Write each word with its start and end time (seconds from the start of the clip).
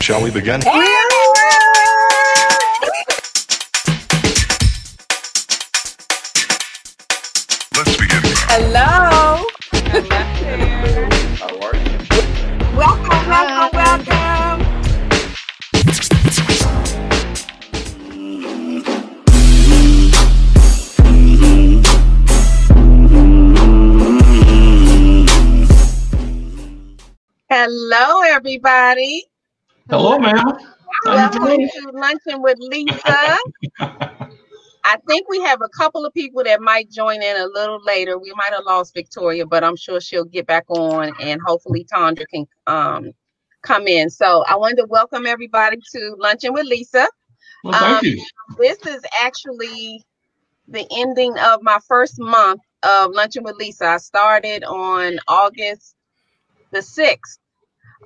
Shall 0.00 0.22
we 0.22 0.30
begin? 0.30 0.60
Let's 7.76 7.96
begin. 7.96 8.22
Hello. 8.48 9.46
How 11.36 11.58
are 11.60 11.76
you? 11.76 11.98
Welcome, 12.76 13.28
welcome, 13.28 13.72
welcome. 13.72 14.60
Hello, 27.50 28.22
everybody. 28.22 29.24
Hello, 29.90 30.18
ma'am. 30.18 30.44
Welcome 31.06 31.60
to 31.60 31.90
Luncheon 31.94 32.42
with 32.42 32.58
Lisa. 32.60 33.38
I 34.84 34.96
think 35.08 35.28
we 35.30 35.40
have 35.40 35.60
a 35.62 35.68
couple 35.70 36.04
of 36.04 36.12
people 36.12 36.44
that 36.44 36.60
might 36.60 36.90
join 36.90 37.22
in 37.22 37.36
a 37.36 37.46
little 37.46 37.80
later. 37.86 38.18
We 38.18 38.32
might 38.36 38.52
have 38.52 38.64
lost 38.66 38.92
Victoria, 38.94 39.46
but 39.46 39.64
I'm 39.64 39.76
sure 39.76 39.98
she'll 40.00 40.26
get 40.26 40.46
back 40.46 40.64
on 40.68 41.14
and 41.22 41.40
hopefully 41.46 41.86
Tandra 41.88 42.26
can 42.26 42.46
um, 42.66 43.12
come 43.62 43.88
in. 43.88 44.10
So 44.10 44.44
I 44.46 44.56
wanted 44.56 44.76
to 44.76 44.86
welcome 44.90 45.24
everybody 45.24 45.78
to 45.92 46.16
Luncheon 46.18 46.52
with 46.52 46.66
Lisa. 46.66 47.06
Well, 47.64 47.72
thank 47.72 47.98
Um, 47.98 48.04
you. 48.04 48.26
This 48.58 48.78
is 48.86 49.02
actually 49.22 50.04
the 50.68 50.86
ending 50.94 51.36
of 51.38 51.62
my 51.62 51.78
first 51.88 52.18
month 52.18 52.60
of 52.82 53.12
Luncheon 53.12 53.42
with 53.42 53.56
Lisa. 53.56 53.86
I 53.86 53.96
started 53.98 54.64
on 54.64 55.18
August 55.28 55.94
the 56.72 56.80
6th. 56.80 57.38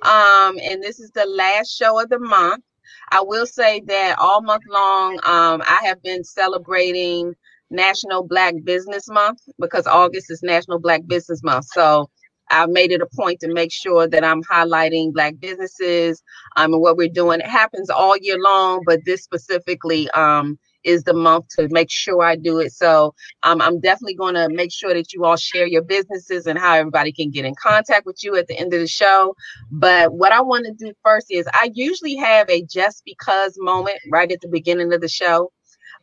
Um, 0.01 0.57
and 0.61 0.81
this 0.81 0.99
is 0.99 1.11
the 1.11 1.25
last 1.25 1.75
show 1.75 2.01
of 2.01 2.09
the 2.09 2.19
month. 2.19 2.63
I 3.11 3.21
will 3.21 3.45
say 3.45 3.81
that 3.87 4.17
all 4.19 4.41
month 4.41 4.63
long, 4.69 5.13
um, 5.23 5.61
I 5.67 5.81
have 5.85 6.01
been 6.01 6.23
celebrating 6.23 7.33
National 7.69 8.23
Black 8.23 8.55
Business 8.63 9.07
Month 9.09 9.39
because 9.59 9.87
August 9.87 10.31
is 10.31 10.41
National 10.43 10.79
Black 10.79 11.01
Business 11.07 11.41
Month. 11.43 11.65
So 11.73 12.09
I've 12.49 12.69
made 12.69 12.91
it 12.91 13.01
a 13.01 13.07
point 13.15 13.39
to 13.41 13.53
make 13.53 13.71
sure 13.71 14.07
that 14.07 14.23
I'm 14.23 14.41
highlighting 14.43 15.13
Black 15.13 15.35
businesses 15.39 16.21
um, 16.55 16.73
and 16.73 16.81
what 16.81 16.97
we're 16.97 17.09
doing. 17.09 17.39
It 17.39 17.47
happens 17.47 17.89
all 17.89 18.15
year 18.17 18.37
long, 18.39 18.83
but 18.85 18.99
this 19.05 19.23
specifically 19.23 20.09
um, 20.11 20.57
is 20.83 21.03
the 21.03 21.13
month 21.13 21.47
to 21.57 21.67
make 21.69 21.91
sure 21.91 22.23
I 22.23 22.35
do 22.35 22.59
it. 22.59 22.73
So 22.73 23.13
um, 23.43 23.61
I'm 23.61 23.79
definitely 23.79 24.15
going 24.15 24.35
to 24.35 24.49
make 24.49 24.71
sure 24.71 24.93
that 24.93 25.13
you 25.13 25.25
all 25.25 25.37
share 25.37 25.67
your 25.67 25.81
businesses 25.81 26.45
and 26.45 26.57
how 26.57 26.75
everybody 26.75 27.11
can 27.11 27.31
get 27.31 27.45
in 27.45 27.55
contact 27.55 28.05
with 28.05 28.23
you 28.23 28.35
at 28.35 28.47
the 28.47 28.57
end 28.57 28.73
of 28.73 28.79
the 28.79 28.87
show. 28.87 29.35
But 29.71 30.13
what 30.13 30.31
I 30.31 30.41
want 30.41 30.65
to 30.65 30.73
do 30.73 30.93
first 31.03 31.27
is 31.29 31.47
I 31.53 31.71
usually 31.73 32.15
have 32.15 32.49
a 32.49 32.63
just 32.63 33.03
because 33.05 33.53
moment 33.57 33.97
right 34.11 34.31
at 34.31 34.41
the 34.41 34.49
beginning 34.49 34.93
of 34.93 35.01
the 35.01 35.09
show, 35.09 35.51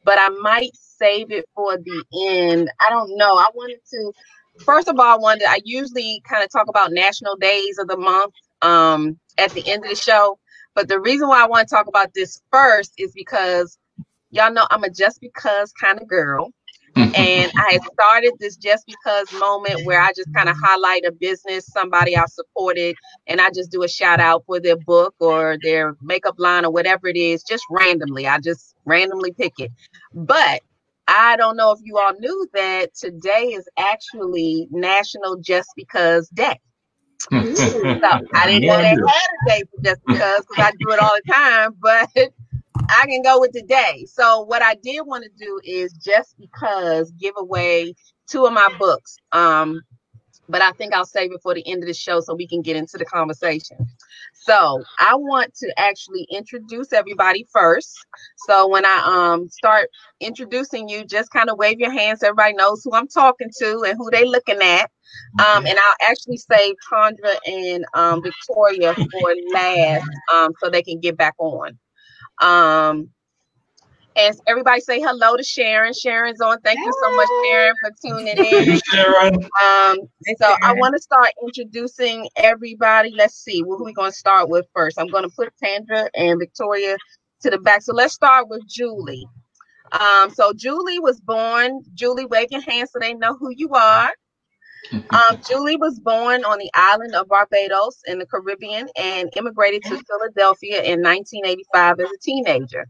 but 0.05 0.19
I 0.19 0.29
might 0.29 0.71
save 0.75 1.31
it 1.31 1.47
for 1.55 1.77
the 1.77 2.05
end. 2.31 2.71
I 2.81 2.91
don't 2.91 3.17
know. 3.17 3.37
I 3.37 3.49
wanted 3.55 3.81
to, 3.91 4.13
first 4.65 4.89
of 4.89 4.99
all, 4.99 5.15
I 5.15 5.19
wanted, 5.19 5.45
I 5.49 5.61
usually 5.65 6.23
kind 6.29 6.45
of 6.45 6.51
talk 6.51 6.69
about 6.69 6.93
national 6.93 7.37
days 7.37 7.79
of 7.79 7.89
the 7.89 7.97
month 7.97 8.35
um, 8.63 9.19
at 9.39 9.51
the 9.53 9.67
end 9.69 9.85
of 9.85 9.91
the 9.91 9.97
show. 9.97 10.39
But 10.75 10.89
the 10.89 11.01
reason 11.01 11.29
why 11.29 11.43
I 11.43 11.47
want 11.47 11.69
to 11.69 11.75
talk 11.75 11.89
about 11.89 12.15
this 12.15 12.41
first 12.53 12.93
is 12.97 13.13
because 13.13 13.77
y'all 14.31 14.53
know 14.53 14.67
I'm 14.71 14.85
a 14.85 14.91
just 14.91 15.21
because 15.21 15.73
kind 15.73 16.01
of 16.01 16.09
girl 16.09 16.53
and 16.97 17.53
I 17.57 17.73
had 17.73 17.83
started 17.93 18.35
this 18.39 18.57
just 18.57 18.87
because 18.87 19.33
moment 19.33 19.85
where 19.85 20.01
I 20.01 20.13
just 20.15 20.33
kind 20.35 20.49
of 20.49 20.57
highlight 20.63 21.05
a 21.05 21.13
business, 21.13 21.67
somebody 21.67 22.17
I 22.17 22.25
supported, 22.27 22.97
and 23.27 23.41
I 23.41 23.51
just 23.51 23.71
do 23.71 23.83
a 23.83 23.89
shout 23.89 24.21
out 24.21 24.45
for 24.47 24.61
their 24.61 24.77
book 24.77 25.15
or 25.21 25.57
their 25.63 25.97
makeup 26.03 26.37
line 26.39 26.65
or 26.65 26.71
whatever 26.71 27.09
it 27.09 27.17
is, 27.17 27.43
just 27.43 27.65
randomly. 27.71 28.27
I 28.27 28.39
just 28.39 28.75
randomly 28.85 29.33
pick 29.33 29.55
it. 29.59 29.73
But 30.15 30.63
I 31.09 31.37
don't 31.37 31.57
know 31.57 31.73
if 31.73 31.81
you 31.83 31.99
all 31.99 32.15
knew 32.19 32.47
that 32.55 32.95
today 32.95 33.53
is 33.55 33.69
actually 33.79 34.69
National 34.71 35.37
Just 35.37 35.71
Because 35.77 36.29
Day. 36.29 36.59
So 38.03 38.09
I 38.35 38.47
didn't 38.47 38.67
know 38.67 38.79
they 38.79 38.89
had 38.89 38.97
a 38.97 39.51
day 39.51 39.63
for 39.71 39.83
just 39.85 40.01
because 40.03 40.41
because 40.41 40.59
I 40.59 40.71
do 40.73 40.91
it 40.91 41.01
all 41.01 41.15
the 41.15 41.33
time, 41.33 41.75
but 41.81 42.09
I 42.91 43.07
can 43.07 43.23
go 43.23 43.41
with 43.41 43.53
today. 43.53 44.07
So 44.13 44.43
what 44.43 44.63
I 44.63 44.75
did 44.77 45.03
want 45.03 45.25
to 45.25 45.31
do 45.45 45.61
is 45.65 45.93
just 45.95 46.37
because 46.39 47.13
give 47.13 47.35
away 47.37 47.95
two 48.29 48.47
of 48.47 48.53
my 48.53 48.69
books. 48.79 49.17
Um, 49.33 49.83
but 50.49 50.63
I 50.63 50.73
think 50.73 50.95
I'll 50.95 51.07
save 51.07 51.33
it 51.33 51.41
for 51.43 51.55
the 51.55 51.67
end 51.71 51.83
of 51.83 51.87
the 51.87 51.95
show 51.95 52.21
so 52.21 52.35
we 52.35 52.47
can 52.49 52.63
get 52.63 52.77
into 52.77 52.99
the 52.99 53.05
conversation. 53.05 53.79
So 54.35 54.83
I 54.99 55.15
want 55.15 55.55
to 55.57 55.73
actually 55.79 56.27
introduce 56.31 56.93
everybody 56.93 57.47
first. 57.53 57.97
So 58.37 58.69
when 58.69 58.85
I 58.85 59.03
um 59.35 59.49
start 59.49 59.89
introducing 60.21 60.89
you, 60.89 61.05
just 61.05 61.31
kind 61.31 61.51
of 61.51 61.59
wave 61.59 61.79
your 61.79 61.93
hands 61.93 62.21
so 62.21 62.29
everybody 62.29 62.55
knows 62.55 62.83
who 62.85 62.93
I'm 62.95 63.09
talking 63.09 63.51
to 63.61 63.85
and 63.87 63.97
who 63.97 64.11
they 64.11 64.25
looking 64.25 64.61
at. 64.61 64.91
Um, 65.39 65.67
and 65.67 65.79
I'll 65.79 66.11
actually 66.11 66.39
save 66.39 66.75
Tandra 66.93 67.35
and 67.47 67.85
um, 67.95 68.23
Victoria 68.23 68.95
for 69.11 69.35
last 69.55 70.05
um, 70.33 70.53
so 70.63 70.71
they 70.71 70.83
can 70.83 71.01
get 71.01 71.17
back 71.17 71.35
on. 71.39 71.79
Um, 72.41 73.11
and 74.17 74.37
everybody 74.47 74.81
say 74.81 75.01
hello 75.01 75.37
to 75.37 75.43
Sharon. 75.43 75.93
Sharon's 75.95 76.41
on. 76.41 76.61
Thank 76.61 76.79
you 76.79 76.93
so 77.03 77.17
much, 77.17 77.29
Sharon, 77.45 77.75
for 77.81 77.91
tuning 78.05 78.39
in. 78.39 78.79
Sharon. 78.79 79.35
Um, 79.35 79.99
so 80.37 80.55
I 80.63 80.75
want 80.75 80.95
to 80.95 81.01
start 81.01 81.31
introducing 81.43 82.29
everybody. 82.37 83.13
Let's 83.17 83.35
see, 83.35 83.61
who 83.61 83.75
are 83.75 83.85
we 83.85 83.93
going 83.93 84.11
to 84.11 84.17
start 84.17 84.49
with 84.49 84.67
first? 84.75 84.99
I'm 84.99 85.09
going 85.09 85.23
to 85.23 85.35
put 85.35 85.53
Tandra 85.63 86.11
and 86.15 86.39
Victoria 86.39 86.97
to 87.43 87.51
the 87.51 87.59
back. 87.59 87.83
So 87.83 87.95
let's 87.95 88.15
start 88.15 88.49
with 88.49 88.67
Julie. 88.67 89.27
Um, 89.93 90.31
so 90.31 90.53
Julie 90.53 90.99
was 90.99 91.21
born. 91.21 91.83
Julie, 91.95 92.27
wave 92.27 92.49
your 92.51 92.63
hand 92.63 92.89
so 92.89 92.99
they 92.99 93.15
know 93.15 93.37
who 93.37 93.51
you 93.51 93.71
are. 93.71 94.13
Um, 94.95 95.41
Julie 95.49 95.77
was 95.77 96.01
born 96.01 96.45
on 96.45 96.59
the 96.59 96.71
island 96.75 97.15
of 97.15 97.29
Barbados 97.29 98.01
in 98.07 98.19
the 98.19 98.27
Caribbean 98.27 98.89
and 98.97 99.31
immigrated 99.37 99.83
to 99.85 100.03
Philadelphia 100.05 100.83
in 100.83 101.03
1985 101.03 102.01
as 102.01 102.07
a 102.11 102.19
teenager. 102.23 102.87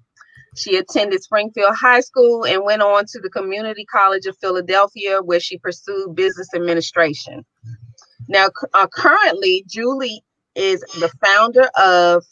She 0.57 0.77
attended 0.77 1.23
Springfield 1.23 1.77
High 1.77 2.01
School 2.01 2.45
and 2.45 2.65
went 2.65 2.83
on 2.83 3.05
to 3.07 3.21
the 3.21 3.31
Community 3.31 3.85
College 3.85 4.27
of 4.27 4.37
Philadelphia, 4.41 5.21
where 5.23 5.41
she 5.41 5.59
pursued 5.59 6.17
business 6.17 6.49
administration. 6.55 7.45
Now, 8.29 8.49
uh, 8.75 8.87
currently, 8.93 9.65
Julie 9.69 10.23
is 10.55 10.81
the 10.81 11.11
founder 11.25 11.69
of 11.79 12.25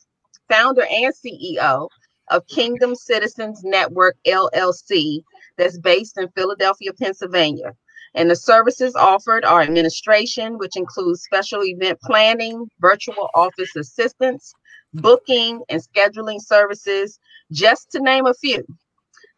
founder 0.50 0.84
and 0.90 1.14
CEO 1.14 1.88
of 2.30 2.46
Kingdom 2.48 2.94
Citizens 2.94 3.62
Network 3.64 4.16
LLC, 4.26 5.22
that's 5.56 5.78
based 5.78 6.18
in 6.18 6.28
Philadelphia, 6.36 6.92
Pennsylvania. 6.94 7.72
And 8.14 8.30
the 8.30 8.36
services 8.36 8.94
offered 8.94 9.44
are 9.44 9.62
administration, 9.62 10.58
which 10.58 10.76
includes 10.76 11.22
special 11.22 11.62
event 11.64 12.00
planning, 12.02 12.68
virtual 12.80 13.28
office 13.34 13.76
assistance, 13.76 14.52
booking, 14.94 15.62
and 15.68 15.82
scheduling 15.82 16.40
services, 16.40 17.18
just 17.52 17.90
to 17.92 18.00
name 18.00 18.26
a 18.26 18.34
few. 18.34 18.64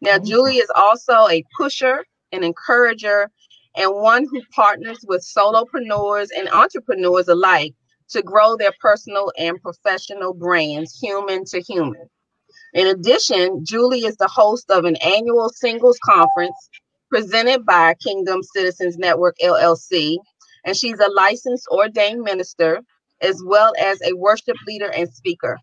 Now, 0.01 0.17
mm-hmm. 0.17 0.25
Julie 0.25 0.57
is 0.57 0.71
also 0.75 1.27
a 1.27 1.43
pusher, 1.57 2.05
an 2.31 2.43
encourager, 2.43 3.29
and 3.75 3.93
one 3.93 4.25
who 4.29 4.41
partners 4.53 4.99
with 5.07 5.25
solopreneurs 5.25 6.29
and 6.37 6.49
entrepreneurs 6.49 7.27
alike 7.27 7.73
to 8.09 8.21
grow 8.21 8.57
their 8.57 8.73
personal 8.81 9.31
and 9.37 9.61
professional 9.61 10.33
brands, 10.33 10.99
human 10.99 11.45
to 11.45 11.61
human. 11.61 12.09
In 12.73 12.87
addition, 12.87 13.65
Julie 13.65 14.05
is 14.05 14.17
the 14.17 14.27
host 14.27 14.69
of 14.69 14.85
an 14.85 14.97
annual 14.97 15.49
singles 15.49 15.99
conference 16.03 16.69
presented 17.11 17.65
by 17.65 17.93
Kingdom 17.95 18.41
Citizens 18.41 18.97
Network 18.97 19.35
LLC, 19.43 20.15
and 20.63 20.75
she's 20.77 20.99
a 20.99 21.11
licensed 21.11 21.67
ordained 21.67 22.21
minister 22.21 22.79
as 23.21 23.43
well 23.45 23.73
as 23.79 24.01
a 24.01 24.15
worship 24.15 24.55
leader 24.65 24.89
and 24.89 25.13
speaker. 25.13 25.57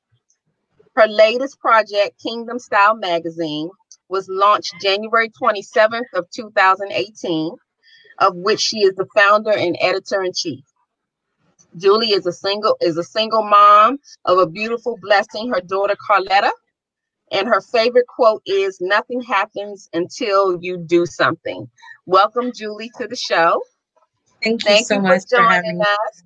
Her 0.95 1.07
latest 1.09 1.59
project, 1.59 2.21
Kingdom 2.23 2.59
Style 2.59 2.97
Magazine, 2.97 3.71
was 4.11 4.29
launched 4.29 4.75
January 4.83 5.31
27th 5.43 6.05
of 6.15 6.29
2018, 6.35 7.57
of 8.19 8.37
which 8.37 8.61
she 8.61 8.81
is 8.81 8.95
the 8.97 9.07
founder 9.17 9.53
and 9.53 9.77
editor 9.81 10.23
in 10.23 10.33
chief. 10.35 10.65
Julie 11.77 12.13
is 12.13 12.27
a 12.27 12.33
single 12.33 12.77
is 12.81 12.99
a 12.99 13.05
single 13.05 13.43
mom 13.43 13.99
of 14.25 14.39
a 14.39 14.47
beautiful 14.47 14.99
blessing, 15.01 15.51
her 15.51 15.61
daughter 15.61 15.97
Carletta, 15.97 16.51
and 17.33 17.49
her 17.49 17.61
favorite 17.61 18.07
quote 18.07 18.43
is 18.47 18.79
nothing 18.81 19.21
happens 19.23 19.89
until 19.93 20.59
you 20.63 20.79
do 20.79 21.07
something. 21.07 21.69
Welcome 22.07 22.53
Julie 22.53 22.91
to 22.99 23.07
the 23.07 23.17
show. 23.17 23.63
Thank 24.43 24.67
you 24.69 24.77
so 24.77 24.97
you 24.97 25.03
much 25.03 25.23
for 25.23 25.27
for 25.35 25.43
joining 25.43 25.51
having 25.51 25.79
me. 25.79 25.85
us. 25.85 26.23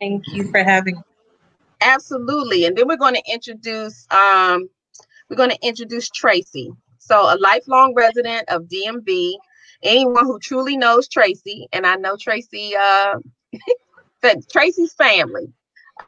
Thank 0.00 0.24
you 0.28 0.44
for 0.50 0.62
having 0.62 0.96
me. 0.96 1.02
Absolutely. 1.80 2.64
And 2.66 2.76
then 2.76 2.88
we're 2.88 2.96
going 2.96 3.14
to 3.14 3.32
introduce 3.32 4.06
um 4.10 4.68
we're 5.28 5.36
going 5.36 5.50
to 5.50 5.58
introduce 5.66 6.08
Tracy. 6.10 6.70
So 6.98 7.16
a 7.16 7.36
lifelong 7.38 7.94
resident 7.94 8.48
of 8.48 8.68
DMV, 8.68 9.34
anyone 9.82 10.24
who 10.24 10.38
truly 10.38 10.76
knows 10.76 11.08
Tracy, 11.08 11.68
and 11.72 11.86
I 11.86 11.96
know 11.96 12.16
Tracy 12.20 12.74
uh 12.76 13.14
that 14.22 14.48
Tracy's 14.50 14.94
family. 14.94 15.52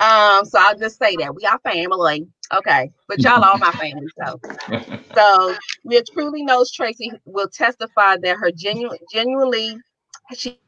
Um, 0.00 0.44
so 0.44 0.58
I'll 0.60 0.78
just 0.78 0.98
say 0.98 1.16
that 1.16 1.34
we 1.34 1.44
are 1.44 1.58
family. 1.60 2.26
Okay, 2.54 2.90
but 3.08 3.22
y'all 3.24 3.44
are 3.44 3.58
my 3.58 3.72
family. 3.72 4.08
So, 4.18 4.40
so 5.16 5.56
Leah 5.84 6.02
truly 6.12 6.44
knows 6.44 6.72
Tracy 6.72 7.12
will 7.24 7.48
testify 7.48 8.16
that 8.22 8.36
her 8.36 8.50
genuine, 8.52 8.98
genuinely, 9.12 9.76
she, 10.36 10.58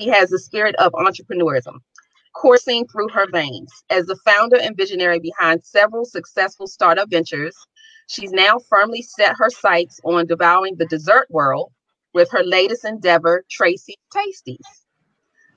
she 0.00 0.08
has 0.08 0.30
the 0.30 0.38
spirit 0.38 0.74
of 0.76 0.92
entrepreneurism 0.92 1.76
coursing 2.34 2.86
through 2.88 3.08
her 3.08 3.26
veins. 3.32 3.72
As 3.90 4.06
the 4.06 4.16
founder 4.24 4.58
and 4.58 4.76
visionary 4.76 5.20
behind 5.20 5.64
several 5.64 6.04
successful 6.04 6.66
startup 6.66 7.10
ventures, 7.10 7.56
she's 8.08 8.32
now 8.32 8.58
firmly 8.68 9.02
set 9.02 9.36
her 9.38 9.50
sights 9.50 10.00
on 10.04 10.26
devouring 10.26 10.76
the 10.76 10.86
dessert 10.86 11.26
world 11.30 11.72
with 12.14 12.30
her 12.32 12.42
latest 12.44 12.84
endeavor, 12.84 13.44
Tracy 13.50 13.96
Tasties. 14.14 14.85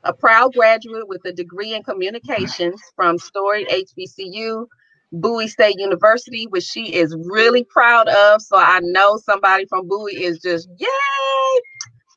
A 0.03 0.13
proud 0.13 0.53
graduate 0.53 1.07
with 1.07 1.21
a 1.25 1.33
degree 1.33 1.73
in 1.73 1.83
communications 1.83 2.81
from 2.95 3.17
storied 3.17 3.67
HBCU, 3.67 4.65
Bowie 5.11 5.47
State 5.47 5.75
University, 5.77 6.47
which 6.47 6.63
she 6.63 6.93
is 6.93 7.15
really 7.25 7.65
proud 7.65 8.07
of. 8.07 8.41
So 8.41 8.57
I 8.57 8.79
know 8.81 9.17
somebody 9.17 9.65
from 9.65 9.87
Bowie 9.87 10.23
is 10.23 10.39
just, 10.39 10.69
yay! 10.77 10.87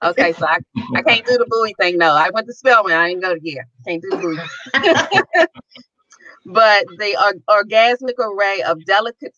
Okay, 0.05 0.33
so 0.33 0.47
I, 0.47 0.59
I 0.97 1.03
can't 1.03 1.27
do 1.27 1.37
the 1.39 1.47
Bowie 1.49 1.75
thing. 1.81 1.99
No, 1.99 2.13
I 2.13 2.31
went 2.33 2.47
to 2.47 2.55
Spelman. 2.55 2.93
I 2.93 3.09
didn't 3.09 3.23
go 3.23 3.35
to 3.35 3.41
here. 3.43 3.67
Can't 3.87 4.03
do 4.03 4.11
the 4.11 4.17
Bowie. 4.17 5.47
but 6.47 6.87
the 6.99 7.17
uh, 7.17 7.33
orgasmic 7.49 8.19
array 8.19 8.63
of 8.63 8.85
delicate, 8.85 9.35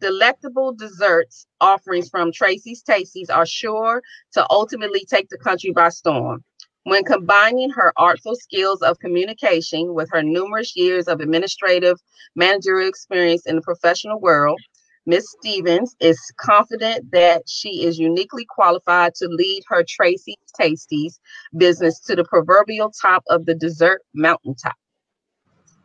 delectable 0.00 0.72
desserts 0.72 1.46
offerings 1.60 2.08
from 2.08 2.32
Tracy's 2.32 2.82
Tasties 2.82 3.30
are 3.30 3.46
sure 3.46 4.02
to 4.32 4.46
ultimately 4.50 5.04
take 5.08 5.28
the 5.28 5.38
country 5.38 5.70
by 5.72 5.88
storm. 5.90 6.44
When 6.84 7.04
combining 7.04 7.70
her 7.70 7.92
artful 7.98 8.36
skills 8.36 8.80
of 8.80 8.98
communication 9.00 9.92
with 9.92 10.08
her 10.12 10.22
numerous 10.22 10.74
years 10.74 11.08
of 11.08 11.20
administrative 11.20 11.98
managerial 12.34 12.88
experience 12.88 13.44
in 13.46 13.56
the 13.56 13.62
professional 13.62 14.18
world, 14.18 14.58
Ms. 15.04 15.26
Stevens 15.40 15.94
is 16.00 16.18
confident 16.38 17.10
that 17.12 17.42
she 17.46 17.84
is 17.84 17.98
uniquely 17.98 18.46
qualified 18.48 19.14
to 19.16 19.28
lead 19.28 19.62
her 19.68 19.84
Tracy's 19.86 20.36
Tasties 20.58 21.18
business 21.56 22.00
to 22.00 22.16
the 22.16 22.24
proverbial 22.24 22.90
top 22.90 23.24
of 23.28 23.44
the 23.44 23.54
dessert 23.54 24.02
mountaintop. 24.14 24.76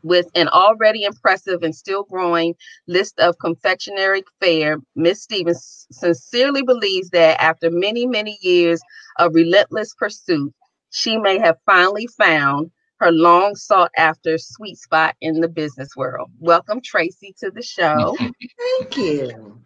With 0.04 0.28
an 0.36 0.48
already 0.48 1.04
impressive 1.04 1.64
and 1.64 1.76
still 1.76 2.04
growing 2.04 2.56
list 2.88 3.20
of 3.20 3.38
confectionery 3.40 4.24
fare, 4.40 4.78
Ms. 4.96 5.24
Stevens 5.24 5.88
sincerely 5.92 6.62
believes 6.62 7.10
that 7.10 7.42
after 7.42 7.70
many, 7.72 8.06
many 8.06 8.38
years 8.42 8.80
of 9.18 9.34
relentless 9.34 9.94
pursuit, 9.96 10.54
she 10.96 11.18
may 11.18 11.38
have 11.38 11.58
finally 11.66 12.08
found 12.08 12.72
her 13.02 13.12
long 13.12 13.54
sought 13.56 13.92
after 13.98 14.38
sweet 14.38 14.78
spot 14.78 15.14
in 15.20 15.42
the 15.42 15.50
business 15.50 15.90
world. 15.98 16.32
Welcome, 16.40 16.80
Tracy, 16.80 17.36
to 17.40 17.52
the 17.52 17.62
show. 17.62 18.16
Thank 18.80 18.98
you. 18.98 19.62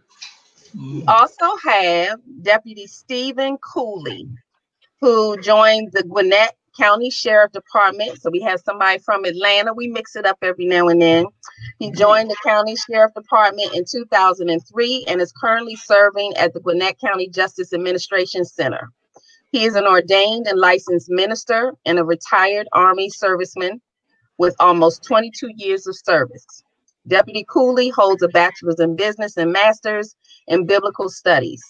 We 0.76 1.04
also 1.08 1.56
have 1.64 2.20
Deputy 2.42 2.88
Stephen 2.88 3.58
Cooley, 3.58 4.28
who 5.02 5.40
joined 5.40 5.92
the 5.94 6.02
Gwinnett 6.02 6.56
County 6.76 7.12
Sheriff 7.12 7.52
Department. 7.52 8.20
So 8.20 8.32
we 8.32 8.42
have 8.42 8.60
somebody 8.62 8.98
from 8.98 9.24
Atlanta. 9.24 9.72
We 9.72 9.88
mix 9.88 10.16
it 10.16 10.26
up 10.26 10.40
every 10.42 10.66
now 10.66 10.88
and 10.88 11.00
then. 11.00 11.28
He 11.78 11.92
joined 11.92 12.32
the 12.32 12.38
County 12.44 12.76
Sheriff 12.76 13.14
Department 13.14 13.76
in 13.76 13.86
2003 13.86 15.06
and 15.08 15.22
is 15.22 15.32
currently 15.32 15.76
serving 15.76 16.34
at 16.38 16.56
the 16.56 16.60
Gwinnett 16.60 17.00
County 17.00 17.30
Justice 17.30 17.72
Administration 17.72 18.46
Center. 18.46 18.90
He 19.52 19.66
is 19.66 19.76
an 19.76 19.88
ordained 19.88 20.48
and 20.48 20.60
licensed 20.60 21.10
minister 21.10 21.74
and 21.86 21.98
a 21.98 22.04
retired 22.04 22.68
Army 22.72 23.10
serviceman 23.10 23.82
with 24.38 24.56
almost 24.60 25.04
22 25.04 25.50
years 25.56 25.88
of 25.88 25.96
service. 25.98 26.64
Deputy 27.08 27.46
Cooley 27.50 27.90
holds 27.90 28.22
a 28.22 28.28
bachelor's 28.28 28.80
in 28.80 28.96
business 28.96 29.38
and 29.38 29.52
master's 29.52 30.16
in 30.48 30.66
biblical 30.68 31.10
studies. 31.10 31.62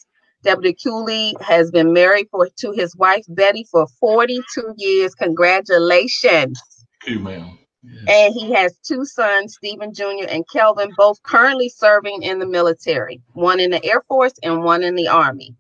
Deputy 0.44 0.76
Cooley 0.82 1.36
has 1.42 1.72
been 1.72 1.94
married 1.94 2.28
for 2.32 2.50
to 2.60 2.72
his 2.72 2.96
wife 2.96 3.24
Betty 3.30 3.66
for 3.72 3.88
42 4.00 4.74
years. 4.78 5.16
Congratulations. 5.16 6.62
Thank 7.06 7.18
you, 7.18 7.24
ma'am. 7.24 7.60
Yes. 7.82 8.04
And 8.10 8.34
he 8.34 8.52
has 8.54 8.78
two 8.86 9.06
sons, 9.06 9.56
Stephen 9.56 9.94
Jr. 9.94 10.28
and 10.28 10.44
Kelvin, 10.52 10.92
both 10.98 11.22
currently 11.24 11.70
serving 11.70 12.24
in 12.24 12.40
the 12.40 12.46
military, 12.46 13.22
one 13.34 13.60
in 13.62 13.72
the 13.72 13.84
Air 13.86 14.04
Force 14.08 14.34
and 14.44 14.64
one 14.64 14.84
in 14.84 14.96
the 14.96 15.08
Army. 15.08 15.56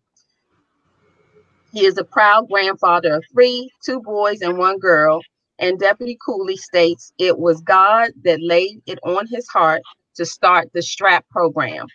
He 1.72 1.86
is 1.86 1.98
a 1.98 2.04
proud 2.04 2.50
grandfather 2.50 3.16
of 3.16 3.24
three, 3.32 3.70
two 3.86 4.02
boys 4.02 4.42
and 4.42 4.58
one 4.58 4.80
girl. 4.80 5.22
And 5.60 5.80
Deputy 5.80 6.18
Cooley 6.26 6.56
states 6.56 7.12
it 7.20 7.38
was 7.38 7.62
God 7.62 8.12
that 8.24 8.42
laid 8.42 8.82
it 8.86 9.00
on 9.04 9.28
his 9.28 9.48
heart 9.50 9.82
to 10.16 10.26
start 10.26 10.70
the 10.74 10.82
STRAP 10.82 11.28
program. 11.30 11.86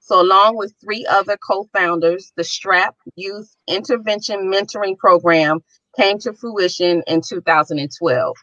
So, 0.00 0.20
along 0.20 0.56
with 0.56 0.74
three 0.82 1.06
other 1.08 1.36
co 1.36 1.68
founders, 1.72 2.32
the 2.36 2.42
STRAP 2.42 2.94
Youth 3.14 3.54
Intervention 3.68 4.50
Mentoring 4.50 4.98
Program 4.98 5.60
came 5.96 6.18
to 6.20 6.32
fruition 6.32 7.02
in 7.06 7.20
2012. 7.20 8.36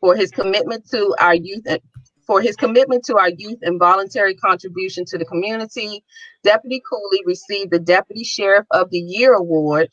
For 0.00 0.14
his 0.14 0.30
commitment 0.30 0.88
to 0.90 1.14
our 1.18 1.34
youth 1.34 1.66
uh, 1.66 1.78
for 2.26 2.42
his 2.42 2.56
commitment 2.56 3.04
to 3.06 3.16
our 3.16 3.30
youth 3.30 3.58
and 3.62 3.78
voluntary 3.80 4.34
contribution 4.34 5.06
to 5.06 5.16
the 5.16 5.24
community, 5.24 6.04
Deputy 6.44 6.82
Cooley 6.88 7.22
received 7.24 7.70
the 7.70 7.78
Deputy 7.78 8.22
Sheriff 8.22 8.66
of 8.70 8.90
the 8.90 9.00
Year 9.00 9.32
Award 9.32 9.88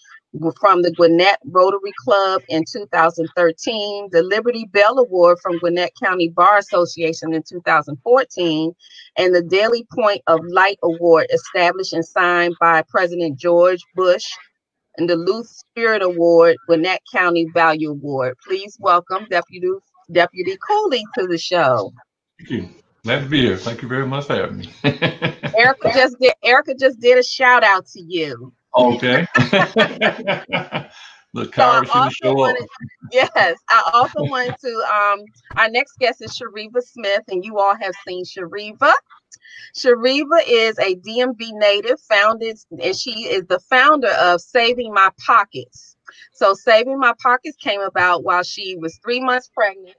from 0.59 0.81
the 0.81 0.91
Gwinnett 0.91 1.39
Rotary 1.45 1.93
Club 2.03 2.41
in 2.49 2.63
2013, 2.69 4.09
the 4.11 4.23
Liberty 4.23 4.65
Bell 4.71 4.99
Award 4.99 5.39
from 5.41 5.59
Gwinnett 5.59 5.91
County 6.01 6.29
Bar 6.29 6.57
Association 6.57 7.33
in 7.33 7.43
2014, 7.43 8.73
and 9.17 9.35
the 9.35 9.41
Daily 9.41 9.85
Point 9.93 10.21
of 10.27 10.39
Light 10.49 10.77
Award 10.83 11.27
established 11.33 11.93
and 11.93 12.05
signed 12.05 12.55
by 12.59 12.83
President 12.89 13.39
George 13.39 13.81
Bush, 13.95 14.25
and 14.97 15.09
the 15.09 15.15
Luth 15.15 15.47
Spirit 15.47 16.01
Award, 16.01 16.57
Gwinnett 16.67 17.01
County 17.13 17.47
Value 17.53 17.91
Award. 17.91 18.35
Please 18.45 18.77
welcome 18.79 19.25
Deputy 19.29 19.69
Deputy 20.11 20.57
Cooley 20.67 21.03
to 21.17 21.27
the 21.27 21.37
show. 21.37 21.91
Thank 22.37 22.49
you. 22.51 22.69
Glad 23.03 23.23
to 23.23 23.29
be 23.29 23.41
here. 23.41 23.57
Thank 23.57 23.81
you 23.83 23.87
very 23.87 24.07
much 24.07 24.25
for 24.25 24.35
having 24.35 24.57
me. 24.57 24.73
Erica 24.83 25.91
just 25.93 26.17
did 26.19 26.33
Erica 26.43 26.73
just 26.73 26.99
did 26.99 27.17
a 27.17 27.23
shout 27.23 27.63
out 27.63 27.85
to 27.87 28.01
you. 28.01 28.53
Okay. 28.77 29.27
Look, 31.33 31.53
Kyra 31.53 31.85
So 31.87 31.91
I 31.93 32.09
show 32.09 32.29
also 32.29 32.35
up. 32.41 32.57
wanted, 32.57 32.69
yes, 33.11 33.29
I 33.69 33.91
also 33.93 34.25
wanted 34.25 34.55
to. 34.61 34.69
Um, 34.93 35.25
our 35.57 35.69
next 35.69 35.99
guest 35.99 36.21
is 36.21 36.37
Shariva 36.39 36.81
Smith, 36.83 37.23
and 37.29 37.45
you 37.45 37.59
all 37.59 37.75
have 37.75 37.95
seen 38.07 38.25
Shariva. 38.25 38.93
Shariva 39.77 40.41
is 40.47 40.77
a 40.79 40.95
DMV 40.95 41.53
native, 41.53 41.99
founded, 42.01 42.57
and 42.81 42.95
she 42.95 43.25
is 43.27 43.45
the 43.47 43.59
founder 43.59 44.09
of 44.09 44.41
Saving 44.41 44.93
My 44.93 45.11
Pockets. 45.25 45.95
So, 46.33 46.53
Saving 46.55 46.99
My 46.99 47.13
Pockets 47.21 47.57
came 47.57 47.81
about 47.81 48.23
while 48.23 48.43
she 48.43 48.77
was 48.77 48.99
three 49.03 49.21
months 49.21 49.49
pregnant. 49.53 49.97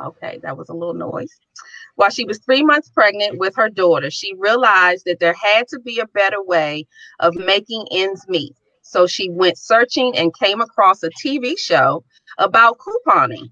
Okay, 0.00 0.38
that 0.42 0.56
was 0.56 0.68
a 0.68 0.74
little 0.74 0.94
noise. 0.94 1.30
While 1.96 2.10
she 2.10 2.24
was 2.24 2.38
three 2.38 2.62
months 2.62 2.90
pregnant 2.90 3.38
with 3.38 3.54
her 3.56 3.68
daughter, 3.68 4.10
she 4.10 4.34
realized 4.36 5.04
that 5.06 5.20
there 5.20 5.34
had 5.34 5.68
to 5.68 5.80
be 5.80 5.98
a 6.00 6.06
better 6.08 6.42
way 6.42 6.86
of 7.20 7.34
making 7.34 7.86
ends 7.90 8.26
meet. 8.28 8.54
So 8.82 9.06
she 9.06 9.30
went 9.30 9.58
searching 9.58 10.16
and 10.16 10.36
came 10.38 10.60
across 10.60 11.02
a 11.02 11.10
TV 11.10 11.58
show 11.58 12.04
about 12.38 12.78
couponing. 12.78 13.50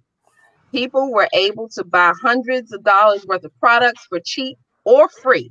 People 0.72 1.12
were 1.12 1.28
able 1.32 1.68
to 1.70 1.84
buy 1.84 2.12
hundreds 2.20 2.72
of 2.72 2.84
dollars 2.84 3.24
worth 3.26 3.44
of 3.44 3.58
products 3.58 4.06
for 4.08 4.20
cheap 4.24 4.58
or 4.84 5.08
free. 5.08 5.50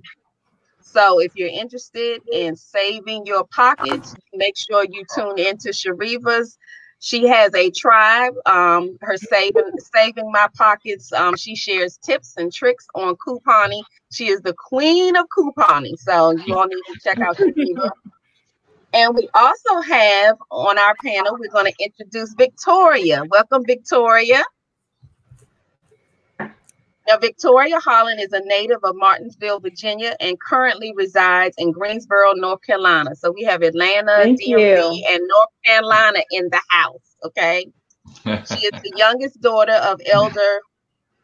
So 0.82 1.20
if 1.20 1.32
you're 1.36 1.50
interested 1.50 2.22
in 2.32 2.56
saving 2.56 3.26
your 3.26 3.46
pockets, 3.46 4.16
make 4.34 4.56
sure 4.58 4.86
you 4.90 5.04
tune 5.16 5.40
into 5.40 5.70
Shariva's. 5.70 6.58
She 7.04 7.28
has 7.28 7.54
a 7.54 7.70
tribe. 7.70 8.34
Um, 8.46 8.98
her 9.02 9.18
saving 9.18 9.72
saving 9.94 10.32
my 10.32 10.48
pockets. 10.56 11.12
Um, 11.12 11.36
she 11.36 11.54
shares 11.54 11.98
tips 11.98 12.36
and 12.38 12.52
tricks 12.52 12.88
on 12.96 13.18
couponing. 13.18 13.84
She 14.14 14.30
is 14.30 14.40
the 14.40 14.54
queen 14.58 15.18
of 15.18 15.26
couponing. 15.38 15.98
So 16.00 16.32
you 16.32 16.58
all 16.58 16.66
need 16.66 16.82
to 16.94 17.00
check 17.04 17.20
out. 17.20 17.38
And 18.96 19.16
we 19.16 19.28
also 19.34 19.82
have 19.82 20.38
on 20.52 20.78
our 20.78 20.94
panel, 21.04 21.36
we're 21.40 21.50
going 21.50 21.66
to 21.66 21.84
introduce 21.84 22.36
Victoria. 22.36 23.24
Welcome, 23.28 23.66
Victoria. 23.66 24.44
Now, 27.08 27.18
Victoria 27.18 27.80
Holland 27.80 28.22
is 28.22 28.32
a 28.32 28.40
native 28.46 28.84
of 28.84 28.96
Martinsville, 28.96 29.60
Virginia, 29.60 30.16
and 30.22 30.40
currently 30.40 30.94
resides 30.96 31.56
in 31.58 31.72
Greensboro, 31.72 32.32
North 32.34 32.62
Carolina. 32.62 33.16
So 33.16 33.32
we 33.32 33.44
have 33.44 33.62
Atlanta, 33.62 34.24
Thank 34.24 34.42
DMV, 34.42 34.48
you. 34.48 35.06
and 35.10 35.22
North 35.28 35.50
Carolina 35.66 36.20
in 36.32 36.50
the 36.50 36.62
house. 36.70 37.16
Okay. 37.26 37.68
She 38.26 38.66
is 38.66 38.82
the 38.82 38.94
youngest 38.98 39.42
daughter 39.42 39.74
of 39.74 40.00
Elder 40.12 40.62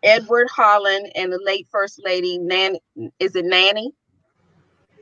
Edward 0.04 0.48
Holland 0.50 1.12
and 1.16 1.32
the 1.32 1.42
late 1.44 1.68
First 1.72 2.02
Lady 2.04 2.38
Nan. 2.38 2.76
Is 3.20 3.36
it 3.36 3.46
Nanny? 3.46 3.92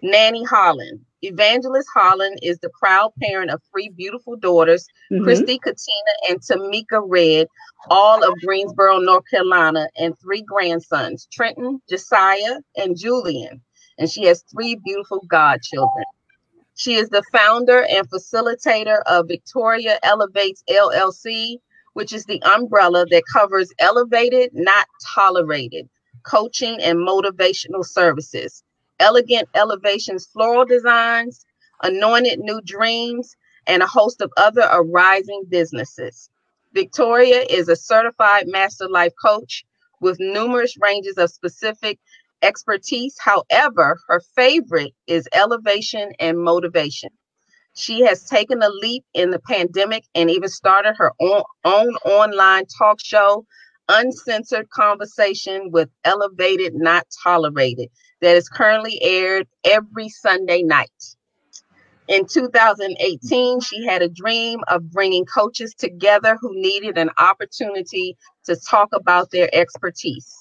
Nanny 0.03 0.43
Holland. 0.43 1.01
Evangelist 1.21 1.88
Holland 1.93 2.39
is 2.43 2.59
the 2.59 2.69
proud 2.79 3.12
parent 3.21 3.51
of 3.51 3.62
three 3.71 3.89
beautiful 3.89 4.36
daughters, 4.36 4.86
Mhm. 5.12 5.24
Christy, 5.24 5.59
Katina, 5.59 6.13
and 6.29 6.39
Tamika 6.41 7.01
Red, 7.03 7.47
all 7.89 8.24
of 8.24 8.39
Greensboro, 8.41 9.00
North 9.00 9.24
Carolina, 9.29 9.89
and 9.97 10.17
three 10.19 10.41
grandsons, 10.41 11.27
Trenton, 11.31 11.81
Josiah, 11.89 12.59
and 12.75 12.97
Julian. 12.97 13.62
And 13.97 14.09
she 14.09 14.25
has 14.25 14.43
three 14.53 14.75
beautiful 14.86 15.21
godchildren. 15.27 16.05
She 16.75 16.95
is 16.95 17.09
the 17.09 17.24
founder 17.31 17.83
and 17.86 18.09
facilitator 18.09 19.01
of 19.07 19.27
Victoria 19.27 20.00
Elevates 20.03 20.63
LLC, 20.69 21.57
which 21.93 22.13
is 22.13 22.25
the 22.25 22.41
umbrella 22.43 23.05
that 23.07 23.24
covers 23.33 23.71
elevated, 23.79 24.51
not 24.53 24.86
tolerated, 25.15 25.89
coaching 26.24 26.79
and 26.81 27.00
motivational 27.00 27.83
services, 27.83 28.63
elegant 29.00 29.50
elevations 29.56 30.27
floral 30.27 30.66
designs, 30.66 31.46
anointed 31.84 32.39
new 32.39 32.62
dreams, 32.62 33.36
and 33.68 33.84
a 33.84 33.88
host 33.88 34.22
of 34.22 34.32
other 34.38 34.68
arising 34.72 35.44
businesses. 35.50 36.30
Victoria 36.74 37.46
is 37.50 37.70
a 37.70 37.75
certified 37.75 38.48
master 38.48 38.88
life 38.89 39.13
coach 39.24 39.66
with 40.01 40.18
numerous 40.20 40.75
ranges 40.82 41.18
of 41.18 41.32
specific 41.32 42.00
expertise. 42.42 43.16
However, 43.20 44.00
her 44.08 44.22
favorite 44.36 44.94
is 45.08 45.27
elevation 45.34 46.12
and 46.20 46.39
motivation. 46.39 47.10
She 47.75 48.01
has 48.01 48.24
taken 48.25 48.62
a 48.63 48.70
leap 48.70 49.06
in 49.13 49.32
the 49.32 49.39
pandemic 49.39 50.04
and 50.16 50.30
even 50.32 50.50
started 50.50 50.96
her 50.98 51.13
own, 51.20 51.44
own 51.63 51.96
online 52.06 52.66
talk 52.77 53.00
show, 53.04 53.46
Uncensored 53.89 54.70
Conversation 54.70 55.72
with 55.72 55.89
Elevated 56.04 56.74
Not 56.75 57.08
Tolerated, 57.24 57.89
that 58.21 58.36
is 58.36 58.50
currently 58.50 59.00
aired 59.01 59.47
every 59.63 60.09
Sunday 60.09 60.63
night. 60.63 60.91
In 62.07 62.25
2018, 62.25 63.62
she 63.62 63.86
had 63.86 64.01
a 64.03 64.09
dream 64.09 64.62
of 64.67 64.91
bringing 64.91 65.25
coaches 65.25 65.74
together 65.77 66.38
who 66.39 66.53
needed 66.53 66.97
an 66.97 67.09
opportunity 67.17 68.15
to 68.45 68.55
talk 68.55 68.89
about 68.93 69.31
their 69.31 69.50
expertise. 69.53 70.39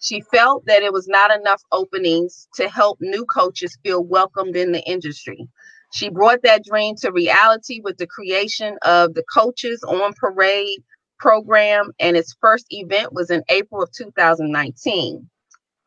She 0.00 0.22
felt 0.22 0.66
that 0.66 0.82
it 0.82 0.92
was 0.92 1.08
not 1.08 1.34
enough 1.34 1.62
openings 1.72 2.48
to 2.56 2.68
help 2.68 2.98
new 3.00 3.24
coaches 3.26 3.78
feel 3.84 4.04
welcomed 4.04 4.56
in 4.56 4.72
the 4.72 4.82
industry. 4.84 5.48
She 5.92 6.10
brought 6.10 6.42
that 6.42 6.64
dream 6.64 6.96
to 7.02 7.12
reality 7.12 7.80
with 7.82 7.98
the 7.98 8.06
creation 8.08 8.76
of 8.84 9.14
the 9.14 9.24
Coaches 9.32 9.82
on 9.84 10.14
Parade 10.14 10.82
program, 11.20 11.92
and 12.00 12.16
its 12.16 12.36
first 12.40 12.66
event 12.70 13.12
was 13.12 13.30
in 13.30 13.44
April 13.50 13.82
of 13.82 13.92
2019. 13.92 15.30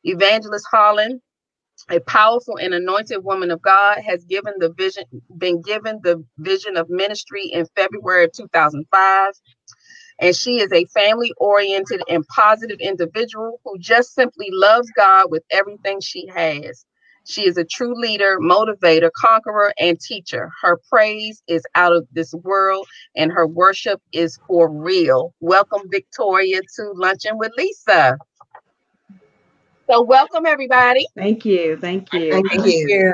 Evangelist 0.06 0.66
Holland, 0.72 1.22
a 1.92 2.00
powerful 2.02 2.58
and 2.58 2.74
anointed 2.74 3.24
woman 3.24 3.52
of 3.52 3.62
God, 3.62 4.00
has 4.00 4.24
given 4.26 4.54
the 4.60 4.74
vision, 4.74 5.06
been 5.38 5.62
given 5.62 6.02
the 6.04 6.24
vision 6.40 6.78
of 6.78 6.90
ministry 6.90 7.50
in 7.54 7.68
February 7.76 8.26
of 8.26 8.34
2005 8.34 9.34
and 10.20 10.36
she 10.36 10.60
is 10.62 10.74
a 10.74 10.88
family 10.88 11.34
oriented 11.38 12.02
and 12.10 12.28
positive 12.30 12.80
individual 12.82 13.62
who 13.66 13.80
just 13.80 14.16
simply 14.16 14.48
loves 14.52 14.92
God 14.98 15.28
with 15.32 15.44
everything 15.52 16.02
she 16.02 16.28
has. 16.36 16.86
She 17.28 17.46
is 17.48 17.58
a 17.58 17.66
true 17.66 18.00
leader, 18.00 18.40
motivator, 18.40 19.12
conqueror, 19.16 19.74
and 19.80 20.00
teacher. 20.00 20.50
Her 20.64 20.80
praise 20.92 21.44
is 21.50 21.64
out 21.76 21.94
of 21.94 22.08
this 22.14 22.34
world 22.34 22.88
and 23.18 23.34
her 23.34 23.48
worship 23.48 24.02
is 24.14 24.40
for 24.48 24.72
real. 24.72 25.36
Welcome, 25.42 25.84
Victoria, 25.92 26.62
to 26.78 26.92
Luncheon 26.96 27.38
with 27.38 27.52
Lisa. 27.58 28.18
So, 29.90 30.02
welcome, 30.02 30.46
everybody. 30.46 31.08
Thank 31.16 31.46
you. 31.46 31.78
Thank 31.78 32.12
you. 32.12 32.42
Thank 32.42 32.66
you. 32.66 33.14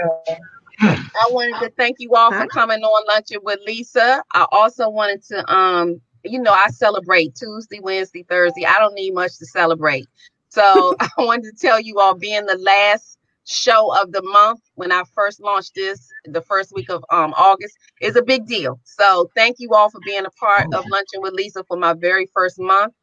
I 0.81 1.29
wanted 1.29 1.59
to 1.59 1.69
thank 1.77 1.97
you 1.99 2.15
all 2.15 2.31
for 2.31 2.47
coming 2.47 2.81
on 2.81 3.07
Luncheon 3.07 3.39
with 3.43 3.59
Lisa. 3.65 4.23
I 4.33 4.45
also 4.51 4.89
wanted 4.89 5.23
to 5.25 5.53
um 5.53 6.01
you 6.23 6.39
know, 6.39 6.51
I 6.51 6.67
celebrate 6.69 7.35
Tuesday, 7.35 7.79
Wednesday, 7.81 8.23
Thursday. 8.27 8.65
I 8.65 8.79
don't 8.79 8.95
need 8.95 9.13
much 9.13 9.37
to 9.39 9.45
celebrate. 9.45 10.07
So 10.49 10.95
I 10.99 11.09
wanted 11.19 11.43
to 11.43 11.67
tell 11.67 11.79
you 11.79 11.99
all 11.99 12.15
being 12.15 12.45
the 12.45 12.57
last 12.57 13.17
show 13.45 13.93
of 14.01 14.11
the 14.13 14.21
month 14.23 14.61
when 14.75 14.91
I 14.91 15.03
first 15.13 15.41
launched 15.41 15.75
this, 15.75 16.09
the 16.25 16.41
first 16.41 16.71
week 16.73 16.89
of 16.89 17.03
um 17.11 17.33
August, 17.37 17.77
is 18.01 18.15
a 18.15 18.23
big 18.23 18.47
deal. 18.47 18.79
So 18.83 19.29
thank 19.35 19.57
you 19.59 19.69
all 19.73 19.89
for 19.89 19.99
being 20.05 20.25
a 20.25 20.31
part 20.31 20.67
of 20.73 20.85
Luncheon 20.89 21.21
with 21.21 21.33
Lisa 21.33 21.63
for 21.67 21.77
my 21.77 21.93
very 21.93 22.27
first 22.33 22.59
month. 22.59 22.93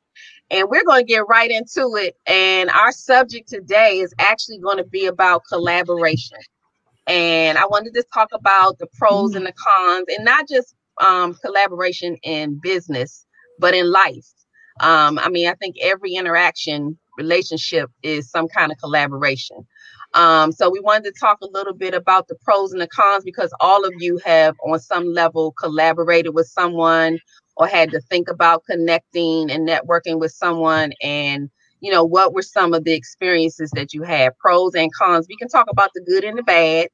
And 0.50 0.68
we're 0.68 0.84
going 0.84 1.06
to 1.06 1.08
get 1.08 1.28
right 1.28 1.50
into 1.50 1.96
it. 1.96 2.16
And 2.26 2.70
our 2.70 2.92
subject 2.92 3.48
today 3.48 4.00
is 4.00 4.12
actually 4.18 4.58
going 4.58 4.78
to 4.78 4.84
be 4.84 5.06
about 5.06 5.42
collaboration. 5.48 6.38
And 7.06 7.58
I 7.58 7.66
wanted 7.66 7.94
to 7.94 8.04
talk 8.12 8.28
about 8.32 8.78
the 8.78 8.86
pros 8.98 9.34
and 9.34 9.46
the 9.46 9.52
cons, 9.52 10.06
and 10.16 10.24
not 10.24 10.48
just 10.48 10.74
um, 11.00 11.34
collaboration 11.44 12.16
in 12.22 12.60
business, 12.62 13.26
but 13.58 13.74
in 13.74 13.90
life. 13.90 14.26
Um, 14.80 15.18
I 15.18 15.28
mean, 15.28 15.48
I 15.48 15.54
think 15.54 15.76
every 15.80 16.14
interaction, 16.14 16.98
relationship 17.18 17.90
is 18.02 18.30
some 18.30 18.48
kind 18.48 18.72
of 18.72 18.78
collaboration. 18.78 19.66
Um, 20.14 20.52
so 20.52 20.70
we 20.70 20.80
wanted 20.80 21.14
to 21.14 21.20
talk 21.20 21.38
a 21.42 21.46
little 21.46 21.74
bit 21.74 21.94
about 21.94 22.28
the 22.28 22.34
pros 22.42 22.72
and 22.72 22.80
the 22.80 22.88
cons 22.88 23.24
because 23.24 23.52
all 23.60 23.84
of 23.84 23.92
you 23.98 24.18
have, 24.24 24.56
on 24.64 24.78
some 24.80 25.06
level, 25.12 25.52
collaborated 25.52 26.34
with 26.34 26.48
someone 26.48 27.18
or 27.56 27.66
had 27.66 27.90
to 27.90 28.00
think 28.00 28.28
about 28.30 28.64
connecting 28.64 29.50
and 29.50 29.68
networking 29.68 30.18
with 30.18 30.32
someone. 30.32 30.92
And 31.02 31.50
you 31.80 31.90
know, 31.90 32.04
what 32.04 32.34
were 32.34 32.42
some 32.42 32.74
of 32.74 32.84
the 32.84 32.92
experiences 32.92 33.70
that 33.74 33.92
you 33.94 34.02
had, 34.02 34.36
pros 34.38 34.74
and 34.74 34.90
cons? 34.94 35.26
We 35.28 35.36
can 35.36 35.48
talk 35.48 35.66
about 35.70 35.90
the 35.94 36.02
good 36.02 36.24
and 36.24 36.38
the 36.38 36.42
bad. 36.42 36.88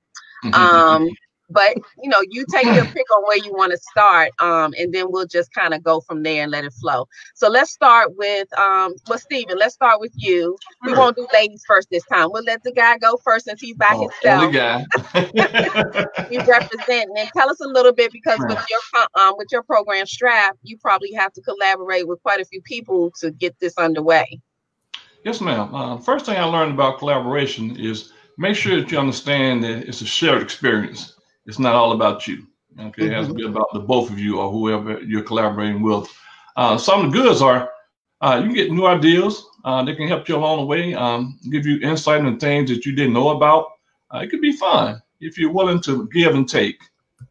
Mm-hmm, 0.44 0.54
mm-hmm, 0.54 0.62
um, 0.62 1.02
mm-hmm. 1.02 1.14
But 1.50 1.76
you 2.02 2.08
know, 2.10 2.20
you 2.28 2.44
take 2.50 2.72
your 2.72 2.86
pick 2.86 3.06
on 3.14 3.22
where 3.24 3.38
you 3.38 3.52
want 3.54 3.72
to 3.72 3.78
start, 3.78 4.32
um, 4.40 4.74
and 4.78 4.92
then 4.92 5.06
we'll 5.10 5.26
just 5.26 5.52
kind 5.52 5.74
of 5.74 5.82
go 5.82 6.00
from 6.00 6.22
there 6.22 6.42
and 6.42 6.50
let 6.52 6.64
it 6.64 6.72
flow. 6.72 7.06
So 7.34 7.48
let's 7.48 7.70
start 7.70 8.16
with 8.16 8.48
um, 8.58 8.94
well, 9.06 9.18
Stephen, 9.18 9.58
let's 9.58 9.74
start 9.74 10.00
with 10.00 10.12
you. 10.14 10.58
We 10.84 10.92
won't 10.94 11.16
do 11.16 11.26
ladies 11.32 11.64
first 11.66 11.88
this 11.90 12.04
time. 12.06 12.28
We'll 12.32 12.44
let 12.44 12.62
the 12.62 12.72
guy 12.72 12.98
go 12.98 13.16
first 13.24 13.46
since 13.46 13.60
he's 13.60 13.76
by 13.76 13.94
Oh, 13.94 14.00
himself. 14.00 14.42
only 14.42 14.52
guy. 14.52 14.84
You 16.28 16.42
represent 16.46 17.10
and 17.16 17.30
tell 17.32 17.50
us 17.50 17.60
a 17.60 17.68
little 17.68 17.92
bit 17.92 18.12
because 18.12 18.44
with 18.46 18.60
your 18.68 18.80
um, 19.20 19.34
with 19.36 19.48
your 19.52 19.62
program 19.62 20.06
Strap, 20.06 20.56
you 20.62 20.76
probably 20.78 21.12
have 21.12 21.32
to 21.34 21.42
collaborate 21.42 22.06
with 22.08 22.22
quite 22.22 22.40
a 22.40 22.44
few 22.44 22.62
people 22.62 23.12
to 23.20 23.30
get 23.30 23.58
this 23.60 23.76
underway. 23.78 24.40
Yes, 25.24 25.40
ma'am. 25.40 25.74
Uh, 25.74 25.98
first 25.98 26.26
thing 26.26 26.36
I 26.36 26.44
learned 26.44 26.72
about 26.74 26.98
collaboration 26.98 27.76
is 27.78 28.12
make 28.38 28.56
sure 28.56 28.80
that 28.80 28.90
you 28.90 28.98
understand 28.98 29.64
that 29.64 29.88
it's 29.88 30.02
a 30.02 30.06
shared 30.06 30.42
experience. 30.42 31.15
It's 31.46 31.58
not 31.58 31.74
all 31.74 31.92
about 31.92 32.26
you. 32.26 32.46
Okay, 32.78 33.06
it 33.06 33.12
has 33.12 33.28
to 33.28 33.34
be 33.34 33.44
about 33.46 33.72
the 33.72 33.80
both 33.80 34.10
of 34.10 34.18
you 34.18 34.38
or 34.38 34.50
whoever 34.50 35.00
you're 35.00 35.22
collaborating 35.22 35.82
with. 35.82 36.12
Uh, 36.56 36.76
some 36.76 37.06
of 37.06 37.12
the 37.12 37.18
goods 37.18 37.40
are 37.40 37.70
uh, 38.20 38.38
you 38.42 38.46
can 38.48 38.54
get 38.54 38.70
new 38.72 38.86
ideas. 38.86 39.44
Uh, 39.64 39.82
they 39.82 39.94
can 39.94 40.08
help 40.08 40.28
you 40.28 40.36
along 40.36 40.58
the 40.58 40.64
way, 40.64 40.94
um, 40.94 41.38
give 41.50 41.66
you 41.66 41.80
insight 41.80 42.24
into 42.24 42.38
things 42.38 42.70
that 42.70 42.86
you 42.86 42.94
didn't 42.94 43.12
know 43.12 43.30
about. 43.30 43.66
Uh, 44.14 44.18
it 44.18 44.30
could 44.30 44.40
be 44.40 44.52
fun 44.52 45.00
if 45.20 45.38
you're 45.38 45.52
willing 45.52 45.80
to 45.82 46.08
give 46.12 46.34
and 46.34 46.48
take. 46.48 46.78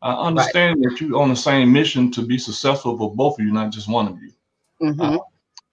Uh, 0.01 0.19
understand 0.19 0.83
that 0.83 0.99
you're 0.99 1.19
on 1.19 1.29
the 1.29 1.35
same 1.35 1.71
mission 1.71 2.11
to 2.11 2.21
be 2.21 2.37
successful 2.37 2.97
for 2.97 3.15
both 3.15 3.39
of 3.39 3.45
you, 3.45 3.51
not 3.51 3.71
just 3.71 3.87
one 3.87 4.07
of 4.07 4.21
you. 4.21 4.31
Mhm. 4.81 5.19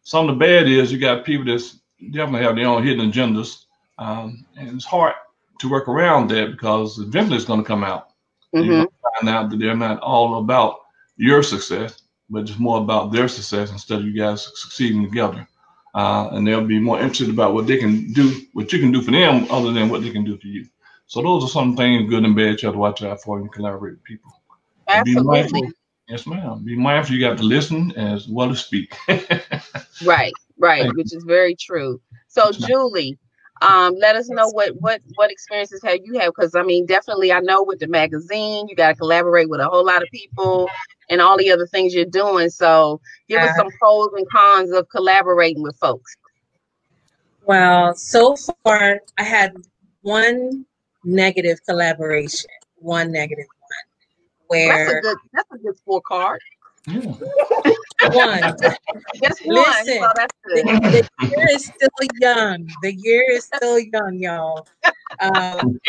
Some 0.02 0.28
of 0.28 0.34
the 0.34 0.44
bad 0.44 0.68
is 0.68 0.92
you 0.92 0.98
got 0.98 1.24
people 1.24 1.46
that's 1.46 1.80
definitely 2.10 2.46
have 2.46 2.56
their 2.56 2.68
own 2.68 2.84
hidden 2.84 3.10
agendas, 3.10 3.64
um, 3.98 4.44
and 4.56 4.68
it's 4.70 4.84
hard 4.84 5.14
to 5.58 5.68
work 5.68 5.88
around 5.88 6.28
that 6.30 6.52
because 6.52 6.98
eventually 6.98 7.36
it's 7.36 7.44
going 7.44 7.60
to 7.60 7.66
come 7.66 7.84
out. 7.84 8.11
You're 8.58 8.76
Mhm. 8.76 8.88
find 9.20 9.28
out 9.28 9.50
that 9.50 9.58
they're 9.58 9.76
not 9.76 10.00
all 10.00 10.38
about 10.38 10.76
your 11.16 11.42
success, 11.42 12.02
but 12.30 12.44
just 12.44 12.60
more 12.60 12.78
about 12.80 13.12
their 13.12 13.28
success 13.28 13.70
instead 13.72 14.00
of 14.00 14.06
you 14.06 14.14
guys 14.14 14.44
succeeding 14.60 15.02
together. 15.04 15.46
Uh, 15.94 16.30
and 16.32 16.46
they'll 16.46 16.64
be 16.66 16.80
more 16.80 17.00
interested 17.00 17.30
about 17.30 17.54
what 17.54 17.66
they 17.66 17.78
can 17.78 18.12
do, 18.12 18.40
what 18.54 18.72
you 18.72 18.78
can 18.80 18.92
do 18.92 19.02
for 19.02 19.10
them, 19.12 19.46
other 19.50 19.72
than 19.72 19.88
what 19.88 20.02
they 20.02 20.10
can 20.10 20.24
do 20.24 20.38
for 20.38 20.46
you. 20.48 20.66
So 21.06 21.22
those 21.22 21.44
are 21.44 21.48
some 21.48 21.76
things, 21.76 22.08
good 22.08 22.24
and 22.24 22.36
bad, 22.36 22.62
you 22.62 22.66
have 22.68 22.74
to 22.74 22.78
watch 22.78 23.02
out 23.02 23.22
for 23.22 23.38
and 23.38 23.52
collaborate 23.52 23.94
with 23.94 24.04
people. 24.04 24.32
Be 25.02 25.16
Absolutely. 25.16 25.22
mindful. 25.22 25.72
Yes, 26.08 26.26
ma'am. 26.26 26.64
Be 26.64 26.76
mindful. 26.76 27.14
You 27.16 27.20
got 27.28 27.38
to 27.38 27.44
listen 27.44 27.92
as 27.96 28.28
well 28.28 28.50
as 28.50 28.60
speak. 28.60 28.94
Right, 30.00 30.36
right, 30.58 30.86
Thank 30.86 30.94
which 30.94 31.14
is 31.14 31.24
very 31.24 31.54
true. 31.56 32.00
So, 32.28 32.52
Julie, 32.52 33.18
um, 33.62 33.96
let 33.98 34.16
us 34.16 34.28
know 34.28 34.48
what 34.48 34.72
what 34.80 35.00
what 35.14 35.30
experiences 35.30 35.80
have 35.84 36.00
you 36.04 36.18
had? 36.18 36.26
Because 36.26 36.54
I 36.54 36.62
mean, 36.62 36.86
definitely, 36.86 37.32
I 37.32 37.40
know 37.40 37.62
with 37.62 37.78
the 37.78 37.86
magazine, 37.86 38.66
you 38.68 38.76
got 38.76 38.88
to 38.88 38.94
collaborate 38.96 39.48
with 39.48 39.60
a 39.60 39.68
whole 39.68 39.84
lot 39.84 40.02
of 40.02 40.08
people 40.10 40.68
and 41.08 41.20
all 41.20 41.36
the 41.38 41.50
other 41.50 41.66
things 41.66 41.94
you're 41.94 42.04
doing. 42.04 42.50
So, 42.50 43.00
give 43.28 43.40
us 43.40 43.56
some 43.56 43.68
pros 43.78 44.08
and 44.16 44.28
cons 44.30 44.72
of 44.72 44.88
collaborating 44.88 45.62
with 45.62 45.76
folks. 45.76 46.16
Well, 47.44 47.94
so 47.94 48.36
far 48.64 49.00
I 49.18 49.22
had 49.22 49.54
one 50.02 50.64
negative 51.04 51.58
collaboration, 51.66 52.50
one 52.76 53.12
negative 53.12 53.46
one, 54.48 54.68
That's 54.68 54.90
a 54.90 54.92
where 54.92 55.02
good. 55.02 55.16
That's 55.32 55.50
a 55.52 55.58
good 55.58 55.74
scorecard. 55.86 56.38
Yeah. 56.86 57.00
one 58.12 58.40
Just 59.22 59.40
one. 59.44 59.56
Listen, 59.56 60.00
that's 60.16 60.34
the, 60.44 61.08
the 61.20 61.28
year 61.28 61.48
is 61.50 61.64
still 61.66 62.08
young. 62.20 62.68
The 62.82 62.94
year 62.94 63.24
is 63.30 63.44
still 63.44 63.78
young, 63.78 64.18
y'all. 64.18 64.66
Um, 65.20 65.80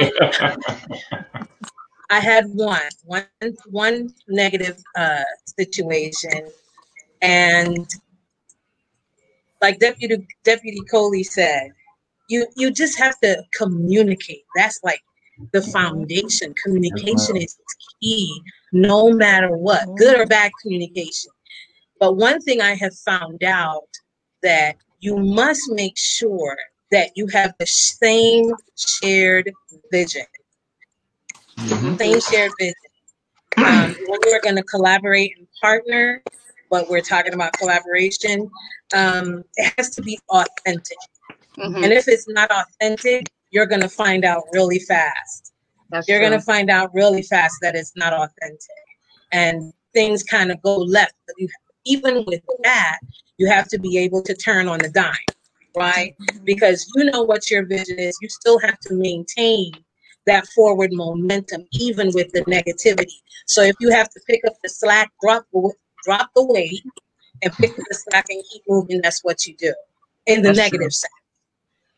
I 2.09 2.19
had 2.19 2.45
one, 2.53 2.81
one, 3.05 3.25
one 3.65 4.13
negative 4.27 4.77
uh, 4.95 5.23
situation, 5.45 6.51
and 7.21 7.87
like 9.61 9.79
Deputy 9.79 10.27
Deputy 10.43 10.81
Coley 10.91 11.23
said, 11.23 11.71
you 12.29 12.45
you 12.55 12.71
just 12.71 12.99
have 12.99 13.19
to 13.21 13.41
communicate. 13.57 14.43
That's 14.55 14.79
like 14.83 15.01
the 15.51 15.61
foundation. 15.61 16.53
Communication 16.63 17.37
is 17.37 17.57
key, 18.01 18.41
no 18.73 19.11
matter 19.11 19.55
what, 19.55 19.87
good 19.95 20.19
or 20.19 20.25
bad 20.25 20.51
communication. 20.61 21.31
But 21.99 22.17
one 22.17 22.41
thing 22.41 22.59
I 22.59 22.75
have 22.75 22.93
found 22.97 23.43
out 23.43 23.87
that 24.41 24.75
you 24.99 25.15
must 25.15 25.61
make 25.71 25.97
sure 25.97 26.57
that 26.91 27.11
you 27.15 27.27
have 27.27 27.53
the 27.59 27.65
same 27.65 28.51
shared 28.75 29.51
vision. 29.91 30.25
Mhm. 31.57 31.97
Same 31.97 32.19
shared 32.19 32.51
vision. 32.59 32.73
Um, 33.57 33.95
when 34.07 34.19
we're 34.25 34.41
going 34.41 34.55
to 34.55 34.63
collaborate 34.63 35.37
and 35.37 35.47
partner, 35.61 36.23
but 36.69 36.89
we're 36.89 37.01
talking 37.01 37.33
about 37.33 37.53
collaboration, 37.53 38.49
um, 38.93 39.43
it 39.55 39.73
has 39.77 39.91
to 39.91 40.01
be 40.01 40.19
authentic. 40.29 40.97
Mhm. 41.57 41.83
And 41.83 41.93
if 41.93 42.07
it's 42.07 42.27
not 42.27 42.51
authentic, 42.51 43.27
you're 43.51 43.67
going 43.67 43.81
to 43.81 43.89
find 43.89 44.25
out 44.25 44.43
really 44.51 44.79
fast. 44.79 45.52
That's 45.93 46.07
You're 46.07 46.19
going 46.19 46.31
to 46.31 46.41
find 46.41 46.69
out 46.69 46.93
really 46.93 47.21
fast 47.21 47.57
that 47.61 47.75
it's 47.75 47.93
not 47.95 48.13
authentic. 48.13 48.59
And 49.31 49.71
things 49.93 50.23
kind 50.23 50.51
of 50.51 50.61
go 50.61 50.77
left. 50.77 51.13
But 51.27 51.35
you, 51.37 51.47
even 51.85 52.23
with 52.25 52.41
that, 52.63 52.99
you 53.37 53.47
have 53.47 53.67
to 53.69 53.79
be 53.79 53.97
able 53.99 54.23
to 54.23 54.33
turn 54.33 54.67
on 54.67 54.79
the 54.79 54.89
dime, 54.89 55.13
right? 55.75 56.15
Because 56.43 56.89
you 56.95 57.05
know 57.05 57.23
what 57.23 57.49
your 57.51 57.65
vision 57.65 57.99
is. 57.99 58.17
You 58.21 58.29
still 58.29 58.59
have 58.59 58.79
to 58.79 58.95
maintain 58.95 59.71
that 60.25 60.47
forward 60.47 60.91
momentum, 60.93 61.65
even 61.73 62.11
with 62.13 62.31
the 62.31 62.41
negativity. 62.41 63.21
So 63.45 63.61
if 63.61 63.75
you 63.79 63.91
have 63.91 64.09
to 64.09 64.19
pick 64.27 64.41
up 64.47 64.53
the 64.63 64.69
slack, 64.69 65.11
drop 65.21 65.45
the, 65.53 65.73
drop 66.03 66.29
the 66.35 66.45
weight, 66.45 66.83
and 67.43 67.53
pick 67.53 67.71
up 67.71 67.85
the 67.89 67.95
slack 67.95 68.25
and 68.29 68.43
keep 68.51 68.63
moving, 68.67 69.01
that's 69.01 69.23
what 69.23 69.45
you 69.45 69.55
do 69.57 69.73
in 70.25 70.41
the 70.41 70.53
That's 70.53 70.69
true. 70.69 70.79
negative 70.79 70.93
side. 70.93 71.09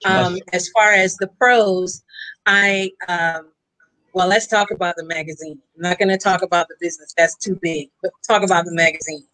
Um, 0.05 0.37
as 0.53 0.69
far 0.69 0.91
as 0.91 1.15
the 1.17 1.27
pros, 1.39 2.03
I 2.45 2.91
um, 3.07 3.51
well, 4.15 4.29
let's 4.29 4.47
talk 4.47 4.71
about 4.71 4.95
the 4.95 5.03
magazine. 5.03 5.59
I'm 5.75 5.81
not 5.81 5.99
going 5.99 6.07
to 6.07 6.17
talk 6.17 6.41
about 6.41 6.69
the 6.69 6.75
business; 6.79 7.13
that's 7.17 7.35
too 7.35 7.59
big. 7.61 7.89
But 8.01 8.11
talk 8.25 8.43
about 8.43 8.63
the 8.63 8.73
magazine. 8.73 9.25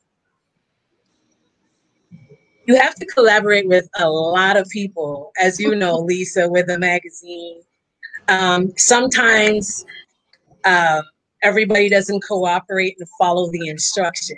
You 2.66 2.76
have 2.78 2.96
to 2.96 3.06
collaborate 3.06 3.68
with 3.68 3.88
a 4.00 4.10
lot 4.10 4.58
of 4.58 4.68
people, 4.70 5.32
as 5.40 5.60
you 5.60 5.76
know, 5.76 5.98
Lisa, 5.98 6.50
with 6.50 6.68
a 6.70 6.80
magazine. 6.80 7.62
Um, 8.28 8.74
sometimes 8.76 9.86
um, 10.66 11.04
everybody 11.44 11.88
doesn't 11.88 12.22
cooperate 12.22 12.96
and 13.00 13.08
follow 13.20 13.52
the 13.52 13.68
instruction, 13.68 14.38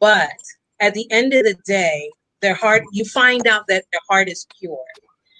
but 0.00 0.30
at 0.80 0.94
the 0.94 1.06
end 1.10 1.34
of 1.34 1.44
the 1.44 1.56
day, 1.66 2.10
their 2.40 2.54
heart 2.54 2.82
you 2.92 3.04
find 3.04 3.46
out 3.46 3.66
that 3.68 3.84
their 3.92 4.00
heart 4.08 4.28
is 4.28 4.46
pure 4.58 4.84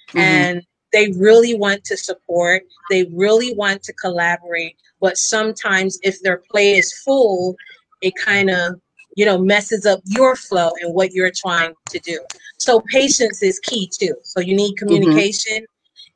Mhm. 0.09 0.19
and 0.19 0.61
they 0.95 1.11
really 1.19 1.55
want 1.55 1.83
to 1.85 1.97
support. 1.97 2.63
They 2.91 3.05
really 3.13 3.53
want 3.55 3.83
to 3.83 3.93
collaborate. 3.93 4.77
But 5.01 5.17
sometimes 5.17 5.99
if 6.03 6.21
their 6.23 6.41
plate 6.51 6.77
is 6.77 6.93
full 7.05 7.55
it 8.01 8.13
kind 8.15 8.49
of 8.49 8.79
you 9.15 9.25
know 9.25 9.37
messes 9.37 9.85
up 9.85 10.01
your 10.05 10.35
flow 10.35 10.71
and 10.81 10.93
what 10.95 11.11
you're 11.13 11.31
trying 11.35 11.73
to 11.89 11.99
do. 11.99 12.19
So 12.57 12.81
patience 12.91 13.43
is 13.43 13.59
key 13.59 13.89
too. 13.99 14.15
So 14.23 14.39
you 14.41 14.55
need 14.55 14.77
communication. 14.77 15.65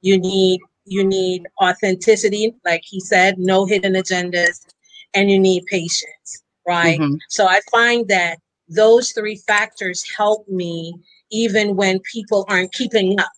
You 0.02 0.20
need 0.20 0.62
you 0.86 1.04
need 1.06 1.48
authenticity 1.62 2.56
like 2.66 2.82
he 2.86 3.00
said 3.02 3.38
no 3.38 3.66
hidden 3.66 3.94
agendas 3.94 4.66
and 5.14 5.30
you 5.30 5.40
need 5.40 5.66
patience 5.68 6.44
right? 6.68 7.00
Mhm. 7.00 7.18
so 7.30 7.48
I 7.48 7.62
find 7.72 8.08
that 8.10 8.40
those 8.70 9.12
three 9.12 9.38
factors 9.48 10.04
help 10.18 10.48
me 10.48 10.94
even 11.32 11.76
when 11.76 12.00
people 12.12 12.46
aren't 12.50 12.74
keeping 12.74 13.20
up 13.20 13.32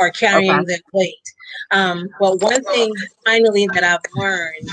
or 0.00 0.10
carrying 0.10 0.56
Okay. 0.56 0.64
their 0.64 0.78
weight. 0.92 1.34
Um, 1.70 2.08
but 2.18 2.40
one 2.40 2.64
thing 2.64 2.94
finally 3.24 3.66
that 3.68 3.84
I've 3.84 4.00
learned 4.16 4.68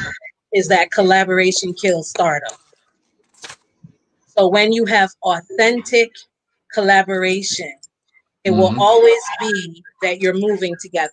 is 0.53 0.67
that 0.69 0.89
collaboration 0.91 1.73
kills 1.73 2.09
startup. 2.09 2.57
So 4.35 4.47
when 4.47 4.71
you 4.71 4.85
have 4.85 5.11
authentic 5.23 6.11
collaboration, 6.73 7.73
it 8.45 8.51
will 8.51 8.71
Mhm. 8.71 8.79
always 8.79 9.21
be 9.39 9.83
that 10.01 10.21
you're 10.21 10.33
moving 10.33 10.75
together. 10.79 11.11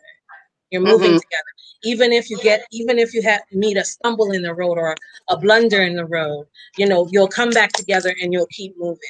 You're 0.70 0.82
moving 0.82 1.12
Mhm. 1.12 1.20
together. 1.20 1.52
Even 1.82 2.12
if 2.12 2.30
you 2.30 2.38
get, 2.38 2.64
even 2.70 2.98
if 2.98 3.12
you 3.12 3.22
have 3.22 3.42
meet 3.52 3.76
a 3.76 3.84
stumble 3.84 4.30
in 4.30 4.42
the 4.42 4.54
road 4.54 4.78
or 4.78 4.94
a 5.28 5.36
blunder 5.36 5.82
in 5.82 5.96
the 5.96 6.04
road, 6.06 6.46
you 6.76 6.86
know, 6.86 7.08
you'll 7.10 7.28
come 7.28 7.50
back 7.50 7.72
together 7.72 8.14
and 8.22 8.32
you'll 8.32 8.46
keep 8.46 8.76
moving. 8.78 9.00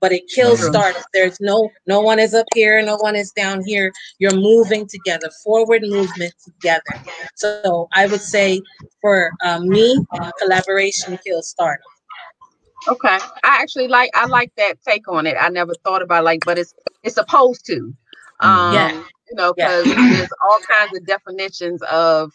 But 0.00 0.12
it 0.12 0.28
kills 0.28 0.60
Mhm. 0.60 0.68
startup. 0.68 1.04
There's 1.14 1.40
no, 1.40 1.70
no 1.86 2.00
one 2.00 2.18
is 2.18 2.34
up 2.34 2.46
here, 2.54 2.82
no 2.82 2.96
one 2.96 3.16
is 3.16 3.30
down 3.32 3.62
here. 3.64 3.90
You're 4.18 4.34
moving 4.36 4.86
together, 4.86 5.30
forward 5.42 5.82
movement 5.82 6.34
together. 6.44 6.82
So 7.36 7.88
I 7.94 8.06
would 8.06 8.20
say 8.20 8.60
for 9.00 9.30
um, 9.42 9.68
me, 9.68 9.98
collaboration 10.38 11.18
kills 11.24 11.48
startup. 11.48 11.84
Okay. 12.86 13.08
I 13.44 13.62
actually 13.62 13.88
like 13.88 14.10
I 14.14 14.26
like 14.26 14.52
that 14.56 14.74
take 14.86 15.08
on 15.08 15.26
it. 15.26 15.36
I 15.40 15.48
never 15.48 15.72
thought 15.84 16.02
about 16.02 16.24
like, 16.24 16.40
but 16.44 16.58
it's 16.58 16.74
it's 17.02 17.14
supposed 17.14 17.64
to. 17.66 17.94
Um 18.40 18.74
Yeah. 18.74 18.92
you 19.30 19.36
know, 19.36 19.54
Yeah. 19.56 19.80
because 19.82 19.94
there's 19.94 20.28
all 20.42 20.58
kinds 20.78 20.96
of 20.98 21.06
definitions 21.06 21.80
of 21.90 22.30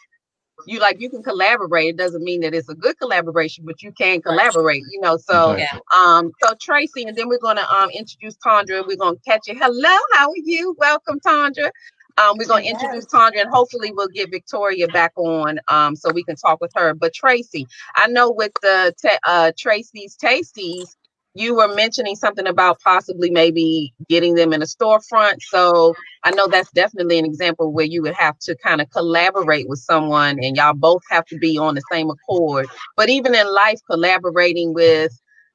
you 0.66 0.80
like 0.80 1.02
you 1.02 1.10
can 1.10 1.24
collaborate. 1.24 1.90
It 1.90 1.98
doesn't 1.98 2.24
mean 2.24 2.42
that 2.42 2.54
it's 2.56 2.70
a 2.70 2.76
good 2.76 2.98
collaboration, 3.00 3.66
but 3.66 3.82
you 3.84 3.92
can 3.94 4.22
collaborate, 4.22 4.84
you 4.92 5.02
know. 5.02 5.18
So 5.18 5.54
Exactly. 5.54 5.82
um 5.96 6.32
so 6.44 6.54
Tracy, 6.62 7.04
and 7.04 7.18
then 7.18 7.30
we're 7.30 7.40
gonna 7.40 7.68
um 7.72 7.90
introduce 7.92 8.38
Tandra. 8.44 8.84
We're 8.88 8.98
gonna 8.98 9.18
catch 9.28 9.48
you. 9.48 9.56
Hello, 9.60 9.98
how 10.14 10.30
are 10.30 10.34
you? 10.44 10.76
Welcome, 10.80 11.20
Tandra. 11.26 11.72
Um, 12.18 12.38
we're 12.38 12.48
gonna 12.48 12.66
introduce 12.66 13.06
Tandra 13.08 13.42
and 13.42 13.50
hopefully 13.52 13.92
we'll 13.94 14.10
get 14.10 14.32
Victoria 14.32 14.88
back 14.90 15.14
on 15.18 15.60
um 15.70 15.96
so 15.96 16.12
we 16.12 16.24
can 16.24 16.36
talk 16.38 16.62
with 16.62 16.72
her. 16.76 16.94
But 16.96 17.14
Tracy, 17.14 17.68
I 17.96 18.08
know 18.08 18.32
with 18.32 18.54
the 18.62 18.94
ta- 19.02 19.20
uh 19.26 19.52
Tracy's 19.58 20.18
Tasties, 20.18 20.96
you 21.36 21.56
were 21.56 21.74
mentioning 21.74 22.16
something 22.16 22.48
about 22.48 22.80
possibly 22.82 23.30
maybe 23.30 23.94
getting 24.08 24.36
them 24.36 24.52
in 24.54 24.62
a 24.62 24.66
storefront. 24.66 25.42
So 25.42 25.96
I 26.24 26.32
know 26.32 26.48
that's 26.48 26.72
definitely 26.72 27.20
an 27.20 27.26
example 27.26 27.72
where 27.72 27.86
you 27.86 28.02
would 28.02 28.16
have 28.16 28.38
to 28.40 28.56
kind 28.58 28.82
of 28.82 28.90
collaborate 28.90 29.70
with 29.70 29.80
someone 29.80 30.44
and 30.44 30.56
y'all 30.56 30.74
both 30.74 31.04
have 31.10 31.26
to 31.26 31.38
be 31.38 31.58
on 31.58 31.76
the 31.76 31.84
same 31.92 32.10
accord. 32.10 32.68
But 32.98 33.10
even 33.10 33.36
in 33.36 33.54
life, 33.54 33.80
collaborating 33.90 34.74
with, 34.74 35.12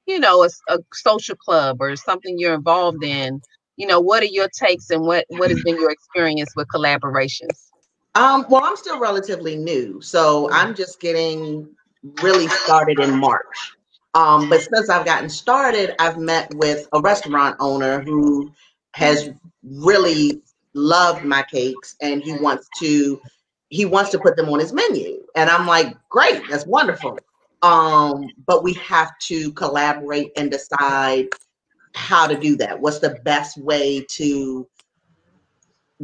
you 0.07 0.21
know, 0.21 0.47
a 0.69 0.79
social 0.93 1.37
club 1.37 1.79
or 1.81 1.97
something 1.97 2.39
you're 2.39 2.55
involved 2.55 3.03
in, 3.03 3.41
you 3.77 3.87
know, 3.87 4.01
what 4.01 4.23
are 4.23 4.27
your 4.27 4.49
takes 4.49 4.91
and 4.91 5.03
what 5.03 5.27
what 5.29 5.51
has 5.51 5.63
been 5.65 5.77
your 5.77 5.91
experience 5.91 6.55
with 6.55 6.69
collaborations? 6.69 7.71
Um, 8.15 8.47
well, 8.49 8.63
I'm 8.63 8.77
still 8.77 9.01
relatively 9.01 9.57
new, 9.57 10.01
so 10.01 10.49
I'm 10.53 10.77
just 10.77 11.01
getting 11.01 11.69
really 12.23 12.47
started 12.47 13.01
in 13.01 13.19
March. 13.19 13.75
Um, 14.15 14.49
but 14.49 14.61
since 14.63 14.89
I've 14.89 15.05
gotten 15.05 15.29
started, 15.29 15.95
I've 15.99 16.19
met 16.19 16.55
with 16.55 16.89
a 16.93 17.01
restaurant 17.01 17.57
owner 17.59 18.01
who 18.01 18.53
has 18.95 19.31
really 19.63 20.41
loved 20.75 21.25
my 21.25 21.43
cakes 21.43 21.97
and 22.01 22.23
he 22.23 22.33
wants 22.35 22.69
to 22.81 23.21
he 23.71 23.85
wants 23.85 24.11
to 24.11 24.19
put 24.21 24.37
them 24.37 24.49
on 24.51 24.61
his 24.61 24.73
menu. 24.73 25.21
And 25.35 25.51
I'm 25.51 25.67
like, 25.67 25.97
great, 26.09 26.43
that's 26.49 26.67
wonderful. 26.67 27.19
Um, 27.63 28.29
but 28.47 28.63
we 28.63 28.75
have 28.75 29.11
to 29.23 29.51
collaborate 29.53 30.31
and 30.37 30.51
decide 30.51 31.27
how 31.95 32.27
to 32.27 32.39
do 32.39 32.57
that. 32.57 32.81
What's 32.81 33.01
the 33.01 33.19
best 33.25 33.57
way 33.59 34.05
to 34.11 34.69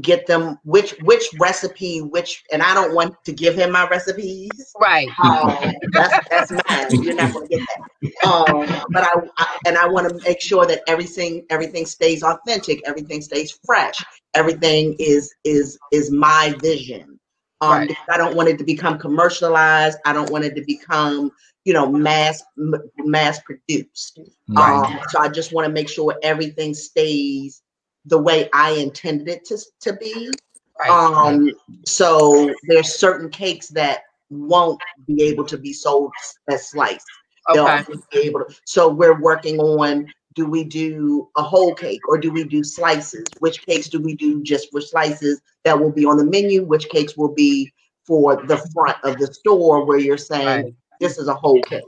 get 0.01 0.27
them 0.27 0.59
which 0.65 0.93
which 1.01 1.25
recipe 1.39 1.99
which 2.01 2.43
and 2.53 2.63
i 2.63 2.75
don't 2.75 2.95
want 2.95 3.15
to 3.25 3.33
give 3.33 3.55
him 3.55 3.71
my 3.73 3.87
recipes 3.89 4.77
Right. 4.81 5.17
um, 5.23 5.73
that's 5.93 6.19
that's 6.31 6.51
mine 6.53 7.03
you're 7.03 7.15
not 7.15 7.33
going 7.33 7.47
to 7.47 7.55
get 7.55 7.63
that 7.67 8.29
um, 8.29 8.83
but 8.93 9.03
I, 9.05 9.11
I 9.39 9.47
and 9.67 9.77
i 9.77 9.87
want 9.89 10.09
to 10.09 10.21
make 10.27 10.41
sure 10.41 10.67
that 10.67 10.83
everything 10.87 11.45
everything 11.51 11.87
stays 11.87 12.23
authentic 12.23 12.81
everything 12.87 13.21
stays 13.21 13.59
fresh 13.65 14.05
everything 14.35 14.97
is 14.99 15.35
is 15.45 15.79
is 15.91 16.11
my 16.11 16.55
vision 16.61 17.19
um 17.61 17.87
Right. 17.87 17.97
i 18.11 18.17
don't 18.17 18.37
want 18.37 18.49
it 18.49 18.59
to 18.59 18.65
become 18.65 18.99
commercialized 18.99 19.99
i 20.07 20.13
don't 20.13 20.31
want 20.31 20.45
it 20.45 20.55
to 20.57 20.63
become 20.67 21.31
you 21.65 21.73
know 21.73 21.91
mass 21.91 22.43
m- 22.59 22.75
mass 22.99 23.41
produced 23.43 24.21
Right. 24.49 24.85
um, 24.85 24.99
so 25.07 25.19
I 25.21 25.29
just 25.29 25.53
want 25.53 25.67
to 25.67 25.73
make 25.73 25.89
sure 25.89 26.15
everything 26.23 26.75
stays 26.75 27.63
the 28.05 28.19
way 28.19 28.49
I 28.53 28.73
intended 28.73 29.29
it 29.29 29.45
to, 29.47 29.59
to 29.81 29.93
be. 29.95 30.31
Right. 30.79 30.91
Um, 30.91 31.51
so 31.85 32.53
there's 32.69 32.95
certain 32.95 33.29
cakes 33.29 33.69
that 33.69 34.01
won't 34.31 34.81
be 35.07 35.23
able 35.25 35.45
to 35.45 35.59
be 35.59 35.73
sold 35.73 36.13
as 36.49 36.71
sliced. 36.71 37.05
They'll 37.53 37.67
okay. 37.67 37.93
be 38.13 38.21
able 38.21 38.41
to. 38.41 38.55
So 38.65 38.89
we're 38.89 39.21
working 39.21 39.59
on 39.59 40.07
do 40.35 40.47
we 40.47 40.65
do 40.65 41.29
a 41.37 41.43
whole 41.43 41.75
cake 41.75 42.01
or 42.09 42.17
do 42.17 42.31
we 42.31 42.45
do 42.45 42.63
slices? 42.63 43.25
Which 43.41 43.67
cakes 43.67 43.89
do 43.89 44.01
we 44.01 44.15
do 44.15 44.43
just 44.43 44.71
for 44.71 44.81
slices 44.81 45.41
that 45.65 45.79
will 45.79 45.91
be 45.91 46.05
on 46.05 46.17
the 46.17 46.25
menu? 46.25 46.63
Which 46.63 46.89
cakes 46.89 47.17
will 47.17 47.35
be 47.35 47.73
for 48.07 48.37
the 48.47 48.59
front 48.73 48.97
of 49.03 49.19
the 49.19 49.33
store 49.33 49.85
where 49.85 49.99
you're 49.99 50.17
saying 50.17 50.65
Right. 50.65 50.75
this 51.01 51.19
is 51.19 51.29
a 51.29 51.35
whole 51.35 51.61
cake. 51.63 51.85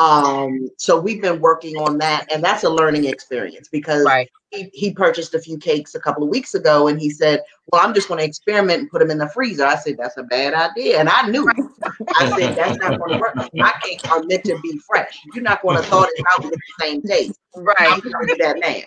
Um, 0.00 0.70
so 0.78 0.98
we've 0.98 1.20
been 1.20 1.40
working 1.40 1.76
on 1.76 1.98
that, 1.98 2.26
and 2.32 2.42
that's 2.42 2.64
a 2.64 2.70
learning 2.70 3.04
experience 3.04 3.68
because 3.68 4.04
Right. 4.06 4.28
he, 4.50 4.70
he 4.72 4.92
purchased 4.92 5.34
a 5.34 5.38
few 5.38 5.58
cakes 5.58 5.94
a 5.94 6.00
couple 6.00 6.22
of 6.24 6.30
weeks 6.30 6.54
ago 6.54 6.88
and 6.88 6.98
he 6.98 7.10
said, 7.10 7.42
Well, 7.70 7.86
I'm 7.86 7.94
just 7.94 8.08
going 8.08 8.18
to 8.18 8.24
experiment 8.24 8.80
and 8.80 8.90
put 8.90 9.00
them 9.00 9.10
in 9.10 9.18
the 9.18 9.28
freezer. 9.28 9.64
I 9.66 9.76
said, 9.76 9.96
That's 9.98 10.16
a 10.16 10.22
bad 10.24 10.54
idea. 10.54 10.98
And 10.98 11.08
I 11.08 11.28
knew. 11.28 11.48
I 12.18 12.30
said, 12.30 12.56
That's 12.56 12.78
not 12.80 12.98
going 12.98 13.12
to 13.12 13.18
work. 13.20 13.36
My 13.54 13.72
cakes 13.82 14.02
are 14.10 14.22
meant 14.24 14.44
to 14.44 14.58
be 14.62 14.80
fresh. 14.88 15.20
You're 15.34 15.44
not 15.44 15.62
going 15.62 15.76
to 15.76 15.82
thaw 15.82 16.02
it 16.02 16.24
out 16.34 16.44
with 16.44 16.52
the 16.54 16.84
same 16.84 17.02
taste. 17.02 17.38
I'm 17.54 17.64
Right. 17.64 17.88
telling 18.02 18.28
you 18.28 18.36
that 18.38 18.58
now. 18.58 18.80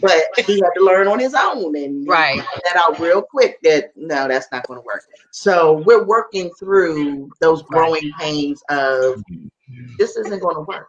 But 0.00 0.22
he 0.46 0.54
had 0.54 0.70
to 0.76 0.84
learn 0.84 1.08
on 1.08 1.18
his 1.18 1.34
own 1.34 1.76
and 1.76 2.06
Right. 2.08 2.38
find 2.38 2.62
that 2.64 2.76
out 2.76 2.98
real 2.98 3.22
quick 3.22 3.58
that 3.62 3.92
no, 3.96 4.28
that's 4.28 4.48
not 4.52 4.66
going 4.66 4.80
to 4.80 4.84
work. 4.84 5.02
So 5.30 5.82
we're 5.86 6.04
working 6.04 6.50
through 6.58 7.30
those 7.40 7.62
growing 7.62 8.10
pains 8.18 8.62
of 8.68 9.16
mm-hmm. 9.30 9.86
this 9.98 10.16
isn't 10.16 10.40
going 10.40 10.56
to 10.56 10.62
work. 10.62 10.88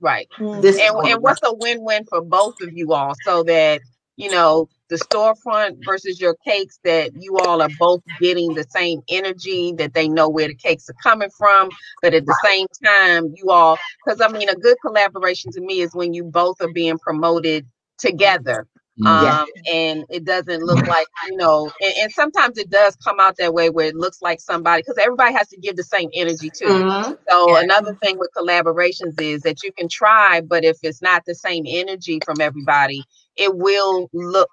Right. 0.00 0.28
Mm-hmm. 0.38 0.60
This 0.60 0.78
And, 0.78 0.96
and 1.06 1.22
what's 1.22 1.40
a 1.44 1.54
win-win 1.54 2.04
for 2.06 2.22
both 2.22 2.60
of 2.60 2.72
you 2.72 2.92
all 2.92 3.14
so 3.24 3.42
that 3.44 3.80
you 4.16 4.30
know 4.30 4.68
the 4.88 4.96
storefront 4.96 5.78
versus 5.84 6.20
your 6.20 6.36
cakes 6.46 6.78
that 6.84 7.12
you 7.18 7.38
all 7.38 7.62
are 7.62 7.70
both 7.78 8.02
getting 8.20 8.54
the 8.54 8.64
same 8.68 9.00
energy 9.08 9.72
that 9.78 9.94
they 9.94 10.08
know 10.08 10.28
where 10.28 10.48
the 10.48 10.54
cakes 10.54 10.88
are 10.90 10.94
coming 11.02 11.30
from 11.30 11.70
but 12.02 12.12
at 12.12 12.26
the 12.26 12.38
same 12.44 12.66
time 12.84 13.32
you 13.34 13.50
all 13.50 13.78
because 14.04 14.20
i 14.20 14.28
mean 14.28 14.48
a 14.48 14.54
good 14.54 14.76
collaboration 14.84 15.50
to 15.50 15.60
me 15.60 15.80
is 15.80 15.94
when 15.94 16.12
you 16.12 16.24
both 16.24 16.60
are 16.60 16.72
being 16.72 16.98
promoted 16.98 17.66
together 18.02 18.66
um 19.06 19.22
Yeah. 19.22 19.46
and 19.72 20.04
it 20.10 20.24
doesn't 20.26 20.62
look 20.64 20.82
like 20.86 21.08
you 21.22 21.36
know 21.36 21.72
and, 21.80 21.94
and 22.02 22.12
sometimes 22.12 22.58
it 22.58 22.70
does 22.70 22.96
come 23.06 23.20
out 23.20 23.36
that 23.38 23.54
way 23.54 23.70
where 23.70 23.88
it 23.88 23.96
looks 23.96 24.22
like 24.22 24.40
somebody 24.40 24.82
because 24.82 24.98
everybody 25.04 25.34
has 25.34 25.48
to 25.48 25.58
give 25.60 25.76
the 25.76 25.84
same 25.84 26.10
energy 26.14 26.52
too 26.52 26.84
Mhm. 26.84 27.16
so 27.30 27.56
Yeah. 27.56 27.58
another 27.58 27.94
thing 28.02 28.18
with 28.18 28.30
collaborations 28.36 29.20
is 29.20 29.42
that 29.44 29.64
you 29.64 29.72
can 29.72 29.88
try, 29.88 30.42
but 30.42 30.64
if 30.64 30.78
it's 30.84 31.02
not 31.02 31.24
the 31.26 31.34
same 31.36 31.64
energy 31.68 32.20
from 32.24 32.40
everybody, 32.42 33.06
it 33.36 33.56
will 33.56 34.10
look 34.14 34.50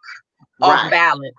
off 0.62 0.81
Right. 0.81 0.89
balance. 0.89 1.35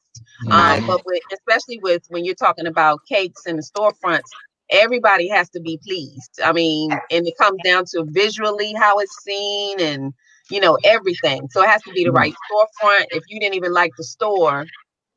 Right. 0.46 0.80
Um, 0.80 0.84
but 0.86 1.02
with, 1.06 1.22
especially 1.32 1.80
with 1.82 2.04
when 2.08 2.24
you're 2.24 2.36
talking 2.36 2.66
about 2.66 3.02
cakes 3.08 3.46
in 3.46 3.56
the 3.56 3.62
storefronts, 3.64 4.34
everybody 4.70 5.28
has 5.30 5.50
to 5.52 5.60
be 5.60 5.80
pleased. 5.86 6.40
I 6.44 6.52
mean, 6.52 7.00
and 7.10 7.26
it 7.26 7.34
comes 7.38 7.60
down 7.62 7.84
to 7.92 8.04
visually 8.08 8.74
how 8.74 8.98
it's 8.98 9.22
seen 9.22 9.80
and 9.80 10.14
you 10.50 10.60
know 10.60 10.78
everything. 10.84 11.48
So 11.50 11.62
it 11.62 11.68
has 11.68 11.82
to 11.82 11.92
be 11.92 12.04
the 12.04 12.12
right 12.12 12.34
storefront. 12.50 13.06
If 13.10 13.24
you 13.28 13.40
didn't 13.40 13.54
even 13.54 13.72
like 13.72 13.92
the 13.96 14.04
store, 14.04 14.66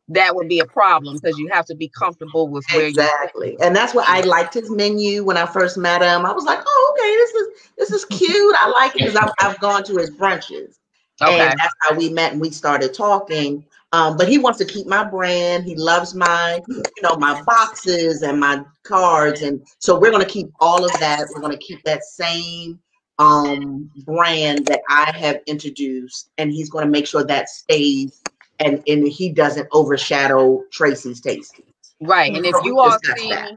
that 0.10 0.36
would 0.36 0.50
be 0.50 0.60
a 0.60 0.66
problem 0.66 1.18
because 1.22 1.38
you 1.38 1.50
have 1.52 1.66
to 1.66 1.76
be 1.76 1.90
comfortable 1.90 2.48
with 2.48 2.66
where 2.72 2.84
you 2.84 2.90
Exactly. 2.90 3.58
And 3.62 3.76
that's 3.76 3.94
why 3.94 4.04
I 4.08 4.22
liked 4.22 4.54
his 4.54 4.70
menu 4.70 5.24
when 5.24 5.38
I 5.38 5.46
first 5.46 5.78
met 5.78 6.02
him. 6.02 6.26
I 6.26 6.34
was 6.34 6.44
like, 6.44 6.60
oh, 6.66 6.96
okay, 6.96 7.16
this 7.16 7.34
is 7.34 7.72
this 7.78 7.92
is 7.92 8.06
cute. 8.06 8.56
I 8.60 8.70
like 8.70 8.96
it 8.96 9.00
because 9.00 9.16
I've, 9.16 9.32
I've 9.40 9.60
gone 9.60 9.84
to 9.86 9.98
his 9.98 10.12
brunches. 10.12 10.76
Okay. 11.22 11.40
And 11.40 11.60
that's 11.60 11.74
how 11.82 11.96
we 11.96 12.10
met 12.10 12.34
and 12.34 12.42
we 12.42 12.50
started 12.50 12.94
talking. 12.94 13.66
Um, 13.94 14.18
but 14.18 14.28
he 14.28 14.40
wants 14.40 14.58
to 14.58 14.66
keep 14.66 14.88
my 14.88 15.04
brand. 15.04 15.66
He 15.66 15.76
loves 15.76 16.16
my, 16.16 16.60
you 16.68 16.84
know, 17.04 17.16
my 17.16 17.42
boxes 17.44 18.24
and 18.24 18.40
my 18.40 18.64
cards. 18.82 19.44
And 19.44 19.66
so 19.78 20.00
we're 20.00 20.10
going 20.10 20.26
to 20.26 20.30
keep 20.32 20.48
all 20.60 20.84
of 20.84 20.92
that. 21.00 21.28
We're 21.34 21.42
going 21.42 21.58
to 21.58 21.64
keep 21.64 21.84
that 21.84 22.04
same 22.04 22.80
um, 23.20 23.90
brand 24.06 24.66
that 24.68 24.82
I 24.90 25.12
have 25.16 25.42
introduced. 25.46 26.30
And 26.38 26.52
he's 26.52 26.70
going 26.70 26.86
to 26.86 26.92
make 26.92 27.08
sure 27.08 27.24
that 27.24 27.50
stays 27.50 28.22
and, 28.60 28.84
and 28.88 29.08
he 29.08 29.30
doesn't 29.30 29.68
overshadow 29.72 30.64
Tracy's 30.72 31.22
Tasties. 31.22 31.64
Right. 32.02 32.36
And 32.36 32.46
if 32.46 32.56
you 32.64 32.80
all 32.80 32.98
see, 33.04 33.30
that. 33.30 33.54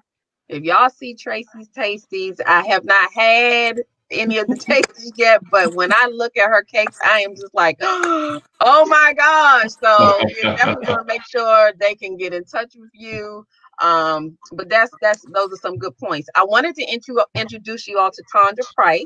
if 0.49 0.63
y'all 0.63 0.91
see 0.91 1.15
Tracy's 1.15 1.69
Tasties, 1.69 2.41
I 2.47 2.67
have 2.67 2.85
not 2.85 3.13
had 3.13 3.83
any 4.11 4.39
of 4.39 4.47
the 4.47 4.55
tasties 4.55 5.13
yet, 5.17 5.41
but 5.51 5.75
when 5.75 5.93
I 5.93 6.09
look 6.13 6.37
at 6.37 6.49
her 6.49 6.63
cakes, 6.63 6.99
I 7.05 7.21
am 7.21 7.35
just 7.35 7.55
like, 7.55 7.77
oh 7.81 8.41
my 8.61 9.13
gosh. 9.17 9.71
So 9.81 10.21
we're 10.23 10.57
definitely 10.57 10.87
gonna 10.87 11.05
make 11.05 11.23
sure 11.29 11.73
they 11.79 11.95
can 11.95 12.17
get 12.17 12.33
in 12.33 12.45
touch 12.45 12.75
with 12.77 12.91
you. 12.93 13.47
Um, 13.83 14.39
but 14.53 14.69
that's 14.69 14.91
that's 15.03 15.25
those 15.33 15.53
are 15.53 15.61
some 15.61 15.77
good 15.77 15.97
points. 15.99 16.29
I 16.35 16.45
wanted 16.45 16.75
to 16.77 16.83
intro, 16.83 17.25
introduce 17.35 17.87
you 17.87 17.99
all 17.99 18.11
to 18.11 18.23
Tandra 18.33 18.65
Price. 18.75 19.05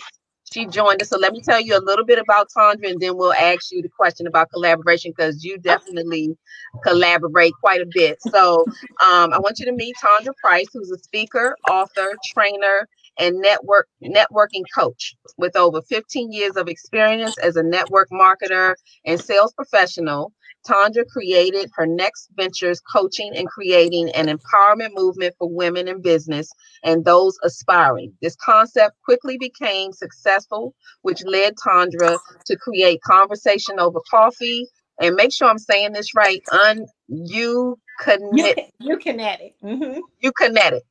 She 0.52 0.66
joined 0.66 1.02
us. 1.02 1.10
So 1.10 1.18
let 1.18 1.32
me 1.32 1.42
tell 1.42 1.60
you 1.60 1.76
a 1.76 1.80
little 1.84 2.04
bit 2.04 2.18
about 2.18 2.48
Tandra 2.56 2.88
and 2.88 3.00
then 3.00 3.16
we'll 3.16 3.34
ask 3.34 3.70
you 3.72 3.82
the 3.82 3.88
question 3.90 4.26
about 4.26 4.50
collaboration 4.50 5.12
because 5.16 5.44
you 5.44 5.58
definitely 5.58 6.36
collaborate 6.84 7.52
quite 7.60 7.82
a 7.82 7.86
bit. 7.92 8.18
So 8.30 8.64
um, 9.02 9.32
I 9.32 9.38
want 9.40 9.58
you 9.58 9.66
to 9.66 9.72
meet 9.72 9.96
Tandra 10.00 10.34
Price, 10.42 10.68
who's 10.72 10.90
a 10.90 10.98
speaker, 10.98 11.56
author, 11.70 12.14
trainer, 12.34 12.88
and 13.18 13.38
network 13.40 13.88
networking 14.02 14.64
coach 14.74 15.14
with 15.38 15.56
over 15.56 15.82
15 15.82 16.32
years 16.32 16.56
of 16.56 16.68
experience 16.68 17.36
as 17.38 17.56
a 17.56 17.62
network 17.62 18.08
marketer 18.10 18.74
and 19.04 19.20
sales 19.20 19.52
professional. 19.54 20.32
Tandra 20.66 21.04
created 21.06 21.70
her 21.76 21.86
next 21.86 22.28
ventures 22.36 22.80
coaching 22.80 23.32
and 23.36 23.48
creating 23.48 24.10
an 24.12 24.26
empowerment 24.28 24.90
movement 24.94 25.34
for 25.38 25.48
women 25.50 25.88
in 25.88 26.02
business 26.02 26.50
and 26.84 27.04
those 27.04 27.38
aspiring. 27.44 28.14
This 28.22 28.36
concept 28.36 28.96
quickly 29.04 29.38
became 29.38 29.92
successful, 29.92 30.74
which 31.02 31.24
led 31.24 31.54
Tandra 31.58 32.20
to 32.46 32.56
create 32.56 33.00
conversation 33.02 33.80
over 33.80 34.00
coffee. 34.10 34.66
And 35.00 35.16
make 35.16 35.32
sure 35.32 35.48
I'm 35.48 35.58
saying 35.58 35.92
this 35.92 36.14
right. 36.14 36.42
Un 36.52 36.86
you 37.08 37.78
can- 38.00 38.54
you 38.80 38.98
kinetic. 38.98 39.56
hmm 39.62 40.00
you 40.20 40.32
kinetic. 40.32 40.82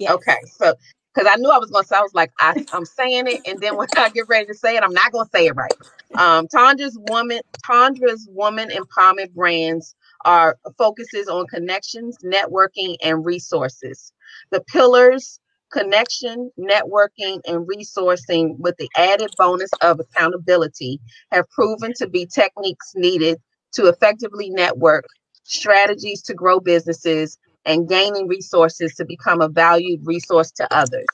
Yes. 0.00 0.12
Okay, 0.12 0.36
so 0.46 0.74
because 1.14 1.30
I 1.32 1.36
knew 1.36 1.50
I 1.50 1.58
was 1.58 1.70
gonna 1.70 1.86
say, 1.86 1.96
I 1.96 2.02
was 2.02 2.14
like, 2.14 2.32
I, 2.40 2.54
I'm 2.72 2.84
saying 2.84 3.26
it, 3.28 3.40
and 3.46 3.60
then 3.60 3.76
when 3.76 3.88
I 3.96 4.10
get 4.10 4.28
ready 4.28 4.46
to 4.46 4.54
say 4.54 4.76
it, 4.76 4.82
I'm 4.82 4.92
not 4.94 5.12
gonna 5.12 5.28
say 5.34 5.46
it 5.46 5.56
right. 5.56 5.74
Um, 6.14 6.48
Tandra's 6.48 6.98
woman, 6.98 7.40
Tandra's 7.64 8.28
woman 8.30 8.70
empowerment 8.70 9.34
brands 9.34 9.94
are 10.24 10.58
focuses 10.78 11.28
on 11.28 11.46
connections, 11.48 12.18
networking, 12.24 12.96
and 13.04 13.24
resources. 13.24 14.12
The 14.50 14.62
pillars 14.72 15.40
connection, 15.72 16.50
networking, 16.58 17.40
and 17.46 17.66
resourcing 17.68 18.58
with 18.58 18.76
the 18.78 18.88
added 18.96 19.30
bonus 19.38 19.70
of 19.82 20.00
accountability 20.00 21.00
have 21.32 21.48
proven 21.50 21.92
to 21.96 22.08
be 22.08 22.26
techniques 22.26 22.92
needed 22.94 23.38
to 23.74 23.86
effectively 23.88 24.50
network, 24.50 25.04
strategies 25.44 26.22
to 26.22 26.34
grow 26.34 26.60
businesses, 26.60 27.38
and 27.64 27.88
gaining 27.88 28.28
resources 28.28 28.94
to 28.94 29.04
become 29.04 29.40
a 29.40 29.48
valued 29.48 30.00
resource 30.04 30.50
to 30.52 30.74
others. 30.74 31.06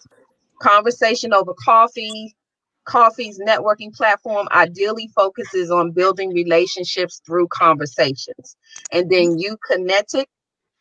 Conversation 0.60 1.34
over 1.34 1.52
coffee, 1.64 2.34
coffee's 2.84 3.38
networking 3.40 3.92
platform 3.92 4.48
ideally 4.52 5.08
focuses 5.14 5.70
on 5.70 5.92
building 5.92 6.32
relationships 6.32 7.20
through 7.26 7.48
conversations. 7.48 8.56
And 8.92 9.10
then 9.10 9.38
you 9.38 9.56
kinetic, 9.68 10.28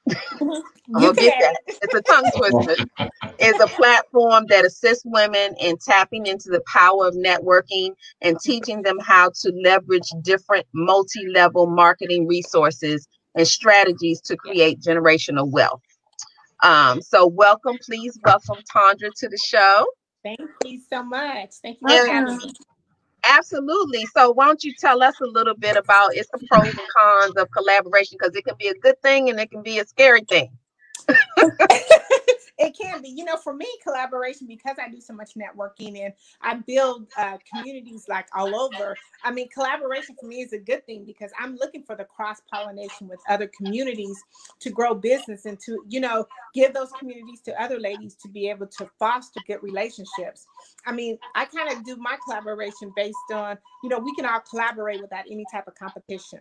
mm-hmm. 0.10 0.62
I'm 0.96 1.02
You 1.02 1.14
gonna 1.14 1.14
get 1.14 1.36
that. 1.42 1.58
It's 1.68 1.96
a 1.96 2.02
tongue 2.02 2.30
twister. 2.36 2.86
is 3.40 3.60
a 3.60 3.68
platform 3.68 4.46
that 4.50 4.66
assists 4.66 5.04
women 5.06 5.56
in 5.60 5.78
tapping 5.78 6.28
into 6.28 6.50
the 6.50 6.62
power 6.72 7.08
of 7.08 7.16
networking 7.16 7.90
and 8.22 8.40
teaching 8.40 8.84
them 8.84 9.00
how 9.00 9.32
to 9.42 9.52
leverage 9.64 10.08
different 10.22 10.66
multi-level 10.74 11.68
marketing 11.68 12.28
resources 12.28 13.08
and 13.36 13.48
strategies 13.48 14.22
to 14.22 14.38
create 14.38 14.82
generational 14.82 15.50
wealth. 15.52 15.82
Um, 16.64 17.02
so 17.02 17.28
welcome, 17.28 17.78
please 17.86 18.20
welcome 18.24 18.58
Tandra 18.72 19.12
to 19.18 19.30
the 19.30 19.38
show. 19.38 19.86
Thank 20.24 20.42
you 20.66 20.82
so 20.92 21.04
much. 21.04 21.52
Thank 21.64 21.80
you 21.82 21.88
Yeah. 21.90 22.04
for 22.04 22.14
having 22.14 22.38
me. 22.38 22.54
Absolutely. 23.26 24.08
So 24.08 24.32
why 24.32 24.48
don't 24.48 24.64
you 24.64 24.74
tell 24.74 25.04
us 25.04 25.16
a 25.22 25.28
little 25.28 25.56
bit 25.56 25.78
about 25.78 26.16
it's 26.16 26.30
the 26.32 26.40
pros 26.50 26.78
and 26.78 26.88
cons 26.98 27.38
of 27.38 27.52
collaboration 27.52 28.18
because 28.20 28.36
it 28.36 28.46
can 28.46 28.56
be 28.60 28.70
a 28.70 28.76
good 28.76 29.02
thing 29.04 29.30
and 29.30 29.40
it 29.40 29.52
can 29.52 29.64
be 29.64 29.80
a 29.80 29.86
scary 29.86 30.24
thing. 30.30 30.52
it 32.58 32.78
can 32.80 33.02
be, 33.02 33.10
you 33.10 33.26
know, 33.26 33.38
for 33.38 33.54
me, 33.54 33.68
collaboration 33.84 34.48
because 34.48 34.78
I 34.80 34.90
do 34.90 35.02
so 35.02 35.14
much 35.14 35.32
networking 35.36 36.00
and 36.00 36.14
I 36.42 36.56
build 36.56 37.08
uh, 37.18 37.38
communities 37.52 38.06
like 38.08 38.28
all 38.36 38.56
over. 38.56 38.96
I 39.24 39.32
mean, 39.32 39.50
collaboration 39.50 40.16
for 40.20 40.28
me 40.28 40.42
is 40.42 40.54
a 40.54 40.58
good 40.58 40.86
thing 40.86 41.04
because 41.06 41.32
I'm 41.40 41.56
looking 41.58 41.84
for 41.84 41.96
the 41.96 42.06
cross 42.06 42.42
pollination 42.52 43.08
with 43.08 43.20
other 43.30 43.48
communities 43.48 44.22
to 44.60 44.70
grow 44.70 44.94
business 44.94 45.46
and 45.46 45.60
to, 45.62 45.84
you 45.90 46.00
know, 46.00 46.26
give 46.54 46.74
those 46.74 46.92
communities 46.94 47.42
to 47.42 47.62
other 47.62 47.80
ladies 47.80 48.16
to 48.16 48.30
be 48.30 48.50
able 48.50 48.68
to 48.68 48.90
foster 49.00 49.40
good 49.48 49.62
relationships. 49.62 50.48
I 50.86 50.94
mean, 50.94 51.18
I 51.36 51.46
kind 51.46 51.72
of 51.72 51.84
do 51.84 51.98
my 51.98 52.18
collaboration 52.26 52.94
based 52.96 53.18
on, 53.34 53.58
you 53.84 53.90
know, 53.90 54.00
we 54.00 54.16
can 54.16 54.26
all 54.26 54.40
collaborate 54.40 55.02
without 55.02 55.26
any 55.30 55.46
type 55.52 55.68
of 55.68 55.76
competition 55.76 56.40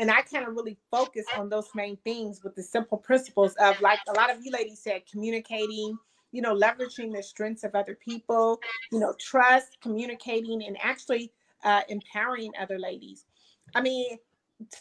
and 0.00 0.10
I 0.10 0.22
kind 0.22 0.48
of 0.48 0.56
really 0.56 0.78
focus 0.90 1.26
on 1.36 1.50
those 1.50 1.70
main 1.76 1.98
things 1.98 2.42
with 2.44 2.56
the 2.56 2.64
simple 2.64 2.98
principles 2.98 3.54
of 3.56 3.80
like 3.82 4.00
a 4.08 4.14
lot 4.14 4.30
of 4.34 4.44
you 4.44 4.52
ladies 4.52 4.80
said, 4.82 5.04
communicating, 5.10 5.98
you 6.32 6.42
know, 6.42 6.56
leveraging 6.56 7.14
the 7.14 7.22
strengths 7.22 7.64
of 7.64 7.76
other 7.76 7.96
people, 7.96 8.62
you 8.92 9.00
know, 9.00 9.14
trust, 9.20 9.78
communicating, 9.82 10.64
and 10.66 10.78
actually 10.82 11.32
uh, 11.64 11.82
empowering 11.90 12.52
other 12.60 12.80
ladies. 12.80 13.26
I 13.76 13.82
mean, 13.82 14.18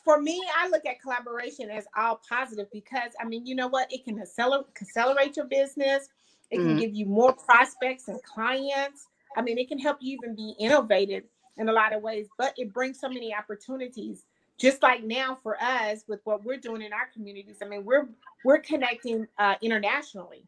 for 0.05 0.21
me, 0.21 0.47
I 0.57 0.69
look 0.69 0.85
at 0.87 1.01
collaboration 1.01 1.69
as 1.71 1.85
all 1.97 2.21
positive 2.29 2.67
because 2.73 3.11
I 3.21 3.25
mean, 3.25 3.45
you 3.45 3.55
know 3.55 3.69
what? 3.69 3.93
It 3.93 4.05
can 4.05 4.21
accelerate 4.21 4.67
accelerate 4.81 5.37
your 5.37 5.47
business. 5.47 6.09
It 6.51 6.63
can 6.63 6.75
Mhm. 6.75 6.77
give 6.77 6.95
you 6.95 7.05
more 7.07 7.33
prospects 7.33 8.09
and 8.09 8.23
clients. 8.23 9.09
I 9.37 9.43
mean, 9.43 9.59
it 9.59 9.69
can 9.69 9.79
help 9.79 9.99
you 10.01 10.17
even 10.17 10.35
be 10.35 10.55
innovative 10.59 11.25
in 11.57 11.69
a 11.69 11.73
lot 11.73 11.93
of 11.93 12.03
ways, 12.03 12.29
but 12.37 12.55
it 12.57 12.73
brings 12.73 12.99
so 13.01 13.09
many 13.09 13.35
opportunities. 13.35 14.25
Just 14.59 14.83
like 14.83 15.03
now 15.03 15.37
for 15.41 15.61
us 15.61 16.03
with 16.07 16.19
what 16.25 16.43
we're 16.43 16.57
doing 16.57 16.81
in 16.81 16.93
our 16.93 17.07
communities. 17.13 17.57
I 17.61 17.65
mean, 17.65 17.85
we're 17.85 18.09
we're 18.43 18.59
connecting 18.59 19.27
uh, 19.37 19.55
internationally 19.61 20.43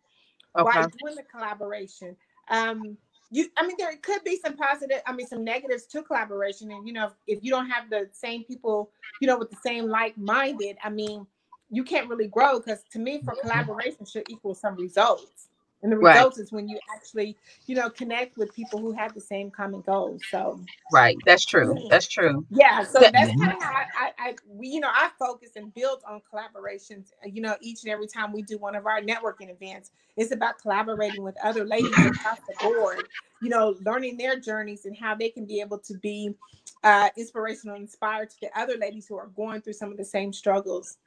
Okay. 0.57 0.79
by 0.79 0.87
doing 0.99 1.15
the 1.15 1.23
collaboration. 1.23 2.15
Um, 2.49 2.97
you, 3.29 3.47
I 3.57 3.65
mean, 3.65 3.77
there 3.79 3.95
could 4.01 4.23
be 4.25 4.37
some 4.37 4.57
positive, 4.57 5.01
I 5.07 5.13
mean, 5.13 5.25
some 5.25 5.43
negatives 5.43 5.85
to 5.87 6.03
collaboration. 6.03 6.71
And, 6.71 6.85
you 6.85 6.93
know, 6.93 7.05
if, 7.05 7.37
if 7.37 7.43
you 7.43 7.51
don't 7.51 7.69
have 7.69 7.89
the 7.89 8.09
same 8.11 8.43
people, 8.43 8.91
you 9.21 9.27
know, 9.27 9.37
with 9.37 9.49
the 9.49 9.57
same 9.63 9.87
like 9.87 10.17
minded, 10.17 10.75
I 10.83 10.89
mean, 10.89 11.25
you 11.69 11.85
can't 11.85 12.09
really 12.09 12.27
grow 12.27 12.59
because 12.59 12.83
to 12.91 12.99
me, 12.99 13.21
for 13.23 13.33
collaboration 13.41 14.05
should 14.05 14.25
equal 14.29 14.53
some 14.53 14.75
results. 14.75 15.47
And 15.83 15.91
the 15.91 15.97
Right. 15.99 16.15
results 16.15 16.37
is 16.39 16.51
when 16.51 16.67
you 16.69 16.79
actually, 16.93 17.37
you 17.67 17.75
know, 17.75 17.89
connect 17.89 18.37
with 18.37 18.53
people 18.53 18.81
who 18.81 18.93
have 18.93 19.13
the 19.15 19.21
same 19.21 19.51
common 19.51 19.81
goals. 19.81 20.25
So, 20.29 20.61
Right. 20.91 21.17
That's 21.25 21.45
true. 21.45 21.75
That's 21.89 22.07
true. 22.07 22.45
yeah, 22.49 22.83
so 22.83 23.01
That- 23.01 23.13
that's 23.13 23.33
kind 23.41 23.53
of 23.53 23.63
how 23.63 23.71
I, 23.73 23.85
I, 23.97 24.29
I, 24.29 24.35
we, 24.47 24.69
you 24.69 24.79
know, 24.81 24.89
I 24.91 25.09
focus 25.19 25.51
and 25.55 25.73
build 25.73 26.01
on 26.07 26.21
collaborations. 26.31 27.11
uh, 27.25 27.29
You 27.31 27.41
know, 27.41 27.57
each 27.61 27.83
and 27.83 27.91
every 27.91 28.07
time 28.07 28.33
we 28.33 28.43
do 28.43 28.57
one 28.59 28.75
of 28.75 28.85
our 28.87 29.01
networking 29.01 29.51
events, 29.51 29.91
it's 30.17 30.31
about 30.31 30.59
collaborating 30.61 31.23
with 31.23 31.35
other 31.43 31.65
ladies 31.65 32.05
across 32.05 32.39
the 32.47 32.55
board. 32.61 33.09
You 33.41 33.49
know, 33.49 33.75
learning 33.85 34.17
their 34.17 34.39
journeys 34.39 34.85
and 34.85 34.97
how 34.97 35.15
they 35.15 35.29
can 35.29 35.45
be 35.45 35.61
able 35.61 35.79
to 35.79 35.95
be 35.95 36.35
uh, 36.83 37.09
inspirational, 37.17 37.75
inspired 37.77 38.29
to 38.31 38.37
the 38.41 38.59
other 38.59 38.77
ladies 38.77 39.07
who 39.07 39.17
are 39.17 39.27
going 39.35 39.61
through 39.61 39.73
some 39.73 39.91
of 39.91 39.97
the 39.97 40.05
same 40.05 40.33
struggles 40.33 40.97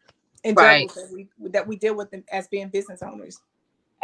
and 0.45 0.57
Right. 0.57 0.89
that 0.95 1.11
we 1.13 1.29
that 1.51 1.67
we 1.67 1.77
deal 1.77 1.95
with 1.97 2.11
them 2.11 2.25
as 2.33 2.49
being 2.49 2.69
business 2.69 3.03
owners. 3.03 3.41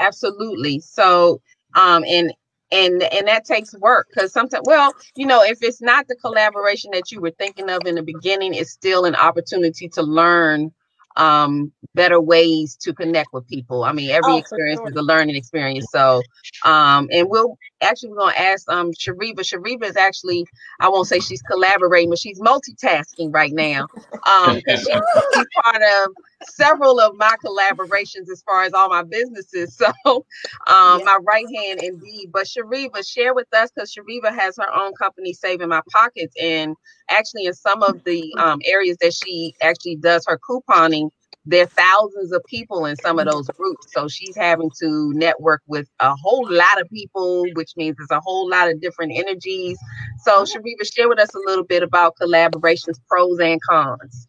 Absolutely. 0.01 0.81
So, 0.81 1.43
um, 1.77 2.05
and 2.09 2.33
and 2.73 3.03
and 3.05 3.29
that 3.29 3.45
takes 3.47 3.75
work 3.79 4.09
because 4.11 4.33
sometimes, 4.33 4.65
well, 4.67 4.95
you 5.17 5.27
know, 5.27 5.43
if 5.45 5.59
it's 5.63 5.83
not 5.83 6.09
the 6.09 6.17
collaboration 6.17 6.93
that 6.95 7.13
you 7.13 7.21
were 7.21 7.33
thinking 7.33 7.71
of 7.71 7.87
in 7.87 7.97
the 7.97 8.03
beginning, 8.03 8.55
it's 8.55 8.73
still 8.73 9.07
an 9.07 9.17
opportunity 9.17 9.89
to 9.91 10.03
learn 10.03 10.73
um 11.17 11.73
better 11.95 12.21
ways 12.21 12.77
to 12.77 12.95
connect 12.95 13.33
with 13.35 13.49
people. 13.49 13.85
I 13.85 13.93
mean, 13.93 14.11
every 14.11 14.37
Oh, 14.37 14.39
experience 14.39 14.81
sure. 14.81 14.87
is 14.87 14.97
a 14.97 15.03
learning 15.03 15.37
experience. 15.37 15.91
So, 15.91 16.27
um, 16.65 17.09
and 17.13 17.29
we'll 17.31 17.59
actually 17.83 18.11
we're 18.11 18.19
gonna 18.19 18.35
ask 18.37 18.71
um 18.71 18.93
Shariva. 18.93 19.41
Shariva 19.41 19.85
is 19.85 19.97
actually 19.97 20.49
I 20.81 20.89
won't 20.91 21.09
say 21.09 21.21
she's 21.21 21.43
collaborating, 21.43 22.11
but 22.11 22.19
she's 22.19 22.41
multitasking 22.41 23.35
right 23.35 23.53
now. 23.53 23.89
Um, 24.27 24.63
because 24.67 25.27
she's 25.33 25.49
part 25.65 25.83
of 25.83 26.13
several 26.43 27.01
of 27.01 27.17
my 27.17 27.37
collaborations 27.45 28.31
as 28.33 28.43
far 28.47 28.65
as 28.65 28.73
all 28.75 28.89
my 28.91 29.05
businesses. 29.05 29.81
So 30.05 30.27
um 30.69 31.01
Yeah. 31.01 31.05
my 31.05 31.19
right 31.27 31.47
hand 31.55 31.81
indeed. 31.81 32.31
But 32.33 32.47
Shariva, 32.47 33.07
share 33.09 33.35
with 33.35 33.49
us 33.55 33.71
because 33.75 33.95
Shariva 33.95 34.35
has 34.35 34.57
her 34.59 34.73
own 34.75 34.93
company 34.95 35.33
Saving 35.35 35.69
My 35.71 35.83
Pockets. 35.93 36.35
And 36.41 36.77
actually 37.11 37.47
in 37.47 37.55
some 37.55 37.83
of 37.83 38.03
the 38.05 38.35
um 38.39 38.61
areas 38.67 38.99
that 39.01 39.15
she 39.15 39.55
actually 39.63 39.97
does 39.97 40.25
her 40.29 40.39
couponing, 40.49 41.11
there 41.47 41.65
are 41.65 41.67
thousands 41.67 42.33
of 42.33 42.43
people 42.45 42.87
in 42.87 42.97
some 42.97 43.19
of 43.19 43.27
those 43.27 43.49
groups. 43.49 43.87
So 43.93 44.09
she's 44.09 44.37
having 44.37 44.71
to 44.81 45.13
network 45.15 45.63
with 45.67 45.89
a 46.01 46.15
whole 46.15 46.47
lot 46.51 46.81
of 46.81 46.89
people, 46.91 47.47
which 47.55 47.73
means 47.77 47.97
there's 47.97 48.11
a 48.11 48.21
whole 48.21 48.49
lot 48.49 48.71
of 48.71 48.81
different 48.81 49.13
energies. 49.15 49.79
So 50.25 50.45
Shariva, 50.45 50.93
share 50.93 51.09
with 51.09 51.19
us 51.19 51.35
a 51.35 51.39
little 51.47 51.65
bit 51.65 51.83
about 51.83 52.17
collaborations, 52.21 53.01
pros 53.09 53.39
and 53.41 53.61
cons. 53.63 54.29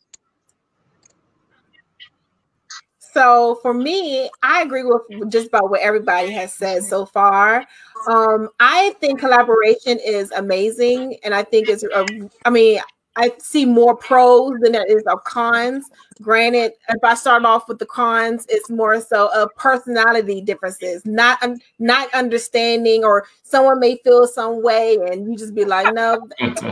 So 3.14 3.60
for 3.62 3.74
me, 3.74 4.30
I 4.42 4.62
agree 4.62 4.84
with 4.84 5.30
just 5.30 5.48
about 5.48 5.70
what 5.70 5.82
everybody 5.82 6.32
has 6.32 6.54
said 6.54 6.84
so 6.84 7.06
far. 7.06 7.66
Um, 8.08 8.48
I 8.62 8.96
think 9.02 9.20
collaboration 9.20 10.00
is 10.00 10.32
amazing, 10.32 11.18
and 11.24 11.34
I 11.34 11.44
think 11.44 11.68
it's. 11.68 11.84
A, 11.84 12.30
I 12.46 12.50
mean, 12.50 12.80
I 13.16 13.34
see 13.40 13.66
more 13.66 13.96
pros 13.96 14.54
than 14.62 14.72
there 14.72 14.86
is 14.86 15.04
of 15.04 15.24
cons. 15.26 15.90
Granted, 16.22 16.74
if 16.90 17.04
I 17.04 17.14
start 17.16 17.44
off 17.44 17.68
with 17.68 17.80
the 17.80 17.86
cons, 17.86 18.46
it's 18.48 18.70
more 18.70 19.02
so 19.02 19.30
of 19.34 19.50
personality 19.58 20.42
differences, 20.42 21.06
not 21.06 21.40
not 21.80 22.14
understanding, 22.14 23.04
or 23.04 23.28
someone 23.44 23.80
may 23.80 23.98
feel 24.04 24.28
some 24.28 24.64
way, 24.64 24.98
and 25.08 25.28
you 25.28 25.38
just 25.38 25.54
be 25.54 25.66
like, 25.66 25.94
no, 25.94 26.28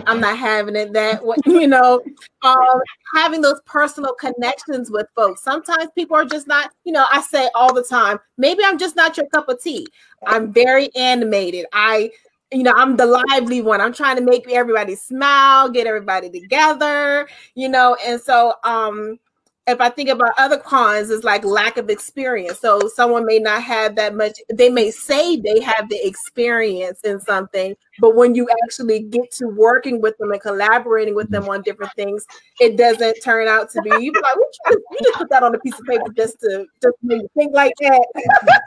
I'm 0.08 0.22
not 0.22 0.38
having 0.38 0.76
it 0.76 0.94
that 0.94 1.26
way, 1.26 1.36
you 1.46 1.68
know. 1.68 2.02
Um, 2.42 2.80
having 3.16 3.42
those 3.42 3.60
personal 3.66 4.14
connections 4.14 4.90
with 4.90 5.08
folks. 5.14 5.42
Sometimes 5.42 5.90
people 5.94 6.16
are 6.16 6.24
just 6.24 6.48
not, 6.48 6.72
you 6.86 6.94
know, 6.94 7.06
I 7.12 7.20
say 7.22 7.50
all 7.54 7.74
the 7.74 7.84
time, 7.84 8.18
maybe 8.38 8.64
I'm 8.64 8.78
just 8.78 8.96
not 8.96 9.18
your 9.18 9.28
cup 9.28 9.50
of 9.50 9.62
tea. 9.62 9.86
I'm 10.26 10.54
very 10.54 10.90
animated. 10.96 11.66
I, 11.74 12.12
you 12.52 12.64
know, 12.64 12.74
I'm 12.76 12.98
the 12.98 13.06
lively 13.06 13.62
one. 13.62 13.80
I'm 13.82 13.94
trying 13.94 14.16
to 14.18 14.24
make 14.24 14.50
everybody 14.50 14.96
smile, 14.96 15.70
get 15.70 15.88
everybody 15.88 16.30
together, 16.30 17.28
you 17.56 17.70
know, 17.70 17.96
and 18.06 18.20
so 18.20 18.56
um 18.64 19.20
if 19.70 19.80
I 19.80 19.90
think 19.90 20.10
about 20.10 20.32
other 20.38 20.58
cons, 20.58 21.12
it's 21.12 21.24
like 21.24 21.44
lack 21.46 21.78
of 21.78 21.90
experience. 21.90 22.60
So 22.60 22.88
someone 22.88 23.26
may 23.26 23.38
not 23.40 23.62
have 23.62 23.96
that 23.96 24.16
much, 24.16 24.40
they 24.52 24.70
may 24.70 24.90
say 24.90 25.38
they 25.38 25.60
have 25.62 25.88
the 25.90 26.08
experience 26.08 27.02
in 27.02 27.20
something, 27.20 27.76
but 28.00 28.16
when 28.16 28.34
you 28.34 28.48
actually 28.64 29.02
get 29.02 29.32
to 29.34 29.48
working 29.48 30.02
with 30.02 30.18
them 30.18 30.32
and 30.32 30.42
collaborating 30.42 31.14
with 31.14 31.30
them 31.30 31.48
on 31.48 31.62
different 31.62 31.94
things, 31.94 32.26
it 32.60 32.78
doesn't 32.78 33.22
turn 33.24 33.48
out 33.48 33.70
to 33.72 33.82
be 33.84 33.90
you 34.04 34.12
be 34.12 34.20
like, 34.22 34.38
"What 34.38 34.48
you, 34.72 34.84
you 34.92 34.98
just 35.04 35.18
put 35.20 35.30
that 35.30 35.44
on 35.44 35.54
a 35.54 35.60
piece 35.60 35.80
of 35.80 35.86
paper 35.86 36.12
just 36.16 36.40
to 36.42 36.66
just 36.82 36.96
make 37.04 37.22
you 37.22 37.30
think 37.36 37.54
like 37.54 37.74
that. 37.82 38.06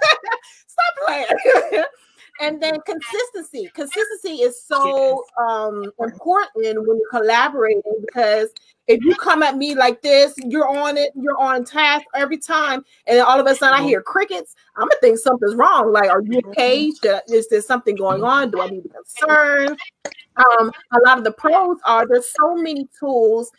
Stop 0.69 1.07
playing. 1.07 1.85
and 2.43 2.61
then 2.63 2.75
consistency. 2.85 3.71
Consistency 3.75 4.43
is 4.43 4.63
so 4.63 5.25
um 5.39 5.93
important 6.01 6.51
when 6.55 6.97
you're 6.99 7.11
collaborating 7.11 7.83
because 8.05 8.51
if 8.89 9.01
you 9.05 9.15
come 9.15 9.43
at 9.43 9.57
me 9.57 9.75
like 9.75 10.03
this, 10.03 10.35
you're 10.39 10.69
on 10.69 10.99
it, 10.99 11.13
you're 11.15 11.39
on 11.41 11.65
task 11.65 12.05
every 12.15 12.37
time, 12.39 12.85
and 13.07 13.17
then 13.17 13.25
all 13.25 13.39
of 13.39 13.47
a 13.47 13.55
sudden 13.55 13.79
I 13.79 13.87
hear 13.87 14.03
crickets, 14.03 14.57
I'm 14.77 14.83
gonna 14.89 14.95
think 15.01 15.19
something's 15.19 15.55
wrong. 15.55 15.93
Like, 15.93 16.11
are 16.11 16.21
you 16.23 16.41
okay? 16.49 16.91
Is 17.29 17.49
there 17.49 17.63
something 17.63 17.95
going 17.95 18.25
on? 18.25 18.51
Do 18.51 18.61
I 18.61 18.67
need 18.69 18.83
to 18.83 18.89
be 18.89 18.95
concerned? 18.95 19.79
Um, 20.37 20.73
a 20.93 20.99
lot 21.05 21.19
of 21.19 21.25
the 21.25 21.31
pros 21.33 21.77
are 21.85 22.07
there's 22.09 22.33
so 22.41 22.55
many 22.57 22.89
tools 22.99 23.53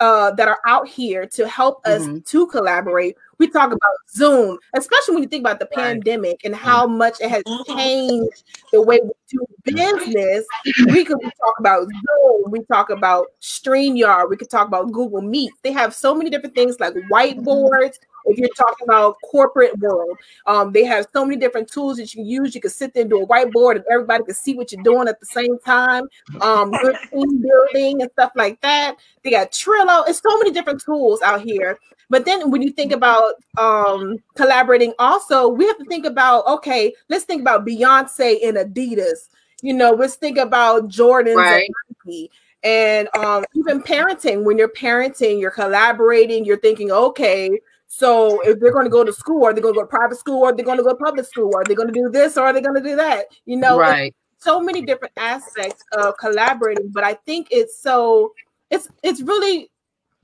uh, 0.00 0.30
that 0.32 0.46
are 0.46 0.58
out 0.66 0.86
here 0.86 1.26
to 1.26 1.48
help 1.48 1.80
us 1.86 2.02
Mhm. 2.02 2.24
to 2.26 2.46
collaborate. 2.48 3.16
We 3.38 3.48
talk 3.48 3.68
about 3.68 3.80
Zoom, 4.10 4.58
especially 4.74 5.14
when 5.14 5.22
you 5.22 5.28
think 5.28 5.42
about 5.42 5.60
the 5.60 5.68
Right. 5.76 5.84
pandemic 5.84 6.44
and 6.44 6.54
how 6.54 6.86
much 6.86 7.20
it 7.20 7.30
has 7.30 7.42
changed 7.66 8.42
the 8.72 8.82
way 8.82 9.00
we 9.02 9.10
do 9.28 9.46
business. 9.64 10.44
We 10.86 11.04
could 11.04 11.20
talk 11.20 11.54
about 11.58 11.86
Zoom, 11.86 12.50
we 12.50 12.64
talk 12.64 12.90
about 12.90 13.28
StreamYard, 13.40 14.28
we 14.30 14.36
could 14.36 14.50
talk 14.50 14.66
about 14.66 14.90
Google 14.90 15.20
Meet. 15.22 15.52
They 15.62 15.72
have 15.72 15.94
so 15.94 16.14
many 16.14 16.30
different 16.30 16.54
things 16.54 16.80
like 16.80 16.94
whiteboards. 17.12 17.98
If 18.24 18.36
you're 18.36 18.48
talking 18.50 18.84
about 18.84 19.16
corporate 19.22 19.78
world, 19.78 20.18
um, 20.46 20.72
they 20.72 20.84
have 20.84 21.06
so 21.14 21.24
many 21.24 21.36
different 21.36 21.68
tools 21.70 21.96
that 21.96 22.12
you 22.12 22.22
can 22.22 22.26
use. 22.26 22.54
You 22.54 22.60
can 22.60 22.70
sit 22.70 22.92
there 22.92 23.02
and 23.02 23.10
do 23.10 23.22
a 23.22 23.26
whiteboard, 23.26 23.76
and 23.76 23.84
everybody 23.90 24.24
can 24.24 24.34
see 24.34 24.54
what 24.54 24.70
you're 24.72 24.82
doing 24.82 25.08
at 25.08 25.18
the 25.20 25.26
same 25.26 25.58
time. 25.60 26.04
Um, 26.42 26.72
team 27.10 27.40
building 27.40 28.02
and 28.02 28.10
stuff 28.12 28.32
like 28.34 28.60
that. 28.60 28.96
They 29.22 29.30
got 29.30 29.52
Trello. 29.52 30.06
It's 30.08 30.20
so 30.20 30.36
many 30.38 30.50
different 30.50 30.82
tools 30.82 31.22
out 31.22 31.40
here. 31.40 31.78
But 32.10 32.24
then 32.24 32.50
when 32.50 32.62
you 32.62 32.70
think 32.70 32.92
about 32.92 33.34
um, 33.58 34.18
collaborating, 34.34 34.94
also 34.98 35.48
we 35.48 35.66
have 35.66 35.78
to 35.78 35.84
think 35.84 36.06
about 36.06 36.46
okay, 36.46 36.94
let's 37.08 37.24
think 37.24 37.40
about 37.42 37.66
Beyonce 37.66 38.38
and 38.46 38.56
Adidas. 38.56 39.28
You 39.62 39.74
know, 39.74 39.90
let's 39.90 40.14
think 40.14 40.38
about 40.38 40.88
Jordan's 40.88 41.36
Right. 41.36 41.68
and 42.06 42.28
And 42.62 43.08
um, 43.16 43.44
even 43.54 43.82
parenting, 43.82 44.44
when 44.44 44.56
you're 44.56 44.68
parenting, 44.68 45.40
you're 45.40 45.50
collaborating, 45.50 46.44
you're 46.44 46.60
thinking, 46.60 46.90
okay, 46.90 47.60
so 47.86 48.40
if 48.42 48.60
they're 48.60 48.72
going 48.72 48.84
to 48.84 48.90
go 48.90 49.02
to 49.02 49.12
school, 49.12 49.44
are 49.44 49.52
they 49.52 49.60
going 49.60 49.74
to 49.74 49.78
go 49.78 49.84
to 49.84 49.88
private 49.88 50.18
school, 50.18 50.42
or 50.42 50.50
are 50.50 50.54
they 50.54 50.62
going 50.62 50.76
to 50.76 50.84
go 50.84 50.90
to 50.90 50.96
public 50.96 51.26
school? 51.26 51.52
Are 51.56 51.64
they 51.64 51.74
going 51.74 51.88
to 51.88 51.94
do 51.94 52.08
this, 52.08 52.36
or 52.36 52.44
are 52.44 52.52
they 52.52 52.60
going 52.60 52.74
to 52.74 52.88
do 52.88 52.96
that? 52.96 53.26
You 53.46 53.56
know, 53.56 53.78
right. 53.78 54.14
so 54.38 54.60
many 54.60 54.82
different 54.82 55.12
aspects 55.16 55.82
of 55.92 56.16
collaborating 56.18 56.88
but 56.92 57.04
i 57.04 57.14
think 57.14 57.48
it's 57.50 57.80
so 57.80 58.32
it's 58.70 58.88
it's 59.02 59.20
really 59.22 59.70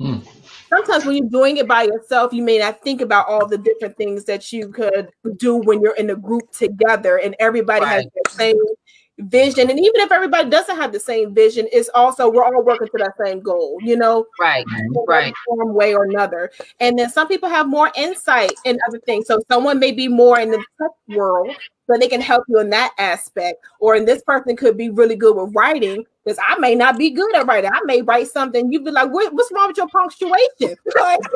Hmm. 0.01 0.19
sometimes 0.69 1.05
when 1.05 1.17
you're 1.17 1.29
doing 1.31 1.57
it 1.59 1.69
by 1.69 1.85
yourself 1.85 2.33
you 2.33 2.43
may 2.43 2.59
not 2.59 2.81
think 2.83 3.01
about 3.01 3.29
all 3.29 3.47
the 3.47 3.59
different 3.59 3.97
things 3.97 4.25
that 4.25 4.53
you 4.53 4.69
could 4.69 5.09
do 5.37 5.57
when 5.57 5.81
you're 5.81 5.95
in 5.95 6.11
a 6.11 6.17
group 6.17 6.51
together 6.51 7.19
and 7.19 7.37
everybody 7.39 7.85
has 7.87 8.05
the 8.05 8.31
same 8.31 8.57
vision 9.19 9.71
and 9.71 9.79
even 9.79 10.01
if 10.01 10.11
everybody 10.11 10.51
doesn't 10.51 10.75
have 10.75 10.93
the 10.93 10.99
same 10.99 11.33
vision 11.33 11.69
it's 11.73 11.89
also 11.95 12.29
we're 12.29 12.43
all 12.45 12.65
working 12.65 12.89
to 12.89 12.99
that 12.99 13.13
same 13.25 13.41
goal 13.41 13.79
you 13.83 13.97
know 13.97 14.27
Right. 14.41 14.67
in 14.67 14.93
one 14.93 15.07
Right. 15.07 15.35
way 15.75 15.95
or 15.95 16.05
another. 16.05 16.51
And 16.81 16.99
then 16.99 17.11
some 17.11 17.29
people 17.29 17.49
have 17.49 17.69
more 17.69 17.91
insight 17.97 18.53
in 18.65 18.79
other 18.89 18.99
things. 19.01 19.27
So 19.27 19.41
someone 19.51 19.79
may 19.79 19.93
be 19.93 20.09
more 20.09 20.39
in 20.41 20.51
the 20.51 20.59
tech 20.81 20.91
world, 21.09 21.57
so 21.87 21.99
they 21.99 22.09
can 22.09 22.21
help 22.21 22.45
you 22.49 22.59
in 22.61 22.71
that 22.71 22.93
aspect. 22.99 23.65
Or 23.81 23.95
in 23.95 24.05
this 24.05 24.23
person 24.23 24.57
could 24.57 24.77
be 24.77 24.91
really 24.91 25.17
good 25.17 25.37
with 25.37 25.55
writing, 25.55 26.05
because 26.25 26.39
I 26.47 26.59
may 26.59 26.75
not 26.75 26.99
be 26.99 27.11
good 27.11 27.35
at 27.35 27.47
writing. 27.47 27.71
I 27.73 27.81
may 27.85 28.03
write 28.03 28.29
something. 28.29 28.73
You'd 28.73 28.85
be 28.85 28.91
like, 28.91 29.11
what, 29.11 29.33
"What's 29.35 29.53
wrong 29.53 29.69
with 29.69 29.77
your 29.77 29.89
punctuation?" 29.89 30.45
Like, 31.01 31.21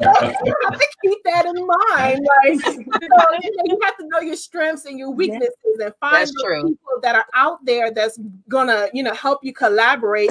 you 0.00 0.54
have 0.64 0.78
to 0.78 0.86
keep 1.02 1.18
that 1.24 1.46
in 1.46 1.66
mind. 1.66 2.26
Like, 2.44 2.60
so, 2.60 2.70
you, 2.70 3.08
know, 3.08 3.64
you 3.64 3.78
have 3.82 3.96
to 3.96 4.06
know 4.08 4.20
your 4.20 4.36
strengths 4.36 4.84
and 4.84 4.98
your 4.98 5.10
weaknesses, 5.10 5.52
and 5.80 5.94
find 6.00 6.16
That's 6.16 6.32
the 6.32 6.42
true. 6.44 6.62
people 6.64 7.00
that 7.02 7.14
are 7.14 7.26
out 7.34 7.64
there 7.64 7.90
that's 7.90 8.18
gonna, 8.48 8.88
you 8.92 9.02
know, 9.02 9.14
help 9.14 9.40
you 9.42 9.52
collaborate 9.52 10.30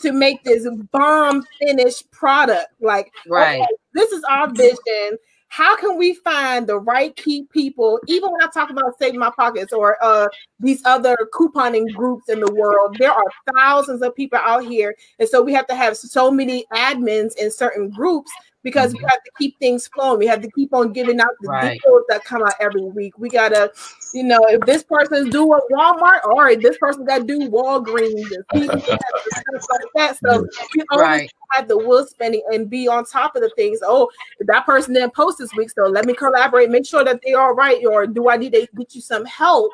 to 0.00 0.12
make 0.12 0.42
this 0.44 0.66
bomb 0.92 1.44
finished 1.60 2.10
product. 2.10 2.68
Like, 2.80 3.12
Right. 3.26 3.60
okay, 3.60 3.68
this 3.92 4.12
is 4.12 4.24
our 4.24 4.50
vision. 4.52 5.18
How 5.50 5.76
can 5.76 5.98
we 5.98 6.14
find 6.14 6.66
the 6.66 6.78
right 6.78 7.14
key 7.16 7.44
people? 7.52 7.98
Even 8.06 8.30
when 8.30 8.40
I 8.40 8.46
talk 8.46 8.70
about 8.70 8.96
saving 9.00 9.18
my 9.18 9.32
pockets 9.36 9.72
or 9.72 9.96
uh, 10.00 10.28
these 10.60 10.80
other 10.84 11.16
couponing 11.34 11.92
groups 11.92 12.28
in 12.28 12.38
the 12.38 12.52
world, 12.54 12.96
there 13.00 13.10
are 13.10 13.24
thousands 13.56 14.00
of 14.00 14.14
people 14.14 14.38
out 14.38 14.64
here, 14.64 14.94
and 15.18 15.28
so 15.28 15.42
we 15.42 15.52
have 15.52 15.66
to 15.66 15.74
have 15.74 15.96
so 15.96 16.30
many 16.30 16.66
admins 16.72 17.36
in 17.36 17.50
certain 17.50 17.90
groups 17.90 18.30
because 18.62 18.92
we 18.92 18.98
mm-hmm. 18.98 19.08
have 19.08 19.22
to 19.22 19.30
keep 19.38 19.58
things 19.58 19.86
flowing. 19.88 20.18
We 20.18 20.26
have 20.26 20.42
to 20.42 20.50
keep 20.50 20.74
on 20.74 20.92
giving 20.92 21.20
out 21.20 21.30
the 21.40 21.48
Right. 21.48 21.80
deals 21.82 22.02
that 22.08 22.24
come 22.24 22.42
out 22.42 22.54
every 22.60 22.82
week. 22.82 23.18
We 23.18 23.28
gotta, 23.28 23.72
you 24.12 24.22
know, 24.24 24.40
if 24.48 24.60
this 24.62 24.82
person's 24.82 25.30
doing 25.30 25.60
Walmart, 25.70 26.24
all 26.24 26.40
right, 26.40 26.60
this 26.60 26.76
person 26.78 27.04
got 27.04 27.18
to 27.18 27.24
do 27.24 27.48
Walgreens 27.48 28.30
and 28.52 28.70
stuff 28.70 29.66
like 29.70 29.90
that. 29.96 30.18
So 30.22 30.46
we 30.76 30.84
always 30.90 31.00
Right. 31.00 31.32
have 31.52 31.68
the 31.68 31.78
will 31.78 32.06
spending 32.06 32.42
and 32.52 32.68
be 32.68 32.86
on 32.88 33.04
top 33.04 33.34
of 33.36 33.42
the 33.42 33.50
things. 33.56 33.80
Oh, 33.82 34.10
that 34.40 34.66
person 34.66 34.94
didn't 34.94 35.14
post 35.14 35.38
this 35.38 35.54
week, 35.54 35.70
so 35.70 35.86
let 35.86 36.04
me 36.04 36.14
collaborate, 36.14 36.70
make 36.70 36.86
sure 36.86 37.04
that 37.04 37.20
they're 37.24 37.40
all 37.40 37.54
right. 37.54 37.84
Or 37.86 38.06
do 38.06 38.28
I 38.28 38.36
need 38.36 38.52
to 38.52 38.68
get 38.76 38.94
you 38.94 39.00
some 39.00 39.24
help 39.24 39.72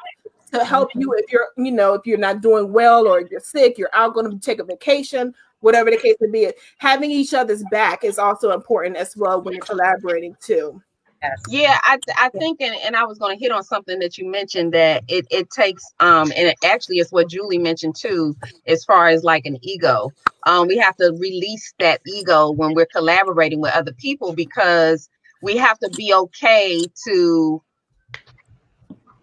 to 0.52 0.64
help 0.64 0.90
you 0.94 1.12
if 1.16 1.30
you're, 1.32 1.48
you 1.56 1.72
know, 1.72 1.94
if 1.94 2.06
you're 2.06 2.18
not 2.18 2.40
doing 2.40 2.72
well 2.72 3.06
or 3.06 3.20
you're 3.20 3.40
sick, 3.40 3.78
you're 3.78 3.90
out 3.92 4.14
going 4.14 4.30
to 4.30 4.38
take 4.38 4.60
a 4.60 4.64
vacation, 4.64 5.34
whatever 5.60 5.90
the 5.90 5.96
case 5.96 6.16
may 6.20 6.30
be. 6.30 6.52
Having 6.78 7.10
each 7.10 7.34
other's 7.34 7.64
back 7.70 8.04
is 8.04 8.18
also 8.18 8.52
important 8.52 8.96
as 8.96 9.16
well 9.16 9.40
when 9.40 9.54
you're 9.54 9.62
collaborating 9.62 10.36
too. 10.40 10.80
Yeah, 11.48 11.78
I 11.82 11.98
I 12.18 12.28
think 12.28 12.60
and, 12.60 12.74
and 12.84 12.94
I 12.94 13.04
was 13.04 13.18
going 13.18 13.36
to 13.36 13.42
hit 13.42 13.50
on 13.50 13.64
something 13.64 13.98
that 14.00 14.18
you 14.18 14.30
mentioned 14.30 14.72
that 14.74 15.02
it 15.08 15.26
it 15.30 15.50
takes 15.50 15.82
um 16.00 16.30
and 16.36 16.48
it 16.48 16.56
actually 16.64 16.98
it's 16.98 17.10
what 17.10 17.28
Julie 17.28 17.58
mentioned 17.58 17.96
too 17.96 18.36
as 18.66 18.84
far 18.84 19.08
as 19.08 19.24
like 19.24 19.46
an 19.46 19.58
ego. 19.62 20.10
Um 20.46 20.68
we 20.68 20.76
have 20.76 20.94
to 20.96 21.16
release 21.18 21.72
that 21.78 22.00
ego 22.06 22.50
when 22.50 22.74
we're 22.74 22.86
collaborating 22.86 23.60
with 23.60 23.72
other 23.72 23.92
people 23.92 24.34
because 24.34 25.08
we 25.42 25.56
have 25.56 25.78
to 25.80 25.90
be 25.90 26.12
okay 26.14 26.84
to 27.06 27.62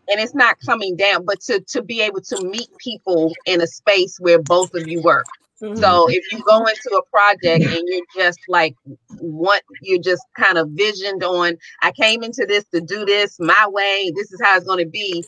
and 0.10 0.20
it's 0.20 0.36
not 0.36 0.58
coming 0.66 0.96
down 0.96 1.26
but 1.26 1.40
to 1.42 1.60
to 1.62 1.82
be 1.82 2.02
able 2.02 2.22
to 2.22 2.44
meet 2.44 2.70
people 2.78 3.34
in 3.46 3.62
a 3.62 3.68
space 3.68 4.18
where 4.20 4.42
both 4.42 4.74
of 4.74 4.88
you 4.88 5.02
work. 5.02 5.26
Mm-hmm. 5.62 5.80
So 5.82 6.10
if 6.10 6.24
you 6.32 6.44
go 6.44 6.66
into 6.66 6.90
a 6.98 7.06
project 7.10 7.64
and 7.64 7.84
you're 7.88 8.06
just 8.16 8.40
like 8.50 8.76
what 9.20 9.62
you're 9.82 10.02
just 10.02 10.24
kind 10.38 10.58
of 10.58 10.70
visioned 10.72 11.24
on, 11.24 11.58
I 11.82 11.92
came 11.92 12.22
into 12.24 12.46
this 12.46 12.66
to 12.74 12.82
do 12.82 13.06
this 13.06 13.38
my 13.40 13.68
way, 13.70 14.12
this 14.16 14.32
is 14.34 14.42
how 14.44 14.58
it's 14.58 14.66
going 14.66 14.84
to 14.84 14.90
be. 14.90 15.24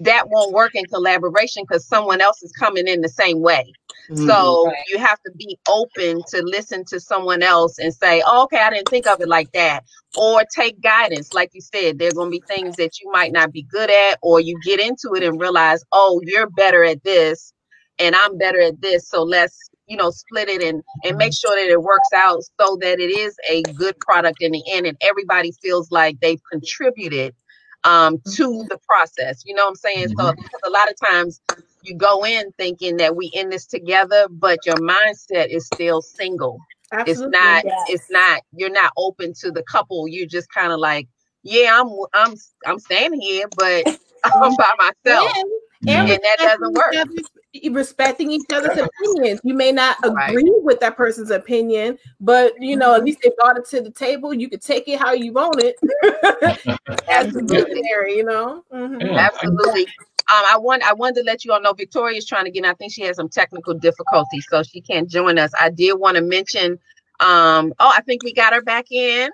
That 0.00 0.28
won't 0.28 0.52
work 0.52 0.74
in 0.74 0.84
collaboration 0.86 1.64
because 1.68 1.86
someone 1.86 2.20
else 2.20 2.42
is 2.42 2.52
coming 2.52 2.86
in 2.88 3.00
the 3.00 3.08
same 3.08 3.40
way. 3.40 3.72
Mm-hmm. 4.10 4.26
So 4.28 4.66
Right. 4.66 4.76
you 4.88 4.98
have 4.98 5.20
to 5.22 5.32
be 5.32 5.58
open 5.68 6.22
to 6.30 6.42
listen 6.44 6.84
to 6.86 7.00
someone 7.00 7.42
else 7.42 7.78
and 7.78 7.92
say, 7.94 8.22
oh, 8.26 8.44
okay, 8.44 8.58
I 8.60 8.70
didn't 8.70 8.88
think 8.88 9.06
of 9.06 9.20
it 9.20 9.28
like 9.28 9.52
that. 9.52 9.84
Or 10.16 10.42
take 10.54 10.80
guidance. 10.80 11.34
Like 11.34 11.50
you 11.54 11.60
said, 11.60 11.98
there 11.98 12.08
are 12.08 12.12
going 12.14 12.30
to 12.30 12.38
be 12.38 12.42
things 12.46 12.76
that 12.76 13.00
you 13.00 13.10
might 13.12 13.32
not 13.32 13.52
be 13.52 13.62
good 13.62 13.90
at, 13.90 14.18
or 14.22 14.40
you 14.40 14.58
get 14.64 14.80
into 14.80 15.14
it 15.14 15.22
and 15.22 15.40
realize, 15.40 15.82
oh, 15.92 16.20
you're 16.24 16.48
better 16.50 16.84
at 16.84 17.02
this 17.04 17.52
and 17.98 18.14
I'm 18.14 18.38
better 18.38 18.60
at 18.60 18.80
this. 18.80 19.08
So 19.08 19.22
let's, 19.22 19.58
you 19.86 19.96
know, 19.96 20.10
split 20.10 20.48
it 20.48 20.62
and 20.62 20.82
and 21.04 21.16
make 21.16 21.32
sure 21.34 21.54
that 21.56 21.70
it 21.70 21.82
works 21.82 22.08
out 22.14 22.42
so 22.60 22.76
that 22.80 23.00
it 23.00 23.10
is 23.10 23.36
a 23.50 23.62
good 23.74 23.98
product 24.00 24.38
in 24.40 24.52
the 24.52 24.62
end 24.72 24.86
and 24.86 24.96
everybody 25.00 25.52
feels 25.62 25.90
like 25.90 26.18
they've 26.20 26.40
contributed 26.50 27.34
um 27.86 28.18
mm-hmm. 28.18 28.30
to 28.32 28.66
the 28.68 28.78
process. 28.86 29.42
You 29.46 29.54
know 29.54 29.64
what 29.64 29.70
I'm 29.70 29.76
saying? 29.76 30.08
So 30.08 30.14
mm-hmm. 30.16 30.42
because 30.42 30.60
a 30.64 30.70
lot 30.70 30.90
of 30.90 30.96
times 31.12 31.40
you 31.82 31.96
go 31.96 32.26
in 32.26 32.52
thinking 32.58 32.98
that 32.98 33.16
we 33.16 33.30
in 33.32 33.48
this 33.48 33.66
together, 33.66 34.26
but 34.30 34.66
your 34.66 34.76
mindset 34.76 35.48
is 35.48 35.66
still 35.66 36.02
single. 36.02 36.58
It's 36.92 37.20
not, 37.20 37.64
yes. 37.64 37.84
it's 37.88 38.10
not, 38.10 38.42
you're 38.52 38.70
not 38.70 38.92
open 38.96 39.32
to 39.40 39.50
the 39.50 39.62
couple. 39.64 40.06
You're 40.06 40.26
just 40.26 40.48
kind 40.50 40.72
of 40.72 40.78
like, 40.78 41.08
yeah, 41.42 41.80
I'm 41.80 41.88
I'm 42.12 42.34
I'm 42.64 42.78
standing 42.78 43.20
here, 43.20 43.44
but 43.56 43.86
I'm 44.24 44.32
mm-hmm. 44.32 44.54
by 44.56 44.92
myself. 45.04 45.32
And, 45.82 45.90
And 45.90 46.10
and 46.10 46.20
that 46.22 46.36
doesn't 46.38 46.74
work. 46.74 46.92
respecting 46.92 47.10
each 47.20 47.26
other's- 47.64 47.74
respecting 47.74 48.30
each 48.30 48.42
other's 48.52 48.78
opinions. 49.14 49.40
You 49.44 49.54
may 49.54 49.72
not 49.72 49.96
Right. 50.04 50.30
agree 50.30 50.52
with 50.62 50.80
that 50.80 50.96
person's 50.96 51.30
opinion, 51.30 51.98
but 52.20 52.54
you 52.60 52.76
know, 52.76 52.94
at 52.94 53.04
least 53.04 53.18
they 53.22 53.30
brought 53.38 53.58
it 53.58 53.66
to 53.66 53.80
the 53.80 53.90
table. 53.90 54.32
You 54.34 54.48
can 54.48 54.60
take 54.60 54.88
it 54.88 54.98
how 54.98 55.12
you 55.12 55.32
want 55.32 55.62
it. 55.62 55.76
Absolutely. 57.08 57.56
visionary, 57.74 58.16
you 58.16 58.24
know. 58.24 58.64
Mhm. 58.72 59.02
Yeah. 59.02 59.28
Absolutely. 59.32 59.86
Um, 60.28 60.42
I 60.48 60.56
want 60.58 60.82
I 60.82 60.92
wanted 60.92 61.16
to 61.16 61.22
let 61.22 61.44
you 61.44 61.52
all 61.52 61.60
know 61.60 61.72
Victoria's 61.72 62.26
trying 62.26 62.44
to 62.46 62.50
get 62.50 62.64
in. 62.64 62.70
I 62.70 62.74
think 62.74 62.92
she 62.92 63.02
has 63.02 63.16
some 63.16 63.28
technical 63.28 63.74
difficulties, 63.74 64.44
so 64.50 64.62
she 64.62 64.80
can't 64.80 65.08
join 65.08 65.38
us. 65.38 65.52
I 65.58 65.70
did 65.70 65.94
want 65.94 66.16
to 66.16 66.22
mention 66.22 66.78
um, 67.20 67.72
oh, 67.78 67.92
I 67.96 68.02
think 68.02 68.22
we 68.24 68.32
got 68.34 68.52
her 68.52 68.60
back 68.60 68.90
in 68.90 69.30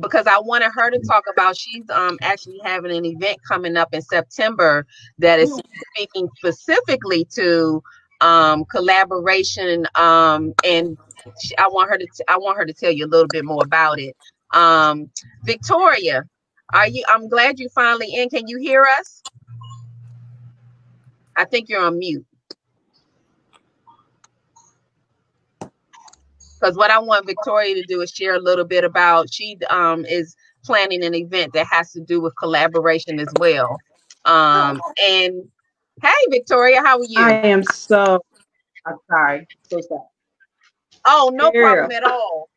because 0.00 0.26
I 0.26 0.38
wanted 0.40 0.72
her 0.74 0.90
to 0.90 1.00
talk 1.00 1.24
about 1.32 1.56
she's 1.56 1.84
um 1.90 2.18
actually 2.22 2.60
having 2.64 2.92
an 2.96 3.04
event 3.04 3.38
coming 3.48 3.76
up 3.76 3.88
in 3.92 4.02
September 4.02 4.86
that 5.18 5.40
is 5.40 5.60
speaking 5.96 6.28
specifically 6.38 7.26
to 7.36 7.82
um 8.20 8.64
collaboration 8.66 9.86
um 9.96 10.54
and 10.64 10.98
she, 11.40 11.56
I 11.58 11.68
want 11.68 11.90
her 11.90 11.98
to 11.98 12.06
t- 12.06 12.24
I 12.28 12.38
want 12.38 12.58
her 12.58 12.66
to 12.66 12.74
tell 12.74 12.92
you 12.92 13.06
a 13.06 13.08
little 13.08 13.28
bit 13.28 13.44
more 13.44 13.62
about 13.64 13.98
it. 14.00 14.16
Um 14.52 15.10
Victoria, 15.44 16.24
are 16.72 16.88
you 16.88 17.04
I'm 17.08 17.28
glad 17.28 17.58
you 17.58 17.68
finally 17.74 18.14
in. 18.14 18.30
Can 18.30 18.48
you 18.48 18.58
hear 18.58 18.84
us? 19.00 19.24
I 21.36 21.44
think 21.46 21.68
you're 21.68 21.84
on 21.84 21.98
mute. 21.98 22.26
Because 26.62 26.76
what 26.76 26.92
I 26.92 27.00
want 27.00 27.26
Victoria 27.26 27.74
to 27.74 27.82
do 27.82 28.00
is 28.02 28.10
share 28.10 28.34
a 28.34 28.40
little 28.40 28.64
bit 28.64 28.84
about 28.84 29.32
she 29.32 29.58
um 29.68 30.04
is 30.06 30.36
planning 30.64 31.04
an 31.04 31.14
event 31.14 31.52
that 31.54 31.66
has 31.66 31.90
to 31.92 32.00
do 32.00 32.20
with 32.20 32.34
collaboration 32.38 33.18
as 33.18 33.28
well. 33.38 33.78
Um 34.24 34.80
and 35.08 35.34
hey 36.02 36.10
Victoria, 36.30 36.80
how 36.82 36.98
are 36.98 37.04
you? 37.04 37.20
I 37.20 37.32
am 37.32 37.64
so 37.64 38.20
I'm 38.86 38.96
sorry. 39.10 39.48
So 39.70 39.80
sorry. 39.80 40.00
oh, 41.06 41.32
no 41.34 41.50
Girl. 41.50 41.74
problem 41.74 41.92
at 41.92 42.04
all. 42.04 42.48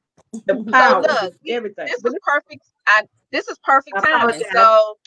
The 0.45 0.63
power, 0.71 1.01
look, 1.01 1.33
everything. 1.47 1.87
This 1.87 2.03
is 2.03 2.15
perfect. 2.23 2.63
I 2.87 3.03
this 3.31 3.47
is 3.47 3.57
perfect 3.63 3.97
timing. 4.03 4.43
So 4.53 4.97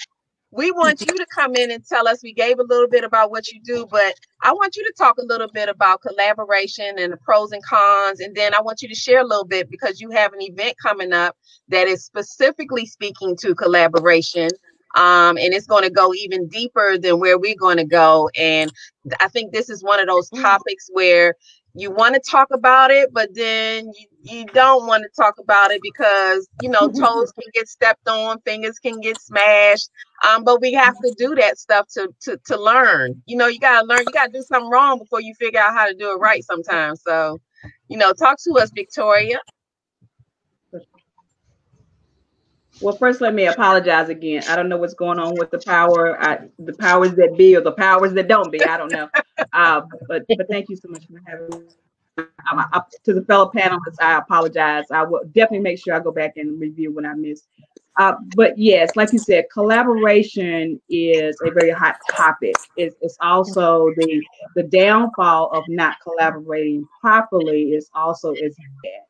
we 0.50 0.72
want 0.72 1.00
you 1.02 1.06
to 1.18 1.26
come 1.34 1.54
in 1.56 1.70
and 1.70 1.84
tell 1.86 2.08
us. 2.08 2.22
We 2.22 2.32
gave 2.32 2.58
a 2.58 2.64
little 2.64 2.88
bit 2.88 3.04
about 3.04 3.30
what 3.30 3.48
you 3.52 3.60
do, 3.62 3.86
but 3.90 4.14
I 4.42 4.52
want 4.52 4.76
you 4.76 4.84
to 4.84 4.94
talk 4.98 5.18
a 5.18 5.24
little 5.26 5.50
bit 5.52 5.68
about 5.68 6.02
collaboration 6.02 6.98
and 6.98 7.12
the 7.12 7.18
pros 7.18 7.52
and 7.52 7.62
cons, 7.64 8.20
and 8.20 8.34
then 8.36 8.54
I 8.54 8.62
want 8.62 8.82
you 8.82 8.88
to 8.88 8.94
share 8.94 9.20
a 9.20 9.26
little 9.26 9.46
bit 9.46 9.70
because 9.70 10.00
you 10.00 10.10
have 10.10 10.32
an 10.32 10.40
event 10.42 10.76
coming 10.82 11.12
up 11.12 11.36
that 11.68 11.88
is 11.88 12.04
specifically 12.04 12.86
speaking 12.86 13.36
to 13.42 13.54
collaboration. 13.54 14.50
Um, 14.96 15.36
and 15.36 15.54
it's 15.54 15.66
going 15.66 15.84
to 15.84 15.90
go 15.90 16.14
even 16.14 16.48
deeper 16.48 16.98
than 16.98 17.20
where 17.20 17.38
we're 17.38 17.54
going 17.60 17.76
to 17.76 17.84
go. 17.84 18.30
And 18.36 18.72
I 19.20 19.28
think 19.28 19.52
this 19.52 19.68
is 19.68 19.84
one 19.84 20.00
of 20.00 20.08
those 20.08 20.30
topics 20.30 20.88
where 20.92 21.34
you 21.80 21.92
want 21.92 22.14
to 22.14 22.20
talk 22.20 22.48
about 22.52 22.90
it, 22.90 23.10
but 23.12 23.34
then 23.34 23.92
you, 23.98 24.06
you 24.22 24.46
don't 24.46 24.86
want 24.86 25.04
to 25.04 25.10
talk 25.22 25.36
about 25.40 25.70
it 25.72 25.82
because 25.82 26.48
you 26.62 26.70
know 26.70 26.88
toes 27.00 27.32
can 27.32 27.50
get 27.54 27.68
stepped 27.68 28.08
on, 28.08 28.40
fingers 28.42 28.78
can 28.80 29.00
get 29.00 29.20
smashed. 29.20 29.90
Um, 30.28 30.44
but 30.44 30.60
we 30.60 30.72
have 30.74 30.96
to 30.96 31.14
do 31.18 31.34
that 31.36 31.58
stuff 31.58 31.88
to 31.94 32.08
to 32.22 32.38
to 32.46 32.60
learn. 32.60 33.22
You 33.26 33.38
know, 33.38 33.48
you 33.48 33.60
gotta 33.60 33.86
learn. 33.86 34.00
You 34.00 34.12
gotta 34.14 34.32
do 34.32 34.42
something 34.42 34.70
wrong 34.70 34.98
before 34.98 35.22
you 35.22 35.34
figure 35.34 35.60
out 35.60 35.74
how 35.74 35.88
to 35.88 35.94
do 35.94 36.12
it 36.12 36.16
right. 36.20 36.44
Sometimes, 36.44 37.02
so 37.02 37.38
you 37.88 37.98
know, 37.98 38.12
talk 38.12 38.38
to 38.44 38.54
us, 38.60 38.70
Victoria. 38.74 39.38
Well, 42.80 42.96
first, 42.96 43.20
let 43.20 43.34
me 43.34 43.46
apologize 43.46 44.08
again. 44.08 44.44
I 44.48 44.54
don't 44.54 44.68
know 44.68 44.76
what's 44.76 44.94
going 44.94 45.18
on 45.18 45.36
with 45.36 45.50
the 45.50 45.58
power, 45.58 46.20
I, 46.22 46.48
the 46.58 46.74
powers 46.74 47.14
that 47.16 47.36
be, 47.36 47.56
or 47.56 47.60
the 47.60 47.72
powers 47.72 48.12
that 48.14 48.28
don't 48.28 48.52
be. 48.52 48.64
I 48.64 48.76
don't 48.76 48.92
know. 48.92 49.08
Uh, 49.54 49.80
but 50.08 50.24
but 50.36 50.46
thank 50.50 50.68
you 50.68 50.76
so 50.76 50.88
much 50.88 51.04
for 51.06 51.22
having 51.26 51.48
me. 51.48 51.66
Um, 52.18 52.58
I- 52.58 52.82
to 53.04 53.14
the 53.14 53.24
fellow 53.24 53.50
panelists, 53.54 53.96
I 53.98 54.18
apologize. 54.18 54.84
I 54.90 55.04
will 55.04 55.22
definitely 55.32 55.60
make 55.60 55.78
sure 55.82 55.94
I 55.94 56.00
go 56.00 56.12
back 56.12 56.36
and 56.36 56.60
review 56.60 56.92
what 56.92 57.06
I 57.06 57.14
missed. 57.14 57.46
Uh, 57.98 58.12
but 58.36 58.58
yes, 58.58 58.94
like 58.94 59.12
you 59.12 59.18
said, 59.18 59.46
collaboration 59.52 60.80
is 60.90 61.36
a 61.44 61.50
very 61.50 61.70
hot 61.70 61.96
topic. 62.10 62.56
It's, 62.76 62.94
it's 63.00 63.16
also 63.20 63.90
the 63.96 64.22
the 64.54 64.64
downfall 64.64 65.50
of 65.52 65.64
not 65.68 65.96
collaborating 66.02 66.86
properly 67.00 67.72
is 67.72 67.88
also 67.94 68.32
as 68.34 68.54
bad 68.82 69.02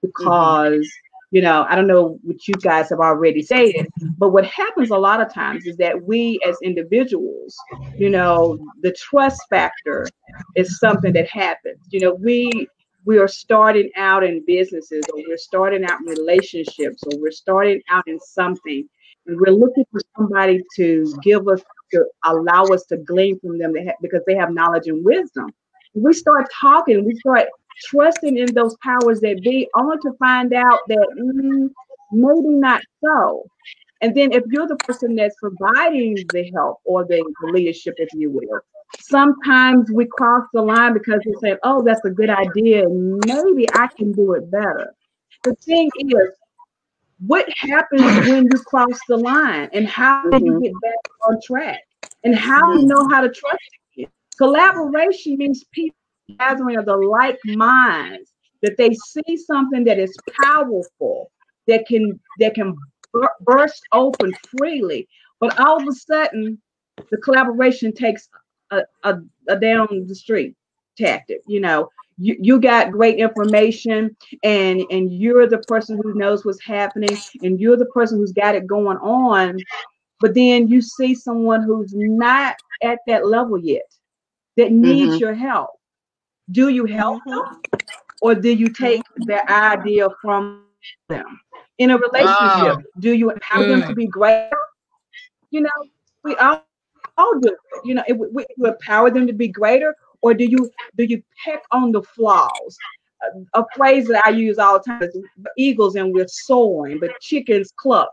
because 0.00 0.88
you 1.32 1.40
know, 1.40 1.66
I 1.68 1.74
don't 1.74 1.86
know 1.86 2.18
what 2.22 2.46
you 2.46 2.54
guys 2.54 2.90
have 2.90 3.00
already 3.00 3.42
said, 3.42 3.86
but 4.18 4.30
what 4.30 4.44
happens 4.44 4.90
a 4.90 4.98
lot 4.98 5.22
of 5.22 5.32
times 5.32 5.64
is 5.64 5.78
that 5.78 6.00
we 6.04 6.38
as 6.46 6.58
individuals, 6.62 7.56
you 7.96 8.10
know, 8.10 8.58
the 8.82 8.92
trust 8.92 9.40
factor 9.48 10.06
is 10.56 10.78
something 10.78 11.14
that 11.14 11.28
happens. 11.28 11.78
You 11.90 12.00
know, 12.00 12.14
we 12.14 12.68
we 13.06 13.18
are 13.18 13.28
starting 13.28 13.90
out 13.96 14.22
in 14.22 14.44
businesses 14.46 15.04
or 15.12 15.22
we're 15.26 15.38
starting 15.38 15.84
out 15.84 16.00
in 16.00 16.06
relationships 16.06 17.02
or 17.04 17.18
we're 17.18 17.30
starting 17.32 17.80
out 17.88 18.06
in 18.06 18.20
something 18.20 18.86
and 19.26 19.40
we're 19.40 19.54
looking 19.54 19.86
for 19.90 20.00
somebody 20.16 20.62
to 20.76 21.14
give 21.22 21.48
us 21.48 21.62
to 21.92 22.04
allow 22.26 22.64
us 22.64 22.84
to 22.84 22.98
glean 22.98 23.40
from 23.40 23.58
them 23.58 23.72
because 24.02 24.20
they 24.26 24.34
have 24.34 24.52
knowledge 24.52 24.86
and 24.86 25.04
wisdom 25.04 25.50
we 25.94 26.12
start 26.12 26.46
talking 26.58 27.04
we 27.04 27.14
start 27.16 27.48
trusting 27.84 28.36
in 28.36 28.54
those 28.54 28.76
powers 28.82 29.20
that 29.20 29.42
be, 29.42 29.68
only 29.74 29.96
to 30.02 30.12
find 30.18 30.52
out 30.52 30.80
that 30.88 31.06
mm, 31.18 31.70
maybe 32.12 32.54
not 32.54 32.82
so. 33.04 33.44
And 34.00 34.14
then 34.16 34.32
if 34.32 34.42
you're 34.48 34.66
the 34.66 34.76
person 34.76 35.14
that's 35.14 35.36
providing 35.40 36.16
the 36.32 36.50
help 36.54 36.78
or 36.84 37.04
the, 37.04 37.24
the 37.40 37.52
leadership, 37.52 37.94
if 37.98 38.08
you 38.14 38.30
will, 38.30 38.60
sometimes 39.00 39.90
we 39.92 40.06
cross 40.06 40.44
the 40.52 40.62
line 40.62 40.92
because 40.92 41.20
we 41.24 41.34
say, 41.40 41.56
oh, 41.62 41.82
that's 41.82 42.04
a 42.04 42.10
good 42.10 42.30
idea. 42.30 42.88
Maybe 42.88 43.66
I 43.74 43.88
can 43.96 44.12
do 44.12 44.34
it 44.34 44.50
better. 44.50 44.92
The 45.44 45.54
thing 45.54 45.90
is, 45.98 46.30
what 47.26 47.46
happens 47.56 48.02
when 48.28 48.44
you 48.44 48.58
cross 48.66 48.98
the 49.08 49.16
line 49.16 49.70
and 49.72 49.86
how 49.86 50.28
do 50.28 50.44
you 50.44 50.52
mm-hmm. 50.52 50.62
get 50.62 50.72
back 50.82 51.28
on 51.28 51.38
track? 51.44 51.80
And 52.24 52.34
how 52.34 52.72
do 52.72 52.80
you 52.80 52.86
know 52.86 53.08
how 53.08 53.20
to 53.20 53.28
trust? 53.28 54.10
Collaboration 54.36 55.36
means 55.36 55.64
people 55.72 55.96
gathering 56.38 56.76
of 56.76 56.86
the 56.86 56.96
like 56.96 57.38
minds 57.44 58.32
that 58.62 58.76
they 58.76 58.90
see 58.94 59.36
something 59.36 59.84
that 59.84 59.98
is 59.98 60.16
powerful 60.42 61.30
that 61.66 61.86
can 61.86 62.18
that 62.38 62.54
can 62.54 62.74
burst 63.40 63.82
open 63.92 64.32
freely. 64.58 65.06
But 65.40 65.58
all 65.60 65.80
of 65.80 65.86
a 65.86 65.92
sudden 65.92 66.60
the 67.10 67.16
collaboration 67.18 67.92
takes 67.92 68.28
a, 68.70 68.82
a, 69.02 69.18
a 69.48 69.58
down 69.58 70.06
the 70.06 70.14
street 70.14 70.54
tactic 70.96 71.40
you 71.46 71.60
know. 71.60 71.88
You, 72.18 72.36
you 72.38 72.60
got 72.60 72.92
great 72.92 73.18
information 73.18 74.14
and 74.42 74.82
and 74.90 75.10
you're 75.10 75.48
the 75.48 75.62
person 75.66 75.98
who 76.00 76.12
knows 76.14 76.44
what's 76.44 76.62
happening 76.62 77.16
and 77.42 77.58
you're 77.58 77.78
the 77.78 77.86
person 77.86 78.18
who's 78.18 78.32
got 78.32 78.54
it 78.54 78.66
going 78.66 78.98
on 78.98 79.56
but 80.20 80.34
then 80.34 80.68
you 80.68 80.82
see 80.82 81.14
someone 81.14 81.62
who's 81.62 81.92
not 81.94 82.56
at 82.82 82.98
that 83.06 83.26
level 83.26 83.58
yet 83.58 83.90
that 84.58 84.72
needs 84.72 85.12
mm-hmm. 85.12 85.20
your 85.20 85.34
help 85.34 85.70
do 86.52 86.68
you 86.68 86.84
help 86.84 87.22
them 87.26 87.60
or 88.20 88.34
do 88.34 88.50
you 88.50 88.68
take 88.68 89.02
their 89.26 89.48
idea 89.50 90.08
from 90.20 90.64
them? 91.08 91.40
In 91.78 91.90
a 91.90 91.98
relationship, 91.98 92.76
wow. 92.76 92.82
do 93.00 93.12
you 93.12 93.30
empower 93.30 93.64
mm. 93.64 93.68
them 93.68 93.80
to 93.82 93.88
mm. 93.88 93.96
be 93.96 94.06
greater? 94.06 94.56
You 95.50 95.62
know, 95.62 95.70
we 96.22 96.36
all, 96.36 96.64
all 97.18 97.38
do. 97.40 97.56
You 97.84 97.94
know, 97.94 98.04
we, 98.08 98.44
we 98.56 98.68
empower 98.68 99.10
them 99.10 99.26
to 99.26 99.32
be 99.32 99.48
greater, 99.48 99.94
or 100.20 100.34
do 100.34 100.44
you 100.44 100.70
do 100.96 101.04
you 101.04 101.22
peck 101.44 101.62
on 101.72 101.92
the 101.92 102.02
flaws? 102.02 102.76
A, 103.22 103.60
a 103.60 103.64
phrase 103.76 104.06
that 104.08 104.24
I 104.26 104.30
use 104.30 104.58
all 104.58 104.78
the 104.78 104.84
time 104.84 105.02
is 105.02 105.16
eagles 105.56 105.96
and 105.96 106.12
we're 106.12 106.28
soaring, 106.28 107.00
but 107.00 107.18
chickens 107.20 107.72
cluck 107.76 108.10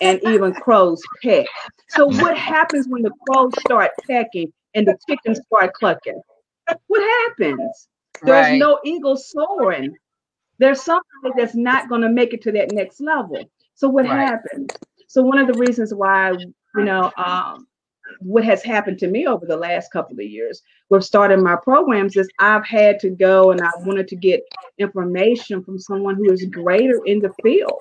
and 0.00 0.20
even 0.24 0.52
crows 0.64 1.02
peck. 1.22 1.46
So 1.88 2.06
what 2.06 2.36
happens 2.36 2.88
when 2.88 3.02
the 3.02 3.12
crows 3.28 3.52
start 3.60 3.90
pecking 4.06 4.52
and 4.74 4.86
the 4.86 4.96
chickens 5.08 5.40
start 5.46 5.72
clucking? 5.74 6.20
What 6.86 7.28
happens? 7.28 7.88
There's 8.22 8.50
right. 8.50 8.58
no 8.58 8.78
eagle 8.84 9.16
soaring. 9.16 9.96
There's 10.58 10.82
somebody 10.82 11.34
that's 11.36 11.54
not 11.54 11.88
going 11.88 12.02
to 12.02 12.08
make 12.08 12.34
it 12.34 12.42
to 12.42 12.52
that 12.52 12.72
next 12.72 13.00
level. 13.00 13.44
So 13.74 13.88
what 13.88 14.04
right. 14.04 14.28
happens? 14.28 14.68
So 15.08 15.22
one 15.22 15.38
of 15.38 15.46
the 15.46 15.58
reasons 15.58 15.92
why, 15.92 16.30
you 16.30 16.84
know, 16.84 17.10
um, 17.16 17.66
what 18.20 18.44
has 18.44 18.62
happened 18.62 18.98
to 18.98 19.08
me 19.08 19.26
over 19.26 19.46
the 19.46 19.56
last 19.56 19.90
couple 19.90 20.14
of 20.14 20.24
years 20.24 20.62
with 20.90 21.04
starting 21.04 21.42
my 21.42 21.56
programs 21.56 22.16
is 22.16 22.28
I've 22.38 22.66
had 22.66 23.00
to 23.00 23.10
go 23.10 23.50
and 23.50 23.60
I 23.60 23.70
wanted 23.78 24.08
to 24.08 24.16
get 24.16 24.42
information 24.78 25.62
from 25.64 25.78
someone 25.78 26.16
who 26.16 26.30
is 26.30 26.44
greater 26.44 27.00
in 27.06 27.20
the 27.20 27.32
field. 27.42 27.80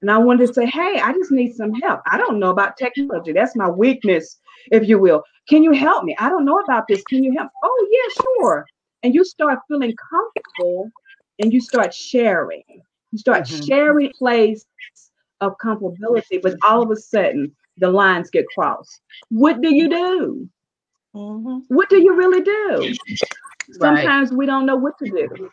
And 0.00 0.10
I 0.10 0.18
wanted 0.18 0.48
to 0.48 0.54
say, 0.54 0.66
hey, 0.66 1.00
I 1.00 1.12
just 1.12 1.30
need 1.30 1.54
some 1.54 1.72
help. 1.74 2.00
I 2.10 2.18
don't 2.18 2.40
know 2.40 2.50
about 2.50 2.76
technology. 2.76 3.32
That's 3.32 3.56
my 3.56 3.68
weakness, 3.68 4.38
if 4.70 4.88
you 4.88 4.98
will. 4.98 5.22
Can 5.48 5.62
you 5.62 5.72
help 5.72 6.04
me? 6.04 6.16
I 6.18 6.28
don't 6.28 6.44
know 6.44 6.58
about 6.60 6.84
this. 6.88 7.02
Can 7.04 7.24
you 7.24 7.34
help? 7.36 7.50
Oh, 7.62 7.88
yeah, 7.90 8.24
sure. 8.24 8.66
And 9.02 9.14
you 9.14 9.24
start 9.24 9.58
feeling 9.68 9.94
comfortable 10.10 10.90
and 11.40 11.52
you 11.52 11.60
start 11.60 11.92
sharing. 11.92 12.62
You 13.10 13.18
start 13.18 13.44
mm-hmm. 13.44 13.64
sharing 13.64 14.12
place 14.12 14.64
of 15.40 15.56
comfortability, 15.62 16.40
but 16.40 16.56
all 16.66 16.82
of 16.82 16.90
a 16.90 16.96
sudden 16.96 17.54
the 17.78 17.90
lines 17.90 18.30
get 18.30 18.46
crossed. 18.54 19.00
What 19.30 19.60
do 19.60 19.74
you 19.74 19.88
do? 19.88 20.48
Mm-hmm. 21.14 21.74
What 21.74 21.90
do 21.90 22.00
you 22.00 22.14
really 22.14 22.40
do? 22.40 22.94
Sometimes 23.72 24.32
we 24.32 24.46
don't 24.46 24.66
know 24.66 24.76
what 24.76 24.98
to 24.98 25.10
do. 25.10 25.50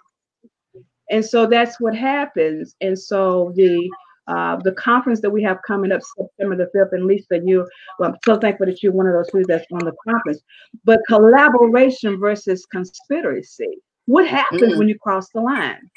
And 1.10 1.26
so 1.26 1.48
that's 1.48 1.80
what 1.80 1.96
happens. 1.96 2.76
And 2.82 2.98
so 2.98 3.52
the 3.56 3.90
uh, 4.30 4.58
the 4.64 4.72
conference 4.74 5.22
that 5.22 5.30
we 5.30 5.42
have 5.42 5.58
coming 5.66 5.92
up 5.92 6.02
September 6.16 6.56
the 6.56 6.70
5th. 6.78 6.94
And 6.94 7.06
Lisa, 7.06 7.40
you, 7.44 7.68
well, 7.98 8.12
I'm 8.12 8.18
so 8.24 8.38
thankful 8.38 8.68
that 8.68 8.84
you're 8.84 8.92
one 8.92 9.08
of 9.08 9.14
those 9.14 9.26
people 9.32 9.48
that's 9.48 9.66
on 9.72 9.80
the 9.80 9.94
conference. 10.08 10.42
But 10.86 11.00
collaboration 11.08 12.20
versus 12.20 12.68
conspiracy. 12.68 13.80
What 14.06 14.28
happens 14.28 14.62
mm-hmm. 14.62 14.78
when 14.78 14.88
you 14.88 15.00
cross 15.00 15.30
the 15.30 15.42
line? 15.42 15.90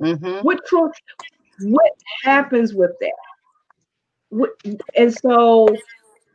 Mm-hmm. 0.00 0.46
What 0.46 0.64
truth? 0.66 0.92
What 1.62 1.92
happens 2.22 2.74
with 2.74 2.92
that? 3.00 3.12
What, 4.28 4.50
and 4.96 5.12
so 5.12 5.66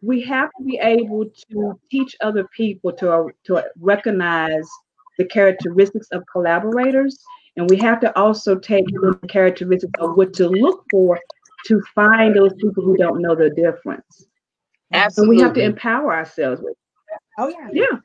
we 0.01 0.21
have 0.23 0.49
to 0.57 0.63
be 0.65 0.77
able 0.81 1.25
to 1.51 1.79
teach 1.89 2.17
other 2.19 2.47
people 2.55 2.91
to, 2.93 3.29
to 3.45 3.63
recognize 3.79 4.67
the 5.17 5.25
characteristics 5.25 6.07
of 6.11 6.23
collaborators 6.31 7.17
and 7.57 7.69
we 7.69 7.77
have 7.77 7.99
to 8.01 8.17
also 8.17 8.57
take 8.57 8.85
the 8.87 9.19
characteristics 9.27 9.91
of 9.99 10.15
what 10.15 10.33
to 10.33 10.47
look 10.47 10.85
for 10.89 11.19
to 11.65 11.81
find 11.93 12.35
those 12.35 12.53
people 12.53 12.83
who 12.83 12.95
don't 12.97 13.21
know 13.21 13.35
the 13.35 13.49
difference. 13.49 14.25
Absolutely. 14.93 15.35
And 15.35 15.39
we 15.39 15.43
have 15.43 15.53
to 15.55 15.63
empower 15.63 16.13
ourselves 16.13 16.61
with. 16.61 16.75
Oh 17.37 17.47
yeah. 17.47 17.69
Yeah. 17.71 17.99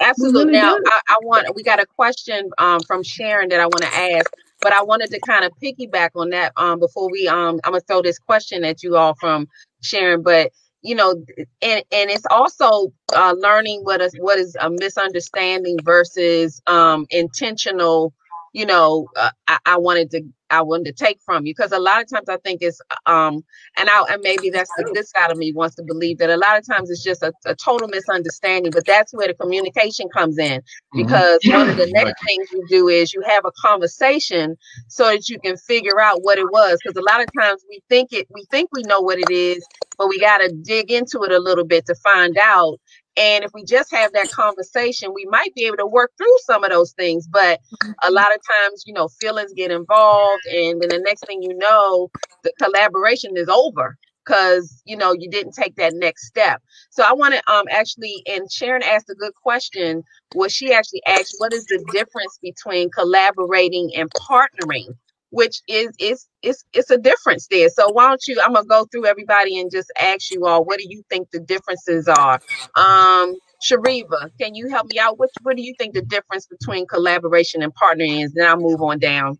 Absolutely. 0.00 0.52
Really 0.52 0.58
now 0.58 0.76
I, 0.86 1.00
I, 1.08 1.16
want 1.22 1.54
we 1.54 1.62
got 1.62 1.80
a 1.80 1.86
question 1.86 2.50
um, 2.58 2.80
from 2.86 3.02
Sharon 3.02 3.48
that 3.48 3.60
I 3.60 3.66
want 3.66 3.82
to 3.82 3.94
ask, 3.94 4.30
but 4.60 4.72
I 4.72 4.82
wanted 4.82 5.10
to 5.10 5.20
kind 5.20 5.44
of 5.44 5.52
piggyback 5.62 6.10
on 6.14 6.30
that 6.30 6.52
um, 6.56 6.78
before 6.80 7.10
we 7.10 7.28
um 7.28 7.60
I'm 7.64 7.72
gonna 7.72 7.80
throw 7.80 8.02
this 8.02 8.18
question 8.18 8.64
at 8.64 8.82
you 8.82 8.96
all 8.96 9.14
from 9.14 9.48
Sharon, 9.82 10.22
but 10.22 10.52
you 10.82 10.94
know, 10.94 11.14
and 11.62 11.82
and 11.90 12.10
it's 12.10 12.26
also 12.30 12.92
uh, 13.14 13.34
learning 13.38 13.80
what 13.82 14.00
is 14.00 14.14
what 14.20 14.38
is 14.38 14.56
a 14.60 14.70
misunderstanding 14.70 15.78
versus 15.82 16.60
um, 16.66 17.06
intentional 17.10 18.12
you 18.52 18.66
know, 18.66 19.06
uh, 19.16 19.30
I, 19.48 19.58
I, 19.66 19.78
wanted 19.78 20.10
to 20.12 20.22
I 20.50 20.62
wanted 20.62 20.96
to 20.96 21.04
take 21.04 21.18
from 21.24 21.44
you 21.46 21.54
because 21.54 21.72
a 21.72 21.78
lot 21.78 22.02
of 22.02 22.08
times 22.08 22.28
I 22.28 22.36
think 22.38 22.62
it's 22.62 22.80
um 23.06 23.44
and 23.76 23.88
I 23.90 24.04
and 24.10 24.22
maybe 24.22 24.50
that's 24.50 24.70
the 24.76 24.84
good 24.84 25.06
side 25.06 25.30
of 25.30 25.38
me 25.38 25.52
wants 25.52 25.76
to 25.76 25.82
believe 25.82 26.18
that 26.18 26.30
a 26.30 26.36
lot 26.36 26.58
of 26.58 26.66
times 26.66 26.90
it's 26.90 27.02
just 27.02 27.22
a, 27.22 27.32
a 27.44 27.54
total 27.54 27.88
misunderstanding, 27.88 28.72
but 28.72 28.86
that's 28.86 29.12
where 29.12 29.28
the 29.28 29.34
communication 29.34 30.08
comes 30.08 30.38
in 30.38 30.60
mm-hmm. 30.60 31.02
because 31.02 31.40
mm-hmm. 31.40 31.58
one 31.58 31.70
of 31.70 31.76
the 31.76 31.90
next 31.90 32.14
things 32.24 32.48
you 32.52 32.64
do 32.68 32.88
is 32.88 33.12
you 33.12 33.22
have 33.26 33.44
a 33.44 33.52
conversation 33.60 34.56
so 34.88 35.04
that 35.04 35.28
you 35.28 35.38
can 35.40 35.56
figure 35.56 36.00
out 36.00 36.22
what 36.22 36.38
it 36.38 36.50
was 36.50 36.78
because 36.82 36.96
a 36.96 37.12
lot 37.12 37.20
of 37.20 37.28
times 37.38 37.64
we 37.68 37.82
think 37.88 38.12
it 38.12 38.26
we 38.30 38.44
think 38.50 38.70
we 38.72 38.82
know 38.82 39.00
what 39.00 39.18
it 39.18 39.30
is, 39.30 39.66
but 39.98 40.08
we 40.08 40.20
got 40.20 40.38
to 40.38 40.52
dig 40.62 40.90
into 40.90 41.22
it 41.24 41.32
a 41.32 41.38
little 41.38 41.64
bit 41.64 41.86
to 41.86 41.94
find 41.96 42.36
out 42.38 42.78
and 43.16 43.44
if 43.44 43.52
we 43.54 43.64
just 43.64 43.90
have 43.92 44.12
that 44.12 44.30
conversation, 44.30 45.12
we 45.14 45.26
might 45.26 45.54
be 45.54 45.66
able 45.66 45.78
to 45.78 45.86
work 45.86 46.12
through 46.18 46.36
some 46.44 46.64
of 46.64 46.70
those 46.70 46.92
things. 46.92 47.26
But 47.26 47.60
a 48.02 48.10
lot 48.10 48.34
of 48.34 48.40
times, 48.46 48.84
you 48.86 48.94
know, 48.94 49.08
feelings 49.08 49.52
get 49.56 49.70
involved. 49.70 50.42
And 50.46 50.80
then 50.80 50.88
the 50.90 51.02
next 51.04 51.26
thing 51.26 51.42
you 51.42 51.56
know, 51.56 52.10
the 52.42 52.52
collaboration 52.62 53.32
is 53.36 53.48
over 53.48 53.96
because 54.24 54.82
you 54.84 54.96
know 54.96 55.12
you 55.12 55.30
didn't 55.30 55.52
take 55.52 55.76
that 55.76 55.94
next 55.94 56.26
step 56.26 56.60
so 56.90 57.04
i 57.04 57.12
want 57.12 57.32
to 57.32 57.52
um 57.52 57.64
actually 57.70 58.22
and 58.26 58.50
sharon 58.50 58.82
asked 58.82 59.08
a 59.08 59.14
good 59.14 59.34
question 59.34 60.02
what 60.34 60.50
she 60.50 60.72
actually 60.72 61.02
asked 61.06 61.36
what 61.38 61.52
is 61.52 61.64
the 61.66 61.84
difference 61.92 62.38
between 62.42 62.90
collaborating 62.90 63.90
and 63.96 64.10
partnering 64.10 64.88
which 65.36 65.60
is 65.68 65.90
is 66.00 66.26
it's 66.42 66.64
it's 66.72 66.90
a 66.90 66.96
difference 66.96 67.46
there. 67.48 67.68
So 67.68 67.90
why 67.92 68.08
don't 68.08 68.26
you? 68.26 68.40
I'm 68.42 68.54
gonna 68.54 68.66
go 68.66 68.86
through 68.86 69.06
everybody 69.06 69.60
and 69.60 69.70
just 69.70 69.92
ask 70.00 70.30
you 70.30 70.46
all, 70.46 70.64
what 70.64 70.78
do 70.78 70.86
you 70.88 71.02
think 71.10 71.30
the 71.30 71.40
differences 71.40 72.08
are? 72.08 72.40
Um, 72.74 73.36
Shariva, 73.62 74.30
can 74.40 74.54
you 74.54 74.68
help 74.68 74.86
me 74.86 74.98
out? 74.98 75.18
What 75.18 75.28
what 75.42 75.56
do 75.56 75.62
you 75.62 75.74
think 75.78 75.92
the 75.92 76.02
difference 76.02 76.46
between 76.46 76.86
collaboration 76.86 77.62
and 77.62 77.72
partnering 77.74 78.24
is? 78.24 78.32
Then 78.32 78.48
I'll 78.48 78.56
move 78.56 78.80
on 78.80 78.98
down. 78.98 79.38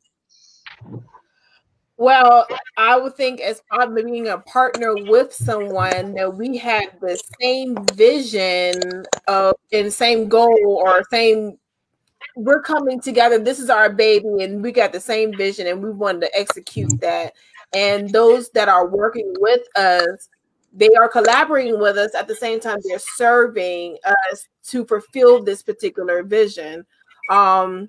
Well, 1.99 2.47
I 2.77 2.99
would 2.99 3.17
think 3.17 3.41
as 3.41 3.63
of 3.73 3.95
being 3.95 4.29
a 4.29 4.37
partner 4.37 4.95
with 4.95 5.33
someone 5.33 6.13
that 6.13 6.35
we 6.37 6.59
have 6.59 7.01
the 7.01 7.19
same 7.41 7.75
vision 7.95 9.05
of 9.29 9.55
and 9.73 9.91
same 9.91 10.29
goal 10.29 10.83
or 10.85 11.03
same 11.11 11.57
we're 12.37 12.61
coming 12.61 13.01
together. 13.01 13.39
This 13.39 13.59
is 13.59 13.71
our 13.71 13.91
baby, 13.91 14.43
and 14.43 14.63
we 14.63 14.71
got 14.71 14.93
the 14.93 15.01
same 15.01 15.37
vision, 15.37 15.67
and 15.67 15.83
we 15.83 15.91
wanted 15.91 16.21
to 16.21 16.39
execute 16.39 17.01
that. 17.01 17.33
And 17.75 18.11
those 18.11 18.51
that 18.51 18.69
are 18.69 18.87
working 18.87 19.35
with 19.39 19.67
us, 19.77 20.29
they 20.73 20.91
are 20.91 21.09
collaborating 21.09 21.81
with 21.81 21.97
us 21.97 22.15
at 22.15 22.29
the 22.29 22.35
same 22.35 22.61
time. 22.61 22.79
They're 22.85 22.99
serving 22.99 23.97
us 24.05 24.47
to 24.65 24.85
fulfill 24.85 25.43
this 25.43 25.63
particular 25.63 26.23
vision. 26.23 26.85
Um, 27.31 27.89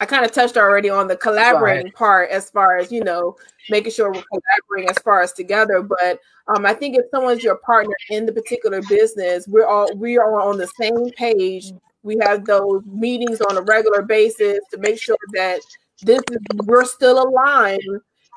I 0.00 0.06
kind 0.06 0.24
of 0.24 0.32
touched 0.32 0.56
already 0.56 0.88
on 0.88 1.08
the 1.08 1.16
collaborating 1.16 1.86
right. 1.86 1.94
part 1.94 2.30
as 2.30 2.48
far 2.50 2.78
as 2.78 2.92
you 2.92 3.02
know 3.02 3.36
making 3.70 3.92
sure 3.92 4.12
we're 4.12 4.22
collaborating 4.22 4.90
as 4.90 4.98
far 5.02 5.20
as 5.20 5.32
together. 5.32 5.82
But 5.82 6.20
um, 6.48 6.64
I 6.64 6.74
think 6.74 6.96
if 6.96 7.06
someone's 7.10 7.42
your 7.42 7.56
partner 7.56 7.96
in 8.10 8.24
the 8.24 8.32
particular 8.32 8.80
business, 8.88 9.48
we're 9.48 9.66
all 9.66 9.92
we 9.96 10.16
are 10.16 10.40
on 10.40 10.58
the 10.58 10.68
same 10.80 11.10
page. 11.16 11.72
We 12.02 12.18
have 12.22 12.44
those 12.44 12.82
meetings 12.86 13.40
on 13.40 13.56
a 13.56 13.62
regular 13.62 14.02
basis 14.02 14.60
to 14.72 14.78
make 14.78 15.00
sure 15.00 15.16
that 15.34 15.60
this 16.02 16.20
is 16.30 16.38
we're 16.64 16.84
still 16.84 17.22
aligned 17.22 17.82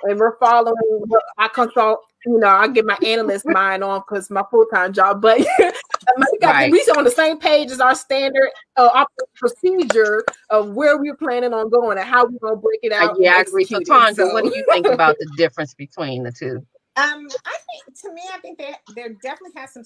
and 0.03 0.19
we're 0.19 0.37
following 0.37 0.75
what 1.07 1.23
I 1.37 1.47
consult. 1.47 2.01
You 2.25 2.39
know, 2.39 2.47
I 2.47 2.67
get 2.69 2.85
my 2.85 2.97
analyst 3.05 3.45
mind 3.47 3.83
on 3.83 4.01
because 4.01 4.29
my 4.29 4.43
full 4.49 4.65
time 4.73 4.93
job, 4.93 5.21
but 5.21 5.39
we 5.59 6.37
got 6.39 6.51
right. 6.51 6.71
we 6.71 6.79
on 6.97 7.03
the 7.03 7.11
same 7.11 7.37
page 7.37 7.71
as 7.71 7.79
our 7.79 7.95
standard 7.95 8.49
uh, 8.77 9.05
procedure 9.35 10.23
of 10.49 10.71
where 10.71 10.97
we're 10.97 11.15
planning 11.15 11.53
on 11.53 11.69
going 11.69 11.97
and 11.97 12.07
how 12.07 12.25
we're 12.25 12.39
gonna 12.39 12.55
break 12.55 12.79
it 12.83 12.91
out. 12.91 13.11
Uh, 13.11 13.15
yeah, 13.19 13.35
I 13.37 13.41
agree. 13.41 13.65
So, 13.65 13.79
Tondra, 13.79 14.15
so. 14.15 14.33
what 14.33 14.43
do 14.43 14.55
you 14.55 14.65
think 14.71 14.87
about 14.87 15.17
the 15.19 15.29
difference 15.37 15.73
between 15.73 16.23
the 16.23 16.31
two? 16.31 16.65
Um, 16.95 17.27
I 17.45 17.57
think 17.71 17.99
to 18.01 18.13
me, 18.13 18.21
I 18.31 18.37
think 18.39 18.59
that 18.59 18.81
there 18.95 19.09
definitely 19.09 19.59
has 19.59 19.73
some 19.73 19.83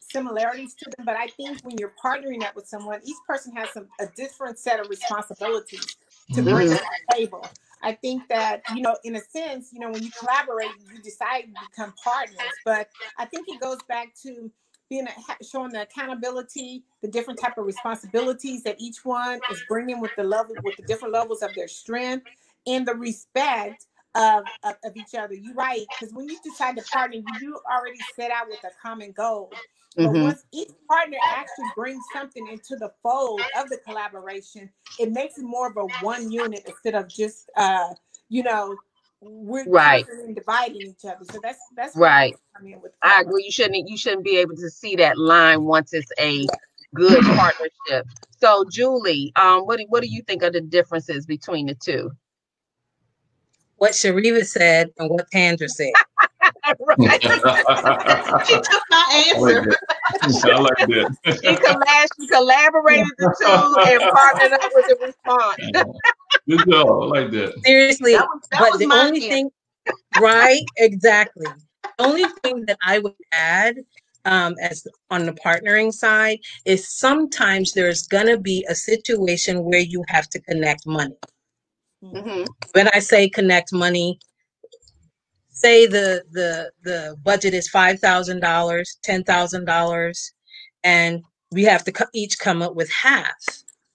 similarities 0.00 0.74
to 0.74 0.90
them, 0.96 1.06
but 1.06 1.16
I 1.16 1.28
think 1.28 1.60
when 1.62 1.78
you're 1.78 1.94
partnering 2.02 2.42
up 2.42 2.56
with 2.56 2.66
someone, 2.66 3.00
each 3.04 3.16
person 3.28 3.54
has 3.54 3.70
some 3.70 3.86
a 4.00 4.06
different 4.16 4.58
set 4.58 4.80
of 4.80 4.88
responsibilities 4.88 5.96
to 6.32 6.40
mm-hmm. 6.40 6.54
bring 6.54 6.68
to 6.68 6.74
the 6.74 7.14
table. 7.14 7.46
I 7.82 7.92
think 7.92 8.26
that, 8.28 8.62
you 8.74 8.82
know, 8.82 8.96
in 9.04 9.14
a 9.14 9.20
sense, 9.20 9.70
you 9.72 9.78
know, 9.78 9.90
when 9.90 10.02
you 10.02 10.10
collaborate, 10.18 10.70
you 10.92 11.00
decide 11.00 11.42
to 11.42 11.54
become 11.70 11.94
partners. 12.02 12.38
But 12.64 12.88
I 13.16 13.24
think 13.24 13.46
it 13.48 13.60
goes 13.60 13.78
back 13.88 14.14
to 14.24 14.50
being 14.90 15.06
a, 15.06 15.44
showing 15.44 15.70
the 15.70 15.82
accountability, 15.82 16.82
the 17.02 17.08
different 17.08 17.38
type 17.38 17.56
of 17.56 17.66
responsibilities 17.66 18.64
that 18.64 18.76
each 18.80 19.04
one 19.04 19.38
is 19.52 19.62
bringing 19.68 20.00
with 20.00 20.10
the 20.16 20.24
level, 20.24 20.56
with 20.64 20.76
the 20.76 20.82
different 20.82 21.14
levels 21.14 21.42
of 21.42 21.54
their 21.54 21.68
strength, 21.68 22.26
and 22.66 22.86
the 22.86 22.94
respect 22.94 23.86
of, 24.14 24.44
of, 24.64 24.74
of 24.84 24.96
each 24.96 25.14
other. 25.16 25.34
You're 25.34 25.54
right, 25.54 25.84
because 25.98 26.14
when 26.14 26.28
you 26.28 26.38
decide 26.42 26.76
to 26.76 26.82
partner, 26.84 27.16
you 27.16 27.40
do 27.40 27.58
already 27.70 27.98
set 28.16 28.30
out 28.30 28.48
with 28.48 28.62
a 28.64 28.70
common 28.82 29.12
goal. 29.12 29.52
But 29.96 30.06
mm-hmm. 30.06 30.22
once 30.22 30.44
each 30.52 30.70
partner 30.88 31.16
actually 31.28 31.70
brings 31.74 32.02
something 32.12 32.46
into 32.48 32.76
the 32.76 32.92
fold 33.02 33.40
of 33.58 33.68
the 33.68 33.78
collaboration, 33.78 34.70
it 34.98 35.12
makes 35.12 35.38
it 35.38 35.44
more 35.44 35.68
of 35.68 35.76
a 35.76 36.04
one 36.04 36.30
unit 36.30 36.62
instead 36.66 36.94
of 36.94 37.08
just 37.08 37.50
uh, 37.56 37.88
you 38.28 38.42
know, 38.42 38.76
we're 39.20 39.64
right 39.64 40.06
dividing 40.34 40.82
each 40.82 41.04
other. 41.04 41.24
So 41.30 41.40
that's 41.42 41.58
that's 41.74 41.96
right. 41.96 42.34
I 42.56 42.62
mean, 42.62 42.80
I 43.02 43.22
agree. 43.22 43.44
You 43.44 43.50
shouldn't 43.50 43.88
you 43.88 43.96
shouldn't 43.96 44.24
be 44.24 44.36
able 44.36 44.56
to 44.56 44.70
see 44.70 44.96
that 44.96 45.18
line 45.18 45.64
once 45.64 45.92
it's 45.92 46.12
a 46.20 46.46
good 46.94 47.22
partnership. 47.24 48.06
So 48.40 48.64
Julie, 48.70 49.32
um, 49.36 49.62
what 49.62 49.78
do 49.78 49.86
what 49.88 50.02
do 50.02 50.08
you 50.08 50.22
think 50.22 50.42
are 50.42 50.50
the 50.50 50.60
differences 50.60 51.26
between 51.26 51.66
the 51.66 51.74
two? 51.74 52.12
What 53.78 53.92
Shariva 53.92 54.44
said 54.44 54.90
and 54.98 55.10
what 55.10 55.30
Tandra 55.30 55.68
said. 55.68 55.92
right. 56.98 57.22
she 58.46 58.54
took 58.54 58.82
my 58.90 59.24
answer. 59.28 59.76
I 60.12 60.58
like 60.58 60.76
that. 60.78 61.16
she, 61.24 61.54
collab- 61.54 62.08
she 62.20 62.26
collaborated 62.28 63.06
the 63.18 63.34
two 63.40 63.50
and 63.90 64.00
partnered 64.12 64.52
up 64.52 64.70
with 64.74 64.86
the 64.88 64.96
response. 65.06 65.62
Good 66.48 66.70
job. 66.70 66.88
I 66.88 67.20
like 67.20 67.30
that. 67.32 67.54
Seriously. 67.64 68.12
That 68.12 68.26
was, 68.26 68.42
that 68.50 68.60
but 68.60 68.78
the 68.78 68.92
only 68.92 69.18
answer. 69.18 69.28
thing, 69.28 69.50
right? 70.20 70.64
Exactly. 70.76 71.46
The 71.82 72.04
only 72.04 72.24
thing 72.42 72.64
that 72.66 72.78
I 72.84 72.98
would 72.98 73.14
add 73.32 73.76
um, 74.24 74.54
as 74.60 74.86
on 75.10 75.24
the 75.24 75.32
partnering 75.32 75.92
side 75.92 76.38
is 76.64 76.88
sometimes 76.88 77.72
there's 77.72 78.06
gonna 78.06 78.38
be 78.38 78.66
a 78.68 78.74
situation 78.74 79.64
where 79.64 79.80
you 79.80 80.04
have 80.08 80.28
to 80.30 80.40
connect 80.40 80.86
money. 80.86 81.16
Mm-hmm. 82.02 82.44
When 82.72 82.88
I 82.88 83.00
say 83.00 83.28
connect 83.28 83.72
money, 83.72 84.18
say 85.50 85.86
the 85.86 86.22
the 86.32 86.70
the 86.82 87.16
budget 87.22 87.54
is 87.54 87.68
five 87.68 87.98
thousand 87.98 88.40
dollars, 88.40 88.98
ten 89.02 89.24
thousand 89.24 89.64
dollars, 89.64 90.32
and 90.84 91.22
we 91.50 91.64
have 91.64 91.84
to 91.84 91.92
co- 91.92 92.06
each 92.14 92.38
come 92.38 92.62
up 92.62 92.74
with 92.74 92.90
half 92.90 93.34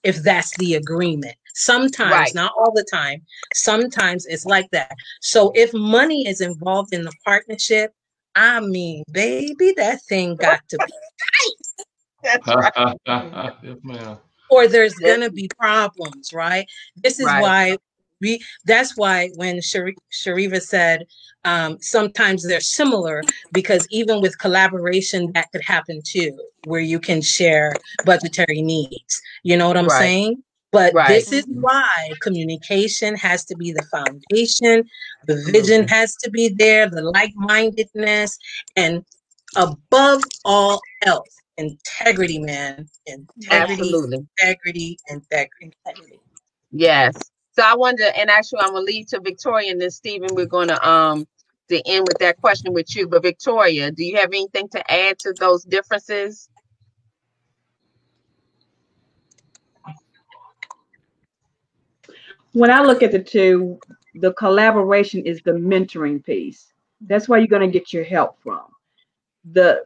if 0.02 0.22
that's 0.22 0.56
the 0.58 0.74
agreement. 0.74 1.34
Sometimes, 1.54 2.12
right. 2.12 2.34
not 2.34 2.52
all 2.58 2.72
the 2.72 2.86
time. 2.92 3.22
Sometimes 3.54 4.26
it's 4.26 4.44
like 4.44 4.68
that. 4.72 4.94
So 5.20 5.52
if 5.54 5.72
money 5.72 6.26
is 6.26 6.40
involved 6.40 6.92
in 6.92 7.02
the 7.02 7.12
partnership, 7.24 7.92
I 8.34 8.60
mean, 8.60 9.04
baby, 9.10 9.72
that 9.76 10.02
thing 10.02 10.36
got 10.36 10.60
to 10.68 10.78
be 10.78 10.92
tight. 11.32 11.84
That's 12.44 12.46
right. 12.48 12.96
yes, 13.84 14.18
or 14.50 14.66
there's 14.66 14.94
gonna 14.94 15.30
be 15.30 15.48
problems, 15.58 16.32
right? 16.32 16.66
This 16.96 17.20
is 17.20 17.26
right. 17.26 17.42
why 17.42 17.76
we 18.20 18.42
that's 18.64 18.96
why 18.96 19.30
when 19.36 19.60
Shari, 19.60 19.96
Shariva 20.12 20.60
said 20.60 21.06
um, 21.44 21.78
sometimes 21.80 22.46
they're 22.46 22.60
similar 22.60 23.22
because 23.52 23.86
even 23.90 24.20
with 24.20 24.38
collaboration 24.38 25.30
that 25.34 25.50
could 25.52 25.62
happen 25.62 26.00
too 26.04 26.38
where 26.66 26.80
you 26.80 26.98
can 26.98 27.20
share 27.20 27.74
budgetary 28.04 28.62
needs 28.62 29.20
you 29.42 29.56
know 29.56 29.68
what 29.68 29.76
i'm 29.76 29.86
right. 29.86 29.98
saying 29.98 30.42
but 30.72 30.92
right. 30.92 31.08
this 31.08 31.32
is 31.32 31.44
why 31.48 32.10
communication 32.20 33.14
has 33.14 33.44
to 33.44 33.56
be 33.56 33.72
the 33.72 33.84
foundation 33.90 34.84
the 35.26 35.42
vision 35.52 35.86
has 35.86 36.14
to 36.16 36.30
be 36.30 36.48
there 36.48 36.88
the 36.88 37.02
like-mindedness 37.02 38.38
and 38.76 39.04
above 39.56 40.22
all 40.44 40.80
else 41.04 41.36
integrity 41.58 42.38
man 42.38 42.86
integrity 43.06 43.72
Absolutely. 43.72 44.26
integrity 44.40 44.98
integrity 45.08 45.72
integrity 45.86 46.20
yes 46.72 47.14
so 47.56 47.62
I 47.64 47.76
wonder, 47.76 48.04
and 48.16 48.30
actually, 48.30 48.60
I'm 48.60 48.72
gonna 48.72 48.80
lead 48.84 49.08
to 49.08 49.20
Victoria 49.20 49.70
and 49.72 49.80
then 49.80 49.90
Stephen. 49.90 50.28
We're 50.34 50.46
gonna 50.46 50.78
um 50.82 51.26
to 51.68 51.82
end 51.86 52.06
with 52.08 52.18
that 52.20 52.40
question 52.40 52.72
with 52.74 52.94
you. 52.96 53.08
But 53.08 53.22
Victoria, 53.22 53.90
do 53.92 54.04
you 54.04 54.16
have 54.18 54.30
anything 54.30 54.68
to 54.70 54.92
add 54.92 55.18
to 55.20 55.34
those 55.38 55.64
differences? 55.64 56.48
When 62.52 62.70
I 62.70 62.82
look 62.82 63.02
at 63.02 63.12
the 63.12 63.22
two, 63.22 63.78
the 64.16 64.32
collaboration 64.34 65.24
is 65.26 65.40
the 65.42 65.52
mentoring 65.52 66.24
piece. 66.24 66.72
That's 67.00 67.28
where 67.28 67.38
you're 67.38 67.48
going 67.48 67.70
to 67.70 67.78
get 67.78 67.92
your 67.92 68.04
help 68.04 68.38
from. 68.42 68.62
The 69.52 69.84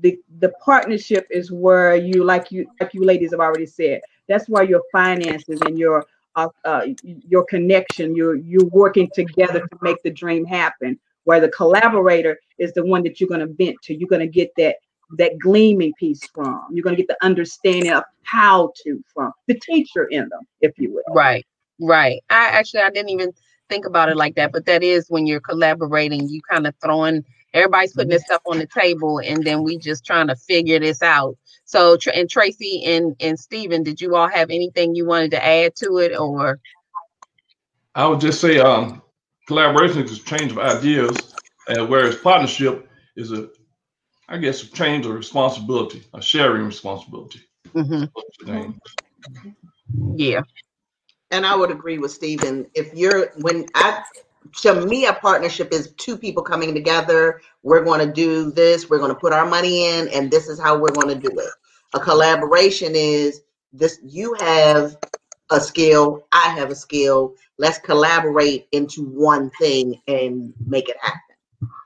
the 0.00 0.18
the 0.40 0.50
partnership 0.64 1.26
is 1.30 1.52
where 1.52 1.96
you 1.96 2.24
like 2.24 2.50
you 2.52 2.66
like 2.80 2.94
you 2.94 3.04
ladies 3.04 3.32
have 3.32 3.40
already 3.40 3.66
said. 3.66 4.00
That's 4.28 4.48
why 4.48 4.62
your 4.62 4.82
finances 4.92 5.60
and 5.62 5.78
your 5.78 6.06
uh, 6.36 6.48
uh, 6.64 6.86
your 7.02 7.44
connection. 7.44 8.14
You're 8.14 8.36
you're 8.36 8.66
working 8.66 9.08
together 9.14 9.60
to 9.60 9.78
make 9.82 10.02
the 10.02 10.10
dream 10.10 10.44
happen. 10.44 10.98
Where 11.24 11.40
the 11.40 11.48
collaborator 11.48 12.38
is 12.58 12.72
the 12.74 12.86
one 12.86 13.02
that 13.02 13.20
you're 13.20 13.28
going 13.28 13.40
to 13.40 13.52
vent 13.52 13.76
to. 13.84 13.94
You're 13.94 14.08
going 14.08 14.20
to 14.20 14.28
get 14.28 14.50
that 14.56 14.76
that 15.18 15.38
gleaming 15.38 15.92
piece 15.98 16.26
from. 16.28 16.62
You're 16.70 16.84
going 16.84 16.96
to 16.96 17.02
get 17.02 17.08
the 17.08 17.24
understanding 17.24 17.92
of 17.92 18.04
how 18.22 18.72
to 18.84 19.02
from 19.12 19.32
the 19.48 19.58
teacher 19.58 20.04
in 20.04 20.28
them, 20.28 20.40
if 20.60 20.72
you 20.78 20.92
will. 20.92 21.14
Right, 21.14 21.44
right. 21.80 22.22
I 22.30 22.46
actually 22.48 22.82
I 22.82 22.90
didn't 22.90 23.10
even 23.10 23.32
think 23.68 23.86
about 23.86 24.08
it 24.08 24.16
like 24.16 24.36
that, 24.36 24.52
but 24.52 24.66
that 24.66 24.82
is 24.82 25.06
when 25.08 25.26
you're 25.26 25.40
collaborating, 25.40 26.28
you 26.28 26.40
kind 26.48 26.66
of 26.66 26.74
throwing 26.82 27.24
everybody's 27.54 27.92
putting 27.92 28.10
this 28.10 28.24
stuff 28.24 28.42
on 28.46 28.58
the 28.58 28.66
table, 28.66 29.20
and 29.24 29.42
then 29.42 29.62
we 29.62 29.78
just 29.78 30.04
trying 30.04 30.28
to 30.28 30.36
figure 30.36 30.78
this 30.78 31.02
out 31.02 31.36
so, 31.66 31.98
and 32.14 32.30
Tracy 32.30 32.84
and 32.86 33.14
and 33.20 33.38
Stephen, 33.38 33.82
did 33.82 34.00
you 34.00 34.14
all 34.14 34.28
have 34.28 34.50
anything 34.50 34.94
you 34.94 35.04
wanted 35.04 35.32
to 35.32 35.44
add 35.44 35.74
to 35.76 35.98
it, 35.98 36.16
or? 36.16 36.60
I 37.94 38.06
would 38.06 38.20
just 38.20 38.40
say, 38.40 38.58
um, 38.60 39.02
collaboration 39.48 40.02
is 40.02 40.20
a 40.20 40.22
change 40.22 40.52
of 40.52 40.58
ideas, 40.58 41.34
and 41.68 41.88
whereas 41.88 42.16
partnership 42.16 42.88
is 43.16 43.32
a, 43.32 43.48
I 44.28 44.38
guess, 44.38 44.62
a 44.62 44.70
change 44.70 45.06
of 45.06 45.14
responsibility, 45.14 46.04
a 46.14 46.22
sharing 46.22 46.64
responsibility. 46.64 47.40
Mm-hmm. 47.74 48.70
Yeah. 50.14 50.42
And 51.32 51.44
I 51.44 51.56
would 51.56 51.72
agree 51.72 51.98
with 51.98 52.12
Stephen. 52.12 52.66
If 52.74 52.94
you're 52.94 53.32
when 53.38 53.66
I 53.74 54.04
to 54.62 54.86
me, 54.86 55.06
a 55.06 55.12
partnership 55.12 55.72
is 55.72 55.92
two 55.96 56.16
people 56.16 56.42
coming 56.42 56.74
together. 56.74 57.40
We're 57.62 57.84
going 57.84 58.06
to 58.06 58.12
do 58.12 58.50
this. 58.52 58.88
We're 58.90 58.98
going 58.98 59.14
to 59.14 59.20
put 59.20 59.32
our 59.32 59.46
money 59.46 59.86
in, 59.86 60.08
and 60.08 60.30
this 60.30 60.48
is 60.48 60.60
how 60.60 60.78
we're 60.78 60.94
going 60.94 61.08
to 61.08 61.28
do 61.28 61.38
it. 61.38 61.50
A 61.94 62.00
collaboration 62.00 62.92
is 62.94 63.42
this: 63.72 63.98
you 64.04 64.34
have 64.40 64.96
a 65.50 65.60
skill, 65.60 66.26
I 66.32 66.50
have 66.58 66.70
a 66.70 66.74
skill. 66.74 67.34
Let's 67.58 67.78
collaborate 67.78 68.68
into 68.72 69.04
one 69.04 69.50
thing 69.58 70.00
and 70.08 70.52
make 70.66 70.88
it 70.88 70.96
happen. 71.00 71.20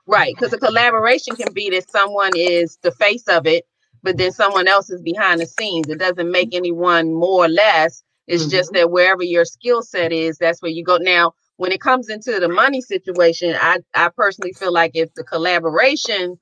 Right, 0.07 0.33
because 0.35 0.51
a 0.51 0.57
collaboration 0.57 1.35
can 1.35 1.53
be 1.53 1.69
that 1.69 1.89
someone 1.89 2.31
is 2.35 2.77
the 2.81 2.91
face 2.91 3.27
of 3.27 3.47
it, 3.47 3.65
but 4.03 4.17
then 4.17 4.31
someone 4.31 4.67
else 4.67 4.89
is 4.89 5.01
behind 5.01 5.39
the 5.39 5.45
scenes. 5.45 5.87
It 5.89 5.99
doesn't 5.99 6.31
make 6.31 6.53
anyone 6.55 7.13
more 7.13 7.45
or 7.45 7.49
less 7.49 8.03
It's 8.27 8.45
just 8.47 8.71
mm-hmm. 8.71 8.79
that 8.79 8.91
wherever 8.91 9.23
your 9.23 9.45
skill 9.45 9.81
set 9.81 10.11
is, 10.11 10.37
that's 10.37 10.61
where 10.61 10.71
you 10.71 10.83
go. 10.83 10.97
Now, 10.97 11.33
when 11.61 11.71
it 11.73 11.81
comes 11.81 12.09
into 12.09 12.39
the 12.39 12.49
money 12.49 12.81
situation, 12.81 13.55
I, 13.59 13.79
I 13.95 14.09
personally 14.09 14.53
feel 14.59 14.73
like 14.73 14.93
if 14.95 15.13
the 15.15 15.23
collaboration 15.23 16.39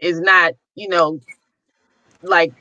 is 0.00 0.20
not, 0.20 0.54
you 0.76 0.88
know, 0.88 1.20
like 2.22 2.54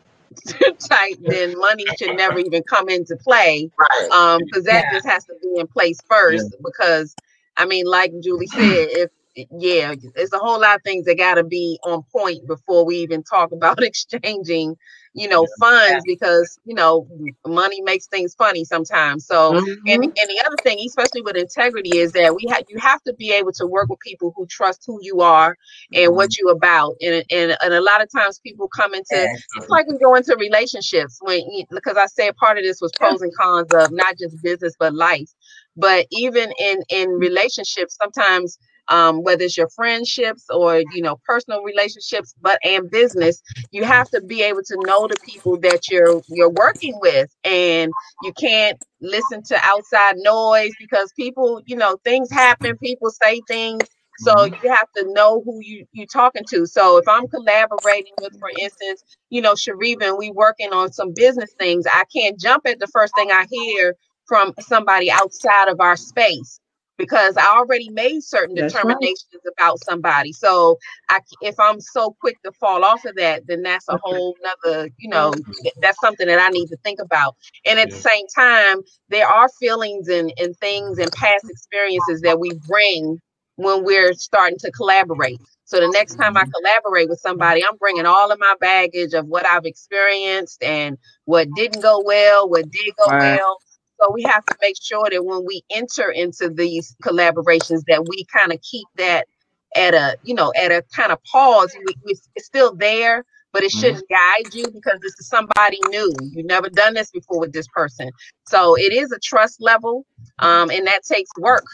tight, 0.89 1.18
then 1.22 1.57
money 1.60 1.91
should 1.91 2.14
never 2.14 2.39
even 2.39 2.64
come 2.70 2.89
into 2.89 3.18
play. 3.18 3.72
Right. 3.80 4.12
Um, 4.12 4.41
because 4.43 4.66
that 4.66 4.89
Yeah. 4.91 4.91
just 4.91 5.07
has 5.07 5.26
to 5.26 5.36
be 5.43 5.60
in 5.60 5.68
place 5.68 5.99
first. 6.10 6.55
Because 6.64 7.18
I 7.57 7.66
mean, 7.68 7.86
like 7.86 8.14
Julie 8.24 8.47
said, 8.47 8.89
if 8.91 9.12
yeah, 9.51 9.95
there's 10.16 10.34
a 10.34 10.39
whole 10.39 10.62
lot 10.62 10.78
of 10.78 10.84
things 10.84 11.05
that 11.05 11.18
gotta 11.18 11.43
be 11.45 11.80
on 11.86 12.03
point 12.14 12.47
before 12.47 12.86
we 12.86 12.97
even 12.97 13.24
talk 13.24 13.51
about 13.53 13.84
exchanging, 13.84 14.76
you 15.14 15.28
know, 15.28 15.47
funds 15.60 16.03
because 16.05 16.60
you 16.66 16.76
know 16.76 17.07
money 17.47 17.82
makes 17.82 18.07
things 18.07 18.36
funny 18.36 18.66
sometimes. 18.66 19.26
So 19.26 19.55
and, 19.88 20.03
Mhm. 20.03 20.03
and 20.03 20.14
the 20.30 20.43
other 20.45 20.57
thing, 20.64 20.80
especially 20.88 21.22
with 21.22 21.36
integrity, 21.38 21.97
is 21.97 22.12
that 22.14 22.36
we 22.36 22.45
have 22.49 22.64
you 22.70 22.78
have 22.80 23.01
to 23.03 23.14
be 23.16 23.32
able 23.34 23.51
to 23.53 23.68
work 23.68 23.89
with 23.89 23.99
people 23.99 24.34
who 24.36 24.45
trust 24.47 24.84
who 24.88 24.99
you 25.01 25.22
are 25.22 25.55
and 25.95 26.14
what 26.16 26.38
you 26.38 26.49
about. 26.49 26.95
And, 27.01 27.24
and 27.32 27.57
and 27.62 27.74
a 27.74 27.82
lot 27.82 28.01
of 28.01 28.10
times 28.16 28.39
people 28.39 28.70
come 28.70 28.93
into 28.93 29.30
it's 29.55 29.70
like 29.70 29.88
we 29.88 29.97
go 29.99 30.16
into 30.16 30.36
relationships 30.39 31.18
when 31.22 31.41
because 31.72 31.97
I 31.97 32.05
said 32.07 32.36
part 32.38 32.57
of 32.57 32.64
this 32.64 32.82
was 32.82 32.93
pros 32.97 33.22
and 33.22 33.36
cons 33.36 33.74
of 33.74 33.91
not 33.91 34.18
just 34.18 34.41
business 34.41 34.74
but 34.80 34.93
life. 34.93 35.30
But 35.76 36.07
even 36.12 36.51
in 36.60 36.84
in 36.89 37.10
relationships, 37.12 37.97
sometimes 38.01 38.57
um, 38.90 39.24
whether 39.24 39.44
it's 39.44 39.58
your 39.58 39.70
friendships 39.70 40.46
or 40.50 40.80
you 40.94 41.02
know 41.02 41.18
personal 41.26 41.64
relationships, 41.64 42.34
but 42.42 42.60
and 42.64 42.90
business, 42.92 43.42
you 43.72 43.84
have 43.84 44.10
to 44.12 44.22
be 44.22 44.44
able 44.44 44.64
to 44.64 44.78
know 44.86 45.08
the 45.08 45.18
people 45.26 45.58
that 45.62 45.90
you're 45.90 46.22
you're 46.30 46.50
working 46.52 46.98
with, 47.02 47.30
and 47.44 47.92
you 48.24 48.34
can't 48.34 48.78
listen 49.02 49.44
to 49.44 49.58
outside 49.64 50.16
noise 50.18 50.72
because 50.80 51.12
people, 51.14 51.62
you 51.66 51.76
know, 51.76 51.98
things 52.04 52.32
happen, 52.32 52.78
people 52.78 53.10
say 53.12 53.42
things. 53.48 53.82
So 54.20 54.46
you 54.46 54.70
have 54.70 54.88
to 54.98 55.06
know 55.14 55.42
who 55.46 55.60
you 55.62 55.86
you 55.94 56.06
talking 56.08 56.44
to. 56.50 56.66
So 56.66 56.98
if 56.98 57.08
I'm 57.08 57.28
collaborating 57.28 58.14
with, 58.22 58.38
for 58.40 58.50
instance, 58.60 59.04
you 59.30 59.42
know, 59.42 59.54
Shariva, 59.54 60.10
and 60.10 60.18
we 60.18 60.32
working 60.32 60.74
on 60.74 60.92
some 60.92 61.14
business 61.16 61.54
things, 61.60 61.86
I 61.88 62.04
can't 62.14 62.40
jump 62.40 62.64
at 62.68 62.80
the 62.80 62.88
first 62.88 63.14
thing 63.16 63.32
I 63.32 63.46
hear 63.50 63.96
from 64.28 64.54
somebody 64.60 65.12
outside 65.12 65.70
of 65.70 65.80
our 65.80 65.96
space 65.98 66.60
because 67.00 67.38
I 67.38 67.47
already 67.58 67.89
made 67.89 68.24
certain 68.24 68.56
That's 68.56 68.76
right. 68.76 68.84
determinations 68.84 69.41
about 69.58 69.84
somebody. 69.86 70.34
So 70.34 70.78
I, 71.10 71.22
if 71.41 71.60
I'm 71.60 71.82
so 71.82 72.16
quick 72.22 72.38
to 72.45 72.52
fall 72.54 72.86
off 72.86 73.06
of 73.06 73.16
that, 73.16 73.47
then 73.47 73.64
that's 73.64 73.89
a 73.89 73.97
whole 74.04 74.36
nother, 74.43 74.89
you 75.00 75.10
know, 75.10 75.34
that's 75.82 76.00
something 76.02 76.28
that 76.28 76.39
I 76.39 76.50
need 76.50 76.68
to 76.68 76.78
think 76.84 77.00
about. 77.02 77.38
And 77.66 77.80
at 77.80 77.89
the 77.89 77.97
same 77.97 78.28
time, 78.36 78.82
there 79.10 79.28
are 79.28 79.50
feelings 79.60 80.10
and, 80.10 80.34
and 80.38 80.56
things 80.58 81.00
and 81.00 81.12
past 81.14 81.45
experiences 81.50 82.22
that 82.22 82.39
we 82.39 82.52
bring 82.68 83.20
when 83.56 83.84
we're 83.86 84.14
starting 84.14 84.60
to 84.60 84.72
collaborate. 84.72 85.39
So 85.66 85.80
the 85.80 85.89
next 85.89 86.16
time 86.16 86.38
I 86.38 86.41
mm-hmm. 86.43 86.52
collaborate 86.52 87.10
with 87.10 87.20
somebody, 87.20 87.64
I'm 87.64 87.78
bringing 87.78 88.06
all 88.06 88.32
of 88.32 88.39
my 88.39 88.56
baggage 88.60 89.14
of 89.14 89.28
what 89.28 89.45
I've 89.45 89.66
experienced 89.66 90.64
and 90.64 90.97
what 91.26 91.47
didn't 91.56 91.82
go 91.82 92.04
well, 92.06 92.50
what 92.50 92.70
did 92.72 92.93
go 92.97 93.06
Right. 93.08 93.38
well. 93.38 93.58
So 94.02 94.12
we 94.12 94.24
have 94.24 94.45
to 94.45 94.56
make 94.62 94.76
sure 94.82 95.08
that 95.10 95.26
when 95.26 95.45
we 95.45 95.64
enter 95.70 96.10
into 96.10 96.50
these 96.50 96.95
collaborations, 97.04 97.84
that 97.88 98.06
we 98.08 98.26
kind 98.34 98.54
of 98.54 98.62
keep 98.62 98.88
that 98.97 99.28
at 99.76 99.93
a, 99.93 100.18
you 100.24 100.34
know, 100.34 100.52
at 100.56 100.72
a 100.72 100.84
kind 100.95 101.12
of 101.12 101.20
pause. 101.26 101.76
We, 101.78 101.93
we, 102.06 102.16
it's 102.36 102.45
still 102.45 102.76
there, 102.76 103.26
but 103.52 103.64
it 103.64 103.72
shouldn't 103.72 104.04
guide 104.10 104.54
you 104.54 104.66
because 104.72 105.00
this 105.02 105.14
is 105.20 105.28
somebody 105.28 105.80
new. 105.89 106.12
You've 106.22 106.45
never 106.45 106.70
done 106.70 106.93
this 106.93 107.12
before 107.12 107.39
with 107.39 107.54
this 107.54 107.68
person. 107.68 108.10
So 108.47 108.78
it 108.78 108.93
is 108.93 109.12
a 109.12 109.20
trust 109.20 109.62
level, 109.62 110.06
um, 110.39 110.72
and 110.72 110.88
that 110.88 111.04
takes 111.04 111.30
work. 111.38 111.66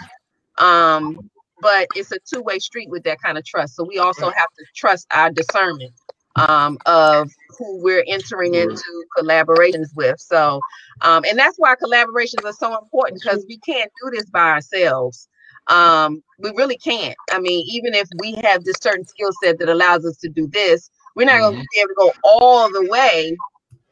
Um, 0.57 1.29
but 1.61 1.87
it's 1.95 2.11
a 2.11 2.17
two-way 2.31 2.59
street 2.59 2.89
with 2.89 3.03
that 3.03 3.21
kind 3.21 3.37
of 3.37 3.45
trust. 3.45 3.75
So 3.75 3.83
we 3.83 3.97
also 3.97 4.29
have 4.29 4.49
to 4.57 4.65
trust 4.75 5.07
our 5.11 5.31
discernment 5.31 5.93
um, 6.35 6.77
of 6.85 7.29
who 7.57 7.81
we're 7.81 8.03
entering 8.07 8.55
into 8.55 9.05
collaborations 9.17 9.87
with. 9.95 10.19
So, 10.19 10.59
um, 11.01 11.23
and 11.29 11.37
that's 11.37 11.57
why 11.57 11.75
collaborations 11.75 12.43
are 12.45 12.53
so 12.53 12.77
important 12.77 13.21
because 13.21 13.45
we 13.47 13.57
can't 13.59 13.91
do 14.03 14.11
this 14.11 14.29
by 14.29 14.51
ourselves. 14.51 15.27
Um, 15.67 16.21
we 16.39 16.51
really 16.51 16.77
can't. 16.77 17.15
I 17.31 17.39
mean, 17.39 17.65
even 17.69 17.93
if 17.93 18.07
we 18.19 18.33
have 18.43 18.63
this 18.63 18.75
certain 18.81 19.05
skill 19.05 19.31
set 19.43 19.59
that 19.59 19.69
allows 19.69 20.05
us 20.05 20.17
to 20.17 20.29
do 20.29 20.47
this, 20.47 20.89
we're 21.15 21.25
not 21.25 21.39
going 21.39 21.55
to 21.55 21.67
be 21.71 21.79
able 21.79 21.89
to 21.89 21.95
go 21.97 22.11
all 22.23 22.71
the 22.71 22.87
way 22.89 23.35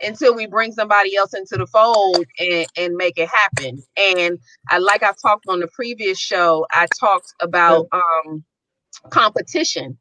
until 0.02 0.36
we 0.36 0.46
bring 0.46 0.72
somebody 0.72 1.16
else 1.16 1.34
into 1.34 1.58
the 1.58 1.68
fold 1.68 2.26
and, 2.40 2.68
and 2.78 2.96
make 2.96 3.18
it 3.18 3.30
happen. 3.30 3.82
And 3.98 4.38
I 4.70 4.80
like 4.80 5.04
I've 5.04 5.22
talked 5.22 5.46
on 5.48 5.60
the 5.60 5.68
previous 5.68 6.20
show, 6.20 6.66
I 6.72 6.88
talked 7.00 7.34
about 7.40 7.88
um 7.92 8.44
competition. 9.10 9.98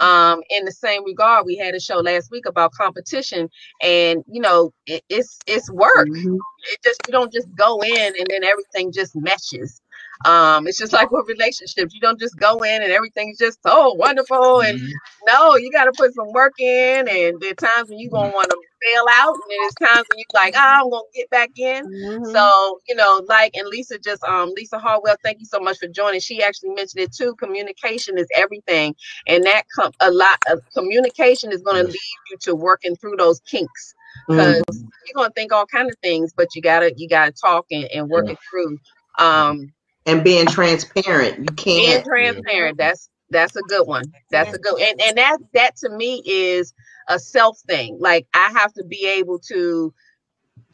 Um, 0.00 0.42
in 0.50 0.64
the 0.64 0.72
same 0.72 1.04
regard, 1.04 1.46
we 1.46 1.56
had 1.56 1.74
a 1.74 1.80
show 1.80 1.98
last 1.98 2.30
week 2.32 2.46
about 2.46 2.72
competition, 2.72 3.50
and 3.82 4.24
you 4.28 4.42
know, 4.42 4.72
it, 4.86 5.04
it's 5.10 5.38
it's 5.46 5.70
work. 5.72 6.08
Mhm. 6.08 6.38
It 6.72 6.80
just 6.84 7.02
you 7.08 7.12
don't 7.12 7.32
just 7.32 7.48
go 7.56 7.82
in 7.82 8.14
and 8.18 8.26
then 8.30 8.44
everything 8.44 8.92
just 8.92 9.16
meshes. 9.16 9.81
Um, 10.24 10.66
it's 10.66 10.78
just 10.78 10.92
like 10.92 11.10
with 11.10 11.28
relationships. 11.28 11.94
You 11.94 12.00
don't 12.00 12.20
just 12.20 12.38
go 12.38 12.58
in 12.58 12.82
and 12.82 12.92
everything's 12.92 13.38
just 13.38 13.58
so 13.62 13.94
wonderful 13.94 14.62
and 14.62 14.80
no, 15.26 15.56
you 15.56 15.70
got 15.72 15.84
to 15.84 15.92
put 15.92 16.14
some 16.14 16.32
work 16.32 16.54
in, 16.58 17.08
and 17.08 17.40
there 17.40 17.52
are 17.52 17.54
times 17.54 17.88
when 17.88 17.98
you're 17.98 18.10
gonna 18.10 18.32
want 18.32 18.50
to 18.50 18.56
bail 18.80 19.04
out, 19.10 19.34
and 19.34 19.42
there's 19.50 19.74
times 19.74 20.06
when 20.08 20.18
you're 20.18 20.24
like, 20.34 20.54
ah, 20.56 20.80
I'm 20.82 20.90
gonna 20.90 21.04
get 21.14 21.30
back 21.30 21.50
in. 21.56 21.86
Mhm. 21.86 22.32
So 22.32 22.80
you 22.88 22.94
know, 22.96 23.22
like, 23.28 23.56
and 23.56 23.68
Lisa 23.68 23.98
just, 23.98 24.22
um, 24.24 24.52
Lisa 24.56 24.78
Harwell, 24.78 25.16
thank 25.22 25.38
you 25.40 25.46
so 25.46 25.60
much 25.60 25.78
for 25.78 25.88
joining. 25.88 26.20
She 26.20 26.42
actually 26.42 26.70
mentioned 26.70 27.02
it 27.04 27.12
too. 27.12 27.34
Communication 27.36 28.18
is 28.18 28.26
everything, 28.34 28.94
and 29.26 29.44
that 29.44 29.64
com- 29.76 29.92
a 30.00 30.10
lot 30.10 30.38
of 30.50 30.60
communication 30.76 31.52
is 31.52 31.62
gonna 31.62 31.80
Yes. 31.84 31.88
lead 31.88 32.14
you 32.30 32.36
to 32.38 32.54
working 32.54 32.96
through 32.96 33.16
those 33.16 33.40
kinks 33.40 33.94
because 34.28 34.62
you're 35.06 35.14
gonna 35.14 35.30
think 35.34 35.52
all 35.52 35.66
kind 35.66 35.88
of 35.88 35.96
things, 36.02 36.32
but 36.36 36.48
you 36.54 36.62
gotta 36.62 36.92
you 36.96 37.08
gotta 37.08 37.32
talk 37.32 37.66
and, 37.70 37.84
and 37.86 38.08
work 38.08 38.28
it 38.28 38.38
through. 38.50 38.78
Um, 39.18 39.72
and 40.06 40.24
being 40.24 40.46
transparent. 40.46 41.38
You 41.38 41.46
can't. 41.56 42.04
transparent 42.04 42.78
that's 42.78 43.08
that's 43.30 43.56
a 43.56 43.62
good 43.62 43.86
one 43.86 44.04
that's 44.30 44.52
a 44.52 44.58
good 44.58 44.80
and 44.80 45.00
and 45.00 45.18
that 45.18 45.38
that 45.54 45.76
to 45.76 45.88
me 45.90 46.22
is 46.26 46.74
a 47.08 47.18
self 47.18 47.58
thing 47.66 47.96
like 48.00 48.26
i 48.34 48.50
have 48.54 48.72
to 48.72 48.84
be 48.84 49.06
able 49.06 49.38
to 49.38 49.92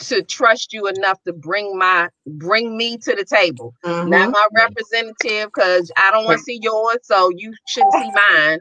to 0.00 0.22
trust 0.22 0.72
you 0.72 0.86
enough 0.88 1.18
to 1.26 1.32
bring 1.32 1.78
my 1.78 2.08
bring 2.26 2.76
me 2.76 2.96
to 2.98 3.14
the 3.14 3.24
table 3.24 3.74
not 4.04 4.28
Mhm. 4.28 4.32
my 4.32 4.48
representative 4.54 5.50
because 5.54 5.90
i 5.96 6.10
don't 6.10 6.24
want 6.24 6.38
to 6.38 6.44
see 6.44 6.58
yours 6.62 6.98
so 7.02 7.30
you 7.36 7.54
shouldn't 7.66 7.94
see 7.94 8.10
mine 8.12 8.60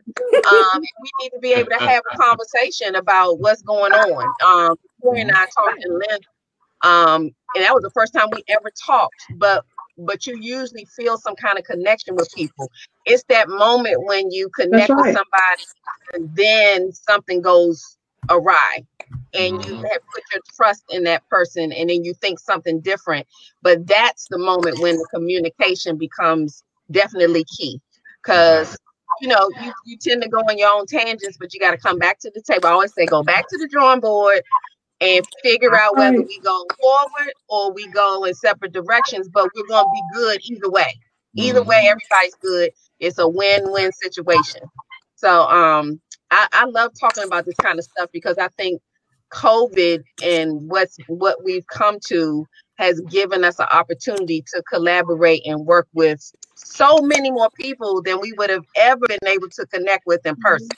um 0.50 0.68
and 0.76 0.84
we 1.02 1.12
need 1.22 1.30
to 1.32 1.40
be 1.42 1.54
able 1.54 1.70
to 1.70 1.80
have 1.80 2.04
a 2.12 2.18
conversation 2.18 2.96
about 2.96 3.40
what's 3.40 3.62
going 3.64 3.94
on 3.94 4.34
um 4.46 4.78
Corey 5.02 5.22
and 5.22 5.32
i 5.32 5.46
talked 5.58 5.84
in 5.84 6.00
length 6.00 6.28
um 6.84 7.32
and 7.56 7.64
that 7.66 7.74
was 7.74 7.84
the 7.84 7.92
first 7.92 8.14
time 8.14 8.30
we 8.32 8.44
ever 8.50 8.72
talked 8.86 9.28
but 9.32 9.66
but 9.98 10.26
you 10.26 10.36
usually 10.36 10.86
feel 10.86 11.18
some 11.18 11.36
kind 11.36 11.58
of 11.58 11.66
connection 11.66 12.16
with 12.16 12.32
people. 12.32 12.72
It's 13.06 13.24
that 13.30 13.50
moment 13.50 14.04
when 14.06 14.32
you 14.32 14.50
connect 14.50 14.96
with 14.96 15.08
somebody 15.08 15.64
and 16.14 16.36
then 16.36 16.92
something 16.92 17.42
goes 17.42 17.98
awry 18.30 18.86
and 19.34 19.64
you 19.64 19.76
Mhm. 19.76 19.84
have 19.92 20.02
put 20.14 20.24
your 20.32 20.42
trust 20.56 20.84
in 20.90 21.04
that 21.04 21.28
person 21.30 21.72
and 21.72 21.90
then 21.90 22.04
you 22.04 22.14
think 22.14 22.40
something 22.40 22.80
different 22.82 23.28
but 23.62 23.86
that's 23.88 24.28
the 24.28 24.38
moment 24.38 24.80
when 24.80 24.98
the 24.98 25.06
communication 25.14 25.98
becomes 25.98 26.64
definitely 26.92 27.44
key 27.46 27.80
because 28.24 28.78
you 29.20 29.28
know 29.28 29.50
you, 29.56 29.74
you 29.84 29.98
tend 29.98 30.22
to 30.22 30.30
go 30.30 30.40
on 30.40 30.58
your 30.58 30.74
own 30.74 30.86
tangents 30.86 31.38
but 31.38 31.54
you 31.54 31.60
got 31.60 31.72
to 31.72 31.78
come 31.78 31.98
back 32.00 32.20
to 32.20 32.32
the 32.34 32.42
table. 32.42 32.68
I 32.68 32.72
always 32.72 32.94
say 32.94 33.08
go 33.08 33.24
back 33.24 33.48
to 33.50 33.58
the 33.58 33.68
drawing 33.68 34.00
board 34.02 34.42
and 35.02 35.26
figure 35.44 35.78
out 35.78 35.96
whether 35.96 36.22
we 36.22 36.40
go 36.40 36.66
forward 36.82 37.34
or 37.50 37.72
we 37.74 37.88
go 37.88 38.24
in 38.24 38.34
separate 38.34 38.74
directions 38.74 39.28
but 39.30 39.50
we're 39.56 39.68
going 39.68 39.86
to 39.86 39.92
be 39.94 40.20
good 40.20 40.40
either 40.44 40.70
way. 40.70 41.00
Either 41.36 41.62
way 41.64 41.88
everybody's 41.88 42.36
good. 42.42 42.72
It's 43.00 43.20
a 43.20 43.28
win-win 43.28 43.92
situation. 43.92 44.62
So 45.16 45.44
um 45.48 46.02
I, 46.32 46.48
I 46.52 46.66
love 46.66 46.92
talking 47.00 47.24
about 47.24 47.46
this 47.46 47.56
kind 47.62 47.80
of 47.80 47.86
stuff 47.86 48.10
because 48.12 48.38
i 48.38 48.48
think 48.58 48.82
covid 49.32 50.04
and 50.24 50.70
what's 50.70 50.98
what 51.08 51.44
we've 51.44 51.68
come 51.68 51.98
to 52.08 52.46
has 52.78 53.00
given 53.02 53.44
us 53.44 53.60
an 53.60 53.68
opportunity 53.74 54.44
to 54.54 54.62
collaborate 54.72 55.46
and 55.46 55.66
work 55.66 55.88
with 55.94 56.32
so 56.56 57.00
many 57.02 57.32
more 57.32 57.50
people 57.52 58.02
than 58.04 58.20
we 58.22 58.34
would 58.38 58.50
have 58.50 58.64
ever 58.76 59.06
been 59.08 59.28
able 59.28 59.50
to 59.50 59.66
connect 59.68 60.06
with 60.06 60.26
in 60.26 60.36
person 60.38 60.70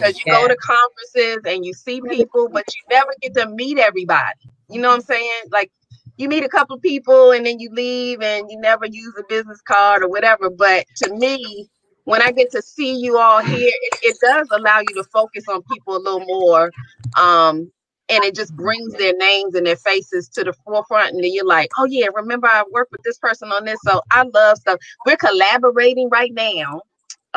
because 0.00 0.18
you 0.18 0.26
go 0.30 0.48
to 0.48 0.56
conferences 0.56 1.38
and 1.46 1.64
you 1.64 1.74
see 1.74 2.02
people 2.10 2.48
but 2.52 2.64
you 2.74 2.96
never 2.96 3.12
get 3.22 3.34
to 3.34 3.48
meet 3.50 3.78
everybody. 3.78 4.34
You 4.70 4.80
know 4.80 4.88
what 4.90 4.96
i'm 4.96 5.00
saying? 5.02 5.42
Like 5.52 5.70
you 6.16 6.28
meet 6.28 6.44
a 6.44 6.48
couple 6.48 6.76
of 6.76 6.82
people 6.82 7.32
and 7.32 7.46
then 7.46 7.60
you 7.60 7.70
leave 7.72 8.22
and 8.22 8.46
you 8.50 8.60
never 8.60 8.86
use 8.86 9.14
a 9.18 9.24
business 9.28 9.60
card 9.62 10.02
or 10.04 10.08
whatever. 10.08 10.50
But 10.50 10.86
to 11.04 11.14
me 11.14 11.68
when 12.04 12.22
i 12.22 12.32
get 12.32 12.50
to 12.52 12.62
see 12.62 12.96
you 12.96 13.18
all 13.18 13.40
here 13.40 13.70
it, 13.82 13.98
it 14.02 14.18
does 14.22 14.48
allow 14.52 14.80
you 14.80 14.94
to 14.94 15.04
focus 15.12 15.44
on 15.48 15.62
people 15.72 15.96
a 15.96 16.00
little 16.00 16.24
more 16.26 16.72
um 17.18 17.70
and 18.10 18.24
it 18.24 18.34
just 18.34 18.56
brings 18.56 18.94
their 18.94 19.14
names 19.16 19.54
and 19.54 19.66
their 19.66 19.76
faces 19.76 20.28
to 20.28 20.44
the 20.44 20.54
forefront 20.64 21.14
and 21.14 21.24
then 21.24 21.32
you're 21.32 21.46
like 21.46 21.70
oh 21.78 21.86
yeah 21.86 22.08
remember 22.14 22.48
i 22.48 22.64
worked 22.72 22.92
with 22.92 23.02
this 23.04 23.18
person 23.18 23.50
on 23.52 23.64
this 23.66 23.78
so 23.84 24.02
i 24.10 24.24
love 24.34 24.58
stuff. 24.58 24.80
We're 25.06 25.16
collaborating 25.18 26.08
right 26.10 26.32
now 26.34 26.82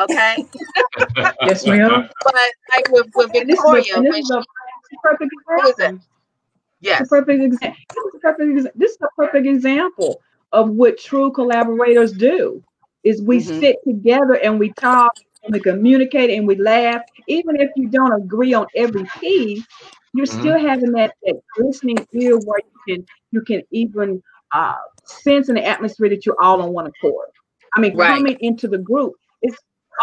okay 0.00 0.36
Yes, 1.46 1.66
ma'am. 1.66 2.08
but 2.24 2.34
like 2.74 2.88
with, 2.90 3.06
with 3.14 3.32
And 3.34 3.48
this 3.48 3.58
is 3.58 3.72
a- 3.72 3.76
victoria 3.76 4.02
this 4.02 4.16
is 4.18 4.30
a 4.30 4.44
perfect 5.02 5.32
who 5.46 5.62
is 5.68 5.78
it 5.78 5.78
example. 5.78 6.04
yes 6.80 7.08
perfect 7.08 7.42
example. 7.42 7.76
This 7.94 8.04
is 8.06 8.14
a 8.14 8.18
perfect. 8.20 8.50
exa- 8.50 8.72
This 8.74 8.90
is 8.92 8.98
a 9.02 9.08
perfect 9.16 9.46
example 9.46 10.20
of 10.52 10.70
what 10.70 10.98
true 10.98 11.30
collaborators 11.32 12.12
do. 12.12 12.62
Is 13.04 13.22
we 13.22 13.40
Mhm. 13.40 13.58
sit 13.60 13.76
together 13.86 14.34
and 14.34 14.58
we 14.58 14.72
talk 14.74 15.12
and 15.42 15.52
we 15.52 15.60
communicate 15.60 16.30
and 16.30 16.46
we 16.46 16.56
laugh. 16.56 17.02
Even 17.26 17.60
if 17.60 17.70
you 17.76 17.88
don't 17.88 18.12
agree 18.12 18.54
on 18.54 18.66
every 18.74 19.06
piece, 19.20 19.64
you're 20.12 20.26
Mhm. 20.26 20.32
still 20.38 20.58
having 20.58 20.92
that, 20.92 21.12
that 21.24 21.36
listening 21.56 22.06
ear 22.12 22.36
where 22.38 22.60
you 22.86 22.94
can 22.96 23.06
you 23.32 23.40
can 23.42 23.62
even 23.70 24.22
uh, 24.52 24.74
sense 25.04 25.48
in 25.48 25.54
the 25.56 25.64
atmosphere 25.64 26.08
that 26.08 26.24
you're 26.26 26.40
all 26.42 26.60
on 26.62 26.72
one 26.72 26.86
accord. 26.86 27.28
I 27.74 27.80
mean, 27.80 27.96
Right. 27.96 28.08
coming 28.14 28.36
into 28.40 28.68
the 28.68 28.78
group, 28.78 29.12
it's 29.14 29.21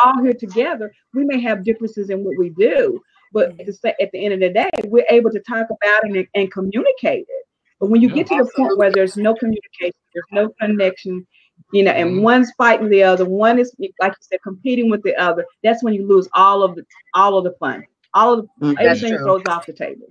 all 0.03 0.21
here 0.23 0.33
together. 0.33 0.91
We 1.13 1.25
may 1.25 1.39
have 1.41 1.63
differences 1.63 2.09
in 2.09 2.23
what 2.23 2.37
we 2.37 2.49
do, 2.51 3.01
but 3.33 3.49
at 3.59 3.65
the, 3.67 3.95
at 4.01 4.11
the 4.11 4.25
end 4.25 4.33
of 4.35 4.39
the 4.39 4.49
day, 4.49 4.69
we're 4.85 5.05
able 5.09 5.31
to 5.31 5.39
talk 5.39 5.67
about 5.69 6.03
it 6.05 6.15
and, 6.17 6.27
and 6.35 6.51
communicate 6.51 7.25
it. 7.27 7.45
But 7.79 7.89
when 7.89 8.01
you 8.01 8.09
Yeah. 8.09 8.15
get 8.15 8.27
to 8.27 8.43
the 8.43 8.51
point 8.55 8.77
where 8.77 8.91
there's 8.91 9.15
no 9.17 9.33
communication, 9.35 9.93
there's 10.13 10.25
no 10.31 10.49
connection, 10.59 11.25
you 11.71 11.83
know, 11.83 11.91
and 11.91 12.17
Mhm. 12.17 12.21
one's 12.21 12.51
fighting 12.57 12.89
the 12.89 13.03
other, 13.03 13.25
one 13.25 13.57
is 13.59 13.73
like 14.01 14.11
you 14.11 14.15
said, 14.21 14.39
competing 14.43 14.89
with 14.89 15.01
the 15.03 15.15
other. 15.15 15.45
That's 15.63 15.83
when 15.83 15.93
you 15.93 16.05
lose 16.07 16.27
all 16.33 16.63
of 16.63 16.75
the 16.75 16.83
all 17.13 17.37
of 17.37 17.43
the 17.45 17.53
fun. 17.59 17.85
All 18.13 18.33
of 18.33 18.41
the. 18.59 18.73
That's 18.73 18.79
everything 18.81 19.15
true. 19.17 19.25
throws 19.25 19.45
off 19.47 19.65
the 19.65 19.73
table. 19.73 20.07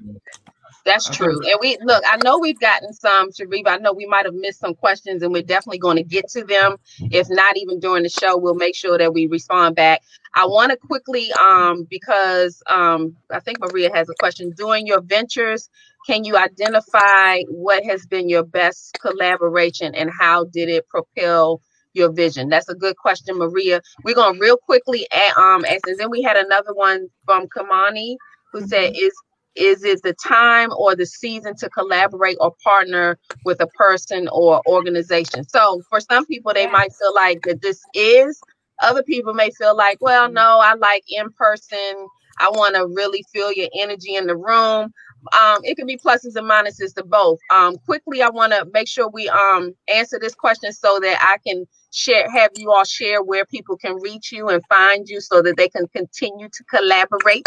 That's 0.85 1.09
true. 1.09 1.39
And 1.47 1.59
we 1.61 1.77
look, 1.83 2.03
I 2.07 2.19
know 2.25 2.39
we've 2.39 2.59
gotten 2.59 2.93
some, 2.93 3.31
Sharif. 3.33 3.67
I 3.67 3.77
know 3.77 3.93
we 3.93 4.07
might 4.07 4.25
have 4.25 4.35
missed 4.35 4.61
some 4.61 4.75
questions 4.75 5.23
and 5.23 5.33
we're 5.33 5.43
definitely 5.43 5.79
going 5.79 5.97
to 5.97 6.03
get 6.03 6.29
to 6.31 6.45
them. 6.45 6.77
If 7.11 7.29
not 7.31 7.57
even 7.57 7.81
during 7.81 8.03
the 8.03 8.09
show, 8.09 8.37
we'll 8.37 8.55
make 8.55 8.75
sure 8.75 8.97
that 8.97 9.13
we 9.13 9.27
respond 9.27 9.77
back. 9.77 10.03
I 10.35 10.47
want 10.47 10.71
to 10.71 10.77
quickly, 10.77 11.31
um, 11.33 11.87
because 11.91 12.63
um, 12.69 13.17
I 13.31 13.41
think 13.41 13.59
Maria 13.61 13.91
has 13.95 14.09
a 14.09 14.15
question. 14.19 14.53
During 14.57 14.87
your 14.87 15.01
ventures, 15.01 15.69
can 16.07 16.25
you 16.25 16.37
identify 16.37 17.43
what 17.49 17.85
has 17.85 18.07
been 18.07 18.29
your 18.29 18.45
best 18.45 18.99
collaboration 19.01 19.95
and 19.95 20.11
how 20.11 20.45
did 20.45 20.69
it 20.69 20.89
propel 20.89 21.61
your 21.93 22.13
vision? 22.13 22.49
That's 22.49 22.69
a 22.69 22.75
good 22.75 22.97
question, 22.97 23.37
Maria. 23.37 23.83
We're 24.05 24.15
going 24.15 24.35
to 24.35 24.41
real 24.41 24.57
quickly 24.57 25.07
um, 25.37 25.65
ask, 25.65 25.87
and 25.87 25.99
then 25.99 26.11
we 26.11 26.23
had 26.23 26.37
another 26.37 26.73
one 26.73 27.09
from 27.25 27.47
Kamani 27.49 28.17
who 28.53 28.67
said, 28.67 28.93
is 28.97 29.13
is 29.59 29.85
it 29.85 30.03
the 30.03 30.15
time 30.15 30.71
or 30.77 30.97
the 30.97 31.07
season 31.07 31.57
to 31.57 31.71
collaborate 31.71 32.39
or 32.41 32.55
partner 32.65 33.19
with 33.45 33.61
a 33.61 33.67
person 33.69 34.29
or 34.33 34.63
organization? 34.69 35.49
So 35.49 35.83
for 35.91 36.01
some 36.01 36.27
people 36.27 36.53
they 36.55 36.69
might 36.69 36.93
feel 36.95 37.15
like 37.15 37.43
that 37.43 37.63
this 37.63 37.83
is 37.95 38.41
other 38.81 39.03
people 39.03 39.35
may 39.35 39.51
feel 39.59 39.77
like 39.77 39.99
well 40.01 40.31
no 40.31 40.61
i 40.63 40.75
like 40.75 41.05
in 41.09 41.31
person. 41.33 42.09
I 42.41 42.51
want 42.51 42.77
to 42.77 42.87
really 42.87 43.25
feel 43.33 43.53
your 43.53 43.69
energy 43.81 44.15
in 44.15 44.29
the 44.29 44.37
room. 44.37 44.93
Um, 45.41 45.61
it 45.65 45.77
can 45.77 45.87
be 45.87 45.97
pluses 45.97 46.37
and 46.37 46.49
minuses 46.49 46.95
to 46.95 47.05
both. 47.05 47.41
Um, 47.53 47.77
quickly 47.79 48.23
i 48.23 48.31
want 48.31 48.53
to 48.53 48.67
make 48.73 48.89
sure 48.89 49.09
we 49.09 49.29
um, 49.29 49.75
answer 49.93 50.19
this 50.21 50.35
question 50.35 50.73
so 50.73 51.01
that 51.01 51.19
i 51.21 51.39
can 51.47 51.67
share 51.93 52.31
have 52.31 52.51
you 52.57 52.71
all 52.73 52.85
share 52.85 53.23
where 53.23 53.45
people 53.47 53.77
can 53.77 53.97
reach 54.03 54.33
you 54.33 54.49
and 54.49 54.63
find 54.69 55.09
you 55.09 55.21
so 55.21 55.43
that 55.43 55.57
they 55.57 55.69
can 55.69 55.87
continue 55.89 56.49
to 56.49 56.65
collaborate 56.65 57.47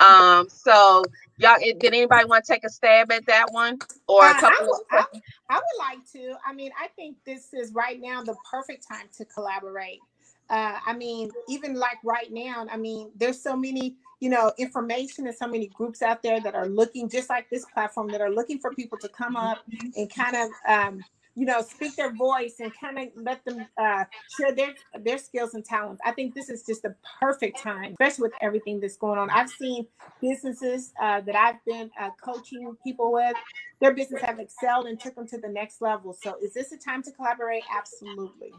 um, 0.00 0.48
so 0.48 1.04
y'all, 1.38 1.58
did 1.60 1.84
anybody 1.84 2.24
want 2.26 2.44
to 2.44 2.52
take 2.52 2.64
a 2.64 2.68
stab 2.68 3.10
at 3.12 3.26
that 3.26 3.46
one 3.50 3.78
or 4.06 4.24
a 4.24 4.30
I, 4.30 4.40
couple 4.40 4.66
would, 4.66 4.98
of 4.98 5.06
I, 5.14 5.20
I 5.50 5.54
would 5.56 5.78
like 5.78 6.10
to. 6.12 6.36
I 6.46 6.52
mean, 6.52 6.70
I 6.80 6.88
think 6.88 7.16
this 7.24 7.52
is 7.52 7.72
right 7.72 8.00
now 8.00 8.22
the 8.22 8.36
perfect 8.50 8.86
time 8.86 9.06
to 9.16 9.24
collaborate. 9.24 10.00
Uh, 10.48 10.78
I 10.86 10.92
mean, 10.92 11.30
even 11.48 11.74
like 11.74 11.98
right 12.04 12.32
now, 12.32 12.66
I 12.70 12.76
mean, 12.76 13.10
there's 13.16 13.42
so 13.42 13.56
many, 13.56 13.96
you 14.20 14.30
know, 14.30 14.52
information 14.58 15.26
and 15.26 15.34
so 15.34 15.48
many 15.48 15.66
groups 15.68 16.02
out 16.02 16.22
there 16.22 16.40
that 16.40 16.54
are 16.54 16.68
looking, 16.68 17.08
just 17.08 17.28
like 17.28 17.50
this 17.50 17.64
platform, 17.74 18.08
that 18.08 18.20
are 18.20 18.30
looking 18.30 18.60
for 18.60 18.72
people 18.72 18.96
to 18.98 19.08
come 19.08 19.34
up 19.34 19.64
and 19.96 20.12
kind 20.14 20.36
of, 20.36 20.50
um, 20.68 21.04
you 21.36 21.46
know, 21.46 21.62
speak 21.62 21.96
their 21.96 22.14
voice 22.14 22.56
and 22.60 22.72
kind 22.80 22.98
of 22.98 23.08
let 23.16 23.44
them 23.46 23.66
uh, 23.80 24.04
share 24.28 24.54
their 24.54 24.74
their 25.00 25.18
skills 25.18 25.54
and 25.54 25.64
talents. 25.64 26.02
I 26.06 26.12
think 26.12 26.34
this 26.34 26.50
is 26.50 26.64
just 26.64 26.82
the 26.82 26.96
perfect 27.20 27.62
time, 27.62 27.92
especially 27.92 28.24
with 28.24 28.34
everything 28.42 28.80
that's 28.80 28.98
going 28.98 29.18
on. 29.18 29.30
I've 29.30 29.50
seen 29.50 29.88
businesses 30.22 30.92
uh, 31.02 31.22
that 31.22 31.36
I've 31.36 31.64
been 31.66 31.90
uh, 32.00 32.10
coaching 32.24 32.76
people 32.84 33.12
with 33.12 33.36
their 33.80 33.94
business 33.94 34.22
have 34.22 34.38
excelled 34.40 34.86
and 34.86 34.98
took 34.98 35.14
them 35.14 35.28
to 35.28 35.38
the 35.38 35.48
next 35.48 35.82
level. 35.82 36.14
So 36.14 36.36
is 36.42 36.54
this 36.54 36.72
a 36.72 36.78
time 36.78 37.02
to 37.04 37.12
collaborate? 37.12 37.64
Absolutely. 37.76 38.52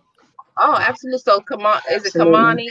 Oh, 0.57 0.77
absolutely. 0.79 1.19
So 1.19 1.41
come 1.41 1.65
on, 1.65 1.81
is 1.91 2.05
it 2.05 2.13
Kamani? 2.15 2.67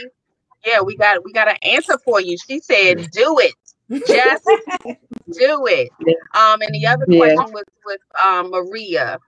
Yeah, 0.65 0.81
we 0.81 0.97
got 0.97 1.23
we 1.25 1.33
got 1.33 1.49
an 1.49 1.57
answer 1.63 1.97
for 2.05 2.21
you. 2.21 2.37
She 2.37 2.59
said, 2.61 3.11
"Do 3.11 3.39
it, 3.39 3.55
just 4.07 4.43
do 5.31 5.67
it." 5.67 5.89
Um, 6.35 6.61
and 6.61 6.73
the 6.73 6.87
other 6.87 7.07
Yeah. 7.07 7.17
question 7.17 7.51
was 7.53 7.65
with 7.85 8.01
um, 8.25 8.51
Maria. 8.51 9.19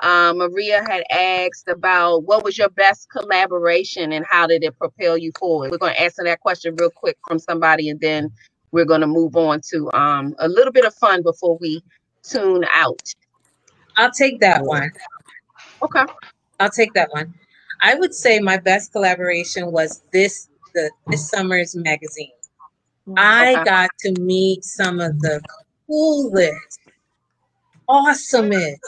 Um, 0.00 0.38
Maria 0.38 0.84
had 0.88 1.02
asked 1.10 1.68
about 1.68 2.24
what 2.24 2.44
was 2.44 2.56
your 2.56 2.68
best 2.70 3.08
collaboration 3.10 4.12
and 4.12 4.24
how 4.28 4.46
did 4.46 4.62
it 4.62 4.78
propel 4.78 5.18
you 5.18 5.32
forward. 5.38 5.70
We're 5.70 5.78
going 5.78 5.94
to 5.94 6.00
answer 6.00 6.22
that 6.24 6.40
question 6.40 6.76
real 6.76 6.90
quick 6.90 7.18
from 7.26 7.38
somebody, 7.38 7.88
and 7.88 8.00
then 8.00 8.30
we're 8.70 8.84
going 8.84 9.00
to 9.00 9.06
move 9.06 9.34
on 9.36 9.60
to 9.70 9.90
um, 9.92 10.34
a 10.38 10.48
little 10.48 10.72
bit 10.72 10.84
of 10.84 10.94
fun 10.94 11.22
before 11.22 11.58
we 11.60 11.82
tune 12.22 12.64
out. 12.72 13.02
I'll 13.96 14.12
take 14.12 14.40
that 14.40 14.64
one. 14.64 14.90
Okay. 15.82 16.04
I'll 16.60 16.70
take 16.70 16.92
that 16.94 17.10
one. 17.12 17.34
I 17.80 17.94
would 17.94 18.14
say 18.14 18.40
my 18.40 18.56
best 18.56 18.92
collaboration 18.92 19.72
was 19.72 20.02
this 20.12 20.48
the 20.74 20.90
this 21.08 21.28
summer's 21.28 21.74
magazine. 21.74 22.30
I 23.16 23.62
got 23.64 23.90
to 24.00 24.12
meet 24.20 24.64
some 24.64 25.00
of 25.00 25.18
the 25.20 25.40
coolest, 25.86 26.80
awesomest. 27.88 28.78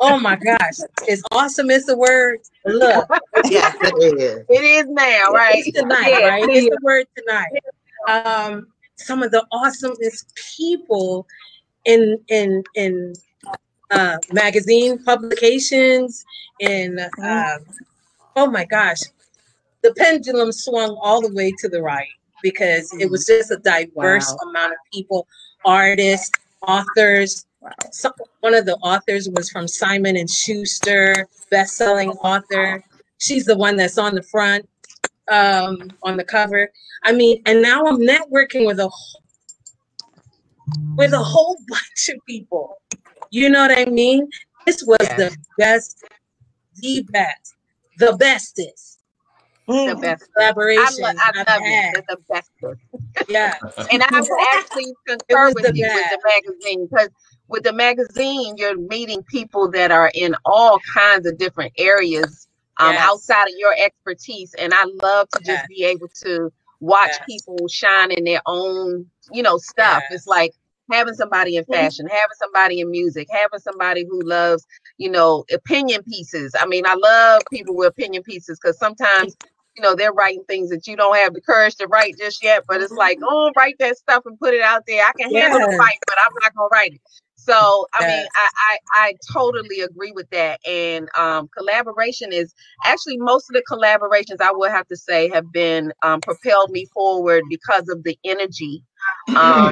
Oh 0.00 0.18
my 0.18 0.36
gosh, 0.36 0.78
is 1.08 1.22
awesome 1.32 1.70
is 1.70 1.86
the 1.86 1.96
word? 1.96 2.38
Look, 2.64 3.08
Yes, 3.50 3.76
it 3.82 4.14
is. 4.18 4.46
It 4.48 4.64
is 4.64 4.86
now, 4.88 5.32
right? 5.32 5.62
it's 5.66 5.76
tonight, 5.78 6.14
Yeah. 6.18 6.28
right? 6.28 6.44
It's 6.48 6.68
the 6.68 6.78
word 6.82 7.06
tonight. 7.16 7.62
Um, 8.08 8.68
some 8.96 9.22
of 9.22 9.30
the 9.30 9.44
awesomest 9.52 10.24
people 10.56 11.26
in 11.84 12.18
in 12.28 12.62
in 12.74 13.12
uh, 13.90 14.18
magazine 14.32 15.02
publications 15.04 16.24
in 16.60 16.98
um, 17.22 17.58
oh 18.36 18.50
my 18.50 18.64
gosh, 18.64 19.00
the 19.82 19.92
pendulum 19.94 20.52
swung 20.52 20.96
all 21.02 21.20
the 21.20 21.32
way 21.34 21.52
to 21.58 21.68
the 21.68 21.82
right 21.82 22.08
because 22.42 22.92
it 23.00 23.10
was 23.10 23.26
just 23.26 23.50
a 23.50 23.56
diverse 23.58 24.30
Wow. 24.32 24.50
amount 24.50 24.72
of 24.72 24.78
people, 24.92 25.26
artists, 25.64 26.30
authors. 26.66 27.44
Some, 27.92 28.12
one 28.40 28.54
of 28.54 28.64
the 28.66 28.76
authors 28.76 29.28
was 29.28 29.50
from 29.50 29.68
Simon 29.68 30.16
and 30.16 30.28
Schuster, 30.28 31.26
best-selling 31.50 32.10
author. 32.10 32.82
She's 33.18 33.44
the 33.44 33.56
one 33.56 33.76
that's 33.76 33.98
on 33.98 34.14
the 34.14 34.22
front, 34.22 34.68
um, 35.30 35.90
on 36.02 36.16
the 36.16 36.24
cover. 36.24 36.70
I 37.04 37.12
mean, 37.12 37.42
and 37.46 37.60
now 37.60 37.84
I'm 37.84 37.98
networking 37.98 38.66
with 38.66 38.80
a 38.80 38.90
with 40.96 41.12
a 41.12 41.18
whole 41.18 41.58
bunch 41.68 42.08
of 42.08 42.16
people. 42.26 42.78
You 43.30 43.50
know 43.50 43.66
what 43.66 43.76
I 43.76 43.90
mean? 43.90 44.28
This 44.66 44.82
was 44.86 44.98
Yes. 45.02 45.16
the 45.18 45.36
best, 45.58 46.04
the 46.76 47.02
best, 47.10 47.54
the 47.98 48.16
bestest 48.16 48.99
The 49.70 49.96
best. 49.96 50.24
I, 50.36 50.40
collaboration 50.40 51.04
lo- 51.04 51.10
I 51.16 51.32
love 51.38 51.46
had. 51.48 51.94
it. 51.94 51.98
It's 51.98 52.06
the 52.08 52.18
best. 52.28 52.50
Yeah, 53.28 53.54
And 53.92 54.02
I 54.02 54.20
would 54.20 54.30
actually 54.56 54.92
concur 55.06 55.52
with 55.54 55.64
the 55.64 55.72
you 55.74 55.84
with 55.94 56.10
the 56.10 56.20
magazine 56.24 56.88
because 56.90 57.08
with 57.48 57.62
the 57.64 57.72
magazine, 57.72 58.56
you're 58.56 58.78
meeting 58.78 59.22
people 59.24 59.70
that 59.72 59.90
are 59.90 60.10
in 60.14 60.34
all 60.44 60.80
kinds 60.94 61.26
of 61.26 61.38
different 61.38 61.72
areas 61.78 62.48
um, 62.78 62.92
Yes. 62.94 63.08
outside 63.10 63.44
of 63.48 63.54
your 63.58 63.74
expertise. 63.78 64.54
And 64.54 64.72
I 64.74 64.84
love 65.02 65.28
to 65.30 65.38
just 65.38 65.48
Yes. 65.48 65.66
be 65.68 65.84
able 65.84 66.08
to 66.24 66.52
watch 66.80 67.10
Yes. 67.10 67.20
people 67.26 67.68
shine 67.68 68.10
in 68.12 68.24
their 68.24 68.40
own, 68.46 69.06
you 69.32 69.42
know, 69.42 69.58
stuff. 69.58 70.02
Yes. 70.10 70.20
It's 70.20 70.26
like 70.26 70.52
having 70.92 71.14
somebody 71.14 71.56
in 71.56 71.64
fashion, 71.66 72.06
having 72.06 72.36
somebody 72.38 72.80
in 72.80 72.90
music, 72.90 73.28
having 73.30 73.60
somebody 73.60 74.04
who 74.08 74.20
loves, 74.22 74.66
you 74.98 75.10
know, 75.10 75.44
opinion 75.52 76.02
pieces. 76.04 76.54
I 76.58 76.66
mean, 76.66 76.84
I 76.86 76.94
love 76.94 77.42
people 77.52 77.76
with 77.76 77.88
opinion 77.88 78.22
pieces 78.22 78.58
because 78.62 78.78
sometimes 78.78 79.36
you 79.76 79.82
know 79.82 79.94
they're 79.96 80.12
writing 80.12 80.44
things 80.48 80.70
that 80.70 80.86
you 80.86 80.96
don't 80.96 81.16
have 81.16 81.34
the 81.34 81.40
courage 81.42 81.76
to 81.76 81.86
write 81.88 82.16
just 82.18 82.44
yet 82.44 82.64
but 82.68 82.82
it's 82.82 82.96
like 82.96 83.18
oh 83.24 83.52
write 83.56 83.76
that 83.80 83.96
stuff 83.98 84.24
and 84.26 84.38
put 84.40 84.54
it 84.54 84.62
out 84.62 84.84
there. 84.86 85.04
I 85.04 85.12
can 85.18 85.32
handle 85.34 85.60
the 85.60 85.68
Yes. 85.68 85.76
fight 85.76 85.98
but 86.06 86.16
i'm 86.24 86.32
not 86.42 86.54
gonna 86.54 86.68
write 86.72 86.94
it. 86.94 87.02
So 87.36 87.86
i 87.94 88.04
mean 88.04 88.26
I, 88.36 88.48
I 88.70 88.78
i 88.94 89.14
totally 89.32 89.80
agree 89.82 90.12
with 90.12 90.30
that 90.30 90.60
and 90.68 91.08
um 91.18 91.48
collaboration 91.56 92.32
is 92.32 92.54
actually 92.84 93.18
most 93.18 93.50
of 93.50 93.54
the 93.54 93.64
collaborations 93.70 94.40
i 94.42 94.52
would 94.52 94.70
have 94.72 94.88
to 94.88 94.96
say 94.96 95.30
have 95.30 95.52
been 95.52 95.92
um 96.02 96.22
propelled 96.22 96.70
me 96.70 96.86
forward 96.94 97.44
because 97.48 97.88
of 97.90 98.04
the 98.04 98.18
energy 98.24 98.84
Um, 99.36 99.70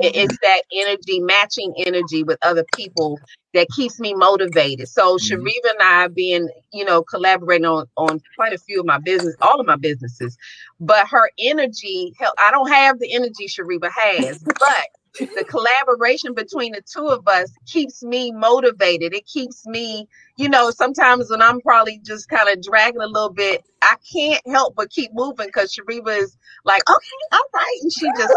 it's 0.00 0.38
that 0.42 0.62
energy, 0.74 1.20
matching 1.20 1.74
energy 1.78 2.24
with 2.24 2.38
other 2.42 2.64
people 2.76 3.20
that 3.54 3.68
keeps 3.70 4.00
me 4.00 4.14
motivated. 4.14 4.88
So 4.88 5.16
Mhm. 5.16 5.18
Shariva 5.18 5.70
and 5.70 5.82
I 5.82 6.08
being, 6.08 6.50
you 6.72 6.84
know, 6.84 7.02
collaborating 7.02 7.66
on 7.66 7.86
on 7.96 8.20
quite 8.36 8.52
a 8.52 8.58
few 8.58 8.80
of 8.80 8.86
my 8.86 8.98
business, 8.98 9.36
all 9.42 9.60
of 9.60 9.66
my 9.66 9.76
businesses. 9.76 10.36
But 10.80 11.08
her 11.08 11.30
energy, 11.40 12.14
hell, 12.20 12.34
I 12.38 12.50
don't 12.52 12.70
have 12.70 12.98
the 13.00 13.12
energy 13.14 13.46
Shariva 13.48 13.90
has, 13.90 14.44
but 14.44 14.86
the 15.34 15.44
collaboration 15.44 16.34
between 16.34 16.72
the 16.72 16.82
two 16.82 17.06
of 17.08 17.28
us 17.28 17.52
keeps 17.66 18.02
me 18.04 18.32
motivated. 18.32 19.14
It 19.14 19.26
keeps 19.26 19.66
me, 19.66 20.08
you 20.36 20.48
know, 20.48 20.70
sometimes 20.70 21.30
when 21.30 21.42
I'm 21.42 21.60
probably 21.60 22.00
just 22.04 22.28
kind 22.28 22.48
of 22.48 22.62
dragging 22.62 23.02
a 23.02 23.06
little 23.08 23.32
bit, 23.32 23.62
I 23.82 23.96
can't 24.12 24.42
help 24.48 24.76
but 24.76 24.90
keep 24.90 25.12
moving 25.14 25.48
because 25.48 25.74
Shariva 25.74 26.18
is 26.22 26.36
like, 26.64 26.82
okay, 26.88 27.28
all 27.32 27.40
right, 27.54 27.78
and 27.82 27.92
she 27.92 28.12
just 28.12 28.36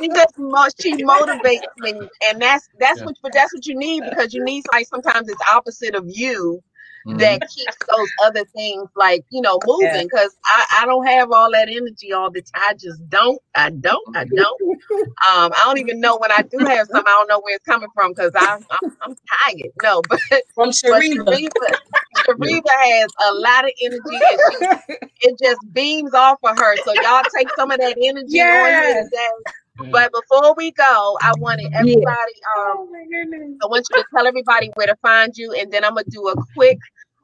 she 0.00 0.10
just 0.10 0.34
she 0.80 0.96
motivates 0.98 1.64
me, 1.78 2.10
and 2.28 2.42
that's 2.42 2.68
that's 2.78 3.00
Yeah. 3.00 3.04
what 3.04 3.16
but 3.22 3.32
that's 3.34 3.54
what 3.54 3.66
you 3.66 3.76
need 3.76 4.04
because 4.04 4.34
you 4.34 4.44
need 4.44 4.64
like 4.72 4.86
sometimes 4.88 5.28
it's 5.28 5.42
opposite 5.52 5.94
of 5.94 6.04
you 6.08 6.62
Mhm. 7.06 7.18
that 7.18 7.42
keeps 7.46 7.78
those 7.90 8.12
other 8.24 8.44
things 8.56 8.88
like 8.96 9.24
you 9.30 9.42
know 9.42 9.60
moving 9.64 10.06
because 10.06 10.36
I, 10.44 10.80
I 10.82 10.86
don't 10.86 11.06
have 11.06 11.32
all 11.32 11.50
that 11.52 11.68
energy 11.70 12.12
all 12.12 12.30
the 12.30 12.42
time. 12.42 12.62
I 12.70 12.74
just 12.74 13.08
don't. 13.08 13.40
I 13.56 13.70
don't. 13.70 14.06
I 14.14 14.24
don't. 14.24 14.62
Um, 15.28 15.52
I 15.56 15.62
don't 15.66 15.78
even 15.78 16.00
know 16.00 16.18
when 16.18 16.32
I 16.32 16.42
do 16.42 16.64
have 16.64 16.88
some. 16.88 17.04
I 17.06 17.10
don't 17.10 17.28
know 17.28 17.40
where 17.40 17.56
it's 17.56 17.66
coming 17.66 17.90
from 17.94 18.12
because 18.12 18.32
I'm, 18.36 18.60
I'm 18.70 18.80
I'm 19.02 19.16
tired. 19.44 19.72
No, 19.82 20.02
but 20.08 20.20
From 20.54 20.70
but 20.88 21.02
Shariva. 21.10 21.26
Shariva, 21.28 21.76
Shariva 22.28 22.70
has 22.70 23.10
a 23.30 23.34
lot 23.34 23.64
of 23.66 23.72
energy 23.82 24.26
and 24.30 24.40
she, 24.40 24.68
it 25.20 25.38
just 25.42 25.72
beams 25.72 26.14
off 26.14 26.38
of 26.44 26.56
her. 26.56 26.78
So 26.78 26.94
y'all 26.94 27.24
take 27.36 27.50
some 27.56 27.70
of 27.72 27.78
that 27.80 27.96
energy 28.02 28.48
on 28.50 28.76
here 28.76 28.94
Yes. 28.94 29.04
today. 29.04 29.28
Yeah. 29.80 29.88
But 29.90 30.12
before 30.12 30.54
we 30.56 30.70
go, 30.72 31.18
I 31.20 31.32
wanted 31.38 31.72
everybody 31.74 32.06
um 32.56 32.76
Oh. 32.78 32.88
I 33.62 33.66
want 33.66 33.86
you 33.90 34.02
to 34.02 34.04
tell 34.14 34.26
everybody 34.26 34.70
where 34.74 34.86
to 34.86 34.96
find 34.96 35.36
you, 35.36 35.52
and 35.52 35.72
then 35.72 35.84
I'm 35.84 35.94
gonna 35.94 36.04
do 36.08 36.28
a 36.28 36.34
quick 36.54 36.78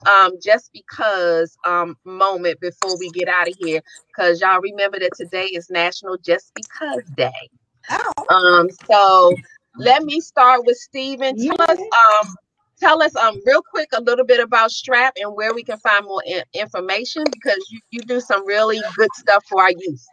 um 0.06 0.32
just 0.42 0.70
because 0.72 1.56
um 1.66 1.96
moment 2.04 2.60
before 2.60 2.98
we 2.98 3.10
get 3.10 3.28
out 3.28 3.48
of 3.48 3.54
here, 3.58 3.80
because 4.08 4.40
y'all 4.40 4.60
remember 4.60 4.98
that 4.98 5.12
today 5.16 5.46
is 5.46 5.68
National 5.70 6.16
Just 6.18 6.52
Because 6.54 7.02
Day. 7.16 7.48
Oh. 7.90 8.12
Um, 8.30 8.68
so 8.86 9.34
let 9.76 10.02
me 10.02 10.20
start 10.20 10.64
with 10.64 10.76
Stephen. 10.76 11.36
Tell 11.36 11.62
us 11.62 11.78
um 11.78 12.34
tell 12.80 13.02
us 13.02 13.14
um 13.16 13.38
real 13.44 13.62
quick 13.62 13.88
a 13.92 14.00
little 14.00 14.24
bit 14.24 14.40
about 14.40 14.70
Strap 14.70 15.14
and 15.20 15.34
where 15.34 15.54
we 15.54 15.62
can 15.62 15.78
find 15.78 16.04
more 16.04 16.22
in- 16.26 16.44
information 16.54 17.24
because 17.32 17.58
you, 17.70 17.80
you 17.90 18.00
do 18.00 18.20
some 18.20 18.46
really 18.46 18.80
good 18.96 19.10
stuff 19.14 19.44
for 19.48 19.62
our 19.62 19.70
youth. 19.70 20.04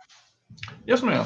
Yes, 0.86 1.02
ma'am. 1.02 1.26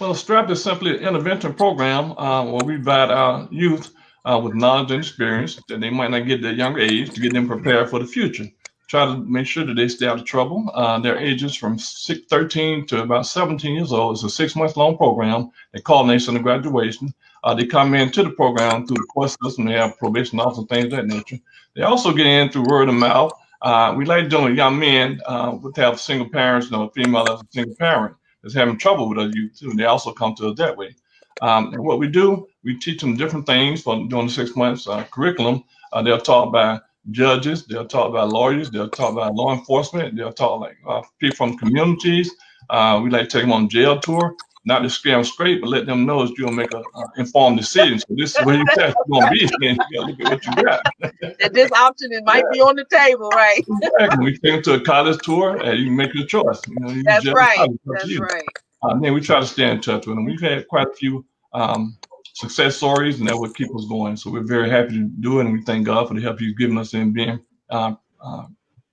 Well, 0.00 0.14
STRAP 0.14 0.48
is 0.50 0.62
simply 0.62 0.96
an 0.96 1.02
intervention 1.02 1.54
program 1.54 2.12
uh, 2.12 2.44
where 2.44 2.64
we 2.64 2.76
provide 2.76 3.10
our 3.10 3.48
youth 3.50 3.92
uh, 4.24 4.40
with 4.40 4.54
knowledge 4.54 4.92
and 4.92 5.00
experience 5.00 5.60
that 5.66 5.80
they 5.80 5.90
might 5.90 6.12
not 6.12 6.20
get 6.20 6.44
at 6.44 6.54
a 6.54 6.56
younger 6.56 6.78
age 6.78 7.10
to 7.10 7.20
get 7.20 7.32
them 7.32 7.48
prepared 7.48 7.90
for 7.90 7.98
the 7.98 8.06
future. 8.06 8.44
Try 8.86 9.06
to 9.06 9.16
make 9.16 9.48
sure 9.48 9.66
that 9.66 9.74
they 9.74 9.88
stay 9.88 10.06
out 10.06 10.20
of 10.20 10.24
trouble. 10.24 10.70
Uh, 10.72 11.00
their 11.00 11.18
ages 11.18 11.56
from 11.56 11.80
six, 11.80 12.20
13 12.30 12.86
to 12.86 13.02
about 13.02 13.26
17 13.26 13.74
years 13.74 13.92
old. 13.92 14.14
It's 14.14 14.22
a 14.22 14.30
six 14.30 14.54
month 14.54 14.76
long 14.76 14.96
program. 14.96 15.50
They 15.72 15.80
culminates 15.80 16.28
in 16.28 16.34
the 16.34 16.40
graduation. 16.40 17.12
Uh, 17.42 17.54
they 17.54 17.66
come 17.66 17.92
into 17.94 18.22
the 18.22 18.30
program 18.30 18.86
through 18.86 18.98
the 18.98 19.06
course 19.12 19.36
system. 19.42 19.64
They 19.64 19.72
have 19.72 19.98
probation 19.98 20.38
officers 20.38 20.58
and 20.58 20.68
things 20.68 20.84
of 20.84 20.90
that 20.92 21.06
nature. 21.06 21.38
They 21.74 21.82
also 21.82 22.12
get 22.12 22.26
in 22.26 22.50
through 22.50 22.68
word 22.68 22.88
of 22.88 22.94
mouth. 22.94 23.32
Uh, 23.62 23.94
we 23.96 24.04
like 24.04 24.30
with 24.30 24.54
young 24.54 24.78
men 24.78 25.20
uh, 25.26 25.58
with 25.60 25.74
have 25.74 26.00
single 26.00 26.28
parents, 26.28 26.70
you 26.70 26.76
know, 26.76 26.88
female 26.90 27.24
a 27.24 27.40
single 27.50 27.74
parent 27.74 28.14
is 28.48 28.54
having 28.54 28.78
trouble 28.78 29.08
with 29.08 29.34
youth 29.34 29.58
too. 29.58 29.72
They 29.74 29.84
also 29.84 30.12
come 30.12 30.34
to 30.36 30.48
us 30.48 30.58
that 30.58 30.76
way. 30.76 30.94
Um, 31.40 31.72
and 31.72 31.84
what 31.84 31.98
we 31.98 32.08
do, 32.08 32.48
we 32.64 32.78
teach 32.78 33.00
them 33.00 33.16
different 33.16 33.46
things 33.46 33.82
for 33.82 33.94
during 34.08 34.26
the 34.26 34.32
six 34.32 34.56
months 34.56 34.88
uh, 34.88 35.04
curriculum. 35.12 35.62
Uh, 35.92 36.02
they're 36.02 36.18
taught 36.18 36.52
by 36.52 36.80
judges, 37.10 37.64
they're 37.66 37.84
taught 37.84 38.12
by 38.12 38.24
lawyers, 38.24 38.70
they're 38.70 38.88
taught 38.88 39.14
by 39.14 39.28
law 39.28 39.54
enforcement, 39.54 40.16
they're 40.16 40.32
taught 40.32 40.60
like 40.60 40.76
uh, 40.86 41.02
people 41.20 41.36
from 41.36 41.56
communities. 41.56 42.30
Uh, 42.70 43.00
we 43.02 43.08
like 43.08 43.28
to 43.28 43.38
take 43.38 43.42
them 43.42 43.52
on 43.52 43.68
jail 43.68 43.98
tour, 44.00 44.34
not 44.64 44.80
to 44.80 44.90
scare 44.90 45.14
them 45.14 45.24
straight, 45.24 45.60
but 45.60 45.70
let 45.70 45.86
them 45.86 46.06
know 46.06 46.26
that 46.26 46.36
you'll 46.36 46.52
make 46.52 46.72
an 46.72 46.82
uh, 46.94 47.04
informed 47.16 47.58
decision. 47.58 47.98
So 47.98 48.06
this 48.10 48.38
is 48.38 48.44
where 48.44 48.56
you 48.56 48.66
test 48.74 48.96
you're 49.06 49.20
gonna 49.20 49.30
be, 49.30 49.44
and 49.44 49.80
you 49.90 49.98
gotta 49.98 50.10
look 50.10 50.20
at 50.20 50.30
what 50.30 50.46
you 50.46 50.64
got. 50.64 50.82
That 51.40 51.52
this 51.52 51.70
option 51.72 52.12
it 52.12 52.24
might 52.24 52.44
be 52.52 52.60
on 52.60 52.76
the 52.76 52.84
table, 52.90 53.30
right? 53.30 53.64
Exactly. 53.68 54.24
We 54.24 54.32
take 54.32 54.42
them 54.42 54.62
to 54.62 54.74
a 54.74 54.80
college 54.80 55.20
tour, 55.22 55.56
and 55.56 55.78
you 55.78 55.90
make 55.90 56.14
your 56.14 56.26
choice. 56.26 56.60
You 56.68 56.76
know, 56.80 56.90
you 56.90 57.02
That's 57.04 57.26
right. 57.26 57.56
decide. 57.56 57.70
It's 57.70 57.74
up 57.74 57.80
to 57.84 57.92
That's 57.92 58.08
you. 58.08 58.20
right. 58.20 58.48
Uh, 58.82 58.88
and 58.90 59.04
then 59.04 59.14
we 59.14 59.20
try 59.20 59.40
to 59.40 59.46
stay 59.46 59.70
in 59.70 59.80
touch 59.80 60.06
with 60.06 60.16
them. 60.16 60.24
We've 60.24 60.40
had 60.40 60.66
quite 60.68 60.86
a 60.86 60.92
few 60.92 61.24
um, 61.52 61.96
success 62.34 62.76
stories, 62.76 63.18
and 63.18 63.28
that 63.28 63.36
would 63.36 63.54
keep 63.54 63.74
us 63.74 63.86
going. 63.88 64.16
So 64.16 64.30
we're 64.30 64.44
very 64.44 64.70
happy 64.70 64.94
to 64.94 65.04
do 65.04 65.40
it, 65.40 65.46
and 65.46 65.52
we 65.52 65.62
thank 65.62 65.86
God 65.86 66.08
for 66.08 66.14
the 66.14 66.20
help 66.20 66.38
He's 66.38 66.54
given 66.54 66.78
us 66.78 66.94
in 66.94 67.12
being, 67.12 67.40
uh, 67.70 67.94
uh, 68.20 68.44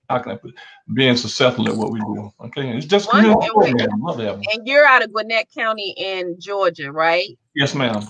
how 0.08 0.18
can 0.18 0.32
I 0.32 0.36
put 0.36 0.50
it, 0.50 0.56
being 0.94 1.16
successful 1.16 1.68
at 1.68 1.76
what 1.76 1.90
we 1.92 2.00
do. 2.00 2.32
Okay, 2.40 2.68
and 2.68 2.76
it's 2.78 2.86
just 2.86 3.08
a 3.08 3.16
Wonderful. 3.16 3.40
program. 3.54 3.88
Love 4.00 4.18
that. 4.18 4.34
And 4.34 4.66
you're 4.66 4.86
out 4.86 5.02
of 5.02 5.12
Gwinnett 5.12 5.48
County 5.52 5.94
in 5.96 6.36
Georgia, 6.40 6.92
right? 6.92 7.28
Yes, 7.54 7.74
ma'am. 7.74 8.02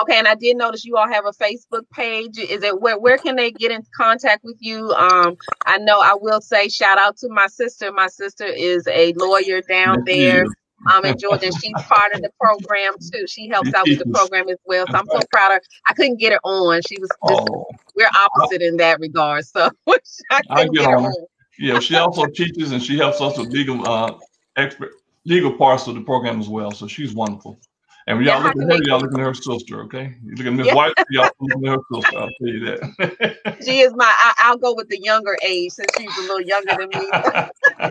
Okay, 0.00 0.18
and 0.18 0.26
I 0.28 0.34
did 0.34 0.56
notice 0.56 0.84
you 0.84 0.96
all 0.96 1.08
have 1.08 1.26
a 1.26 1.32
Facebook 1.32 1.82
page. 1.92 2.38
Is 2.38 2.62
it 2.62 2.80
where 2.80 2.98
where 2.98 3.18
can 3.18 3.36
they 3.36 3.50
get 3.50 3.70
in 3.70 3.82
contact 3.96 4.44
with 4.44 4.56
you? 4.60 4.90
Um, 4.92 5.36
I 5.66 5.78
know 5.78 6.00
I 6.00 6.14
will 6.18 6.40
say 6.40 6.68
shout 6.68 6.98
out 6.98 7.16
to 7.18 7.28
my 7.28 7.48
sister. 7.48 7.92
My 7.92 8.06
sister 8.06 8.44
is 8.46 8.86
a 8.88 9.12
lawyer 9.14 9.60
down 9.62 10.04
there 10.06 10.46
um 10.90 11.04
in 11.04 11.18
Georgia. 11.18 11.46
and 11.46 11.54
She's 11.54 11.74
part 11.86 12.14
of 12.14 12.22
the 12.22 12.30
program 12.40 12.94
too. 13.12 13.26
She 13.28 13.48
helps 13.48 13.74
out 13.74 13.88
with 13.88 13.98
the 13.98 14.06
program 14.14 14.48
as 14.48 14.56
well. 14.64 14.86
So 14.90 14.98
I'm 14.98 15.06
so 15.08 15.20
proud 15.30 15.48
of 15.50 15.56
her. 15.56 15.62
I 15.88 15.92
couldn't 15.92 16.16
get 16.18 16.32
her 16.32 16.40
on. 16.44 16.80
She 16.82 16.98
was 16.98 17.10
just 17.28 17.42
Oh, 17.48 17.66
we're 17.94 18.08
opposite 18.18 18.62
in 18.62 18.78
that 18.78 19.00
regard. 19.00 19.44
So 19.44 19.68
I 19.88 19.98
I 20.30 20.40
couldn't 20.56 20.72
get 20.72 20.82
get 20.82 20.90
her 20.90 20.96
on 20.96 21.04
her. 21.04 21.12
On. 21.60 21.66
yeah. 21.66 21.78
She 21.80 21.96
also 21.96 22.26
teaches, 22.26 22.72
and 22.72 22.82
she 22.82 22.96
helps 22.96 23.20
us 23.20 23.38
with 23.38 23.48
legal 23.48 23.86
uh, 23.86 24.14
expert 24.56 24.92
legal 25.24 25.52
parts 25.52 25.86
of 25.86 25.94
the 25.94 26.00
program 26.00 26.40
as 26.40 26.48
well. 26.48 26.70
So 26.72 26.86
she's 26.86 27.14
wonderful. 27.14 27.58
And 28.06 28.16
when 28.18 28.26
y'all 28.26 28.40
how 28.40 28.46
look 28.48 28.56
at 28.56 28.78
her, 28.78 28.82
y'all 28.84 29.00
looking 29.00 29.20
at 29.20 29.26
her 29.26 29.34
sister, 29.34 29.82
okay? 29.82 30.16
You 30.24 30.34
look 30.34 30.46
at 30.46 30.52
Miss 30.54 30.66
Yeah. 30.66 30.74
White, 30.74 30.94
y'all 31.10 31.30
looking 31.38 31.68
at 31.68 31.74
her 31.74 31.82
sister. 31.92 32.18
I'll 32.18 32.28
tell 32.28 32.48
you 32.48 32.64
that. 32.66 33.56
She 33.64 33.80
is 33.80 33.92
my 33.94 34.06
I, 34.06 34.32
I'll 34.38 34.56
go 34.56 34.74
with 34.74 34.88
the 34.88 34.98
younger 35.00 35.36
age 35.44 35.72
since 35.72 35.92
she's 35.96 36.16
a 36.16 36.20
little 36.22 36.40
younger 36.40 36.76
than 36.78 36.88
me. 36.88 37.10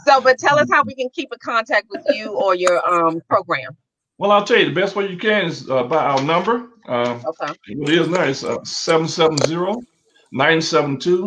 So 0.06 0.20
but 0.20 0.38
tell 0.38 0.58
us 0.58 0.68
how 0.70 0.84
we 0.84 0.94
can 0.94 1.08
keep 1.10 1.32
in 1.32 1.38
contact 1.40 1.86
with 1.90 2.04
you 2.10 2.28
or 2.32 2.54
your 2.54 2.78
um 2.88 3.20
program. 3.28 3.76
well, 4.18 4.30
I'll 4.32 4.44
tell 4.44 4.58
you, 4.58 4.66
the 4.66 4.72
best 4.80 4.94
way 4.96 5.08
you 5.08 5.16
can 5.18 5.46
is 5.46 5.68
uh, 5.68 5.82
by 5.82 5.96
our 6.02 6.22
number. 6.22 6.68
Um, 6.88 7.20
Okay. 7.26 7.52
It 7.66 7.88
is 7.90 8.08
nice. 8.08 8.44
Uh, 8.44 8.62
770 8.64 9.84
972. 10.32 11.26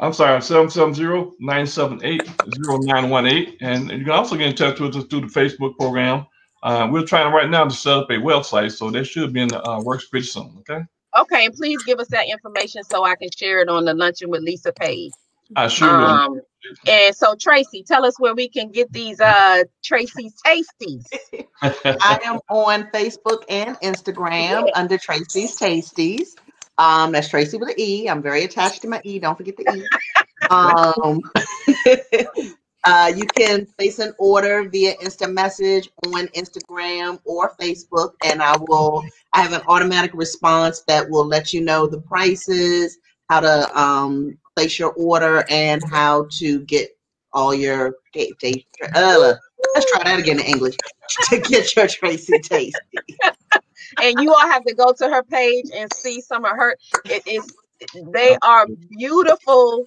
I'm 0.00 0.12
sorry, 0.12 0.40
770 0.40 1.36
978 1.40 2.22
0918. 2.58 3.56
And 3.60 3.90
you 3.90 4.04
can 4.04 4.10
also 4.10 4.36
get 4.36 4.48
in 4.48 4.56
touch 4.56 4.80
with 4.80 4.96
us 4.96 5.04
through 5.04 5.22
the 5.22 5.26
Facebook 5.26 5.76
program. 5.76 6.26
Uh, 6.62 6.88
we're 6.90 7.04
trying 7.04 7.32
right 7.32 7.50
now 7.50 7.64
to 7.64 7.70
set 7.70 7.94
up 7.94 8.10
a 8.10 8.14
website, 8.14 8.72
so 8.72 8.90
that 8.90 9.04
should 9.04 9.32
be 9.32 9.42
in 9.42 9.48
the 9.48 9.62
uh, 9.68 9.80
works 9.82 10.06
pretty 10.06 10.26
soon. 10.26 10.54
Okay. 10.60 10.82
Okay, 11.18 11.44
and 11.44 11.54
please 11.54 11.82
give 11.82 11.98
us 11.98 12.08
that 12.08 12.28
information 12.28 12.82
so 12.84 13.04
I 13.04 13.16
can 13.16 13.28
share 13.36 13.60
it 13.60 13.68
on 13.68 13.84
the 13.84 13.92
Luncheon 13.92 14.30
with 14.30 14.42
Lisa 14.42 14.72
page. 14.72 15.12
I 15.56 15.68
sure 15.68 15.98
will. 15.98 16.06
Um, 16.06 16.40
and 16.86 17.14
so 17.14 17.34
Tracy, 17.34 17.82
tell 17.82 18.04
us 18.04 18.18
where 18.18 18.34
we 18.34 18.48
can 18.48 18.70
get 18.70 18.92
these 18.92 19.20
uh 19.20 19.64
Tracy's 19.84 20.34
Tasties. 20.46 21.04
I 21.62 22.20
am 22.24 22.38
on 22.48 22.84
Facebook 22.94 23.42
and 23.48 23.76
Instagram 23.80 24.70
under 24.74 24.96
Tracy's 24.96 25.58
Tasties. 25.58 26.28
Um, 26.78 27.12
that's 27.12 27.28
Tracy 27.28 27.56
with 27.58 27.70
an 27.70 27.74
E. 27.78 28.08
I'm 28.08 28.22
very 28.22 28.44
attached 28.44 28.82
to 28.82 28.88
my 28.88 29.00
E. 29.04 29.18
Don't 29.18 29.36
forget 29.36 29.56
the 29.56 29.76
E. 29.76 29.86
Um, 30.50 31.20
uh, 32.84 33.12
you 33.14 33.26
can 33.26 33.66
place 33.78 33.98
an 33.98 34.14
order 34.18 34.68
via 34.68 34.94
instant 35.00 35.34
message 35.34 35.90
on 36.06 36.26
Instagram 36.28 37.20
or 37.24 37.54
Facebook, 37.60 38.12
and 38.24 38.42
I 38.42 38.56
will. 38.68 39.04
I 39.32 39.42
have 39.42 39.52
an 39.52 39.62
automatic 39.68 40.12
response 40.14 40.82
that 40.88 41.08
will 41.08 41.26
let 41.26 41.52
you 41.52 41.60
know 41.60 41.86
the 41.86 42.00
prices, 42.00 42.98
how 43.28 43.40
to 43.40 43.80
um, 43.80 44.38
place 44.56 44.78
your 44.78 44.92
order, 44.92 45.44
and 45.48 45.82
how 45.90 46.26
to 46.38 46.60
get 46.60 46.90
all 47.32 47.54
your. 47.54 47.96
Uh, 48.94 49.34
let's 49.74 49.90
try 49.92 50.04
that 50.04 50.18
again 50.18 50.40
in 50.40 50.46
English. 50.46 50.76
To 51.28 51.38
get 51.38 51.76
your 51.76 51.86
Tracy 51.86 52.38
Tasty. 52.38 52.72
And 54.00 54.20
you 54.20 54.32
all 54.32 54.48
have 54.48 54.64
to 54.64 54.74
go 54.74 54.92
to 54.92 55.08
her 55.08 55.22
page 55.24 55.66
and 55.74 55.92
see 55.92 56.20
some 56.20 56.44
of 56.44 56.52
her 56.52 56.76
it 57.08 57.22
is 57.26 57.54
they 58.12 58.34
oh. 58.34 58.38
are 58.42 58.66
beautiful 58.90 59.84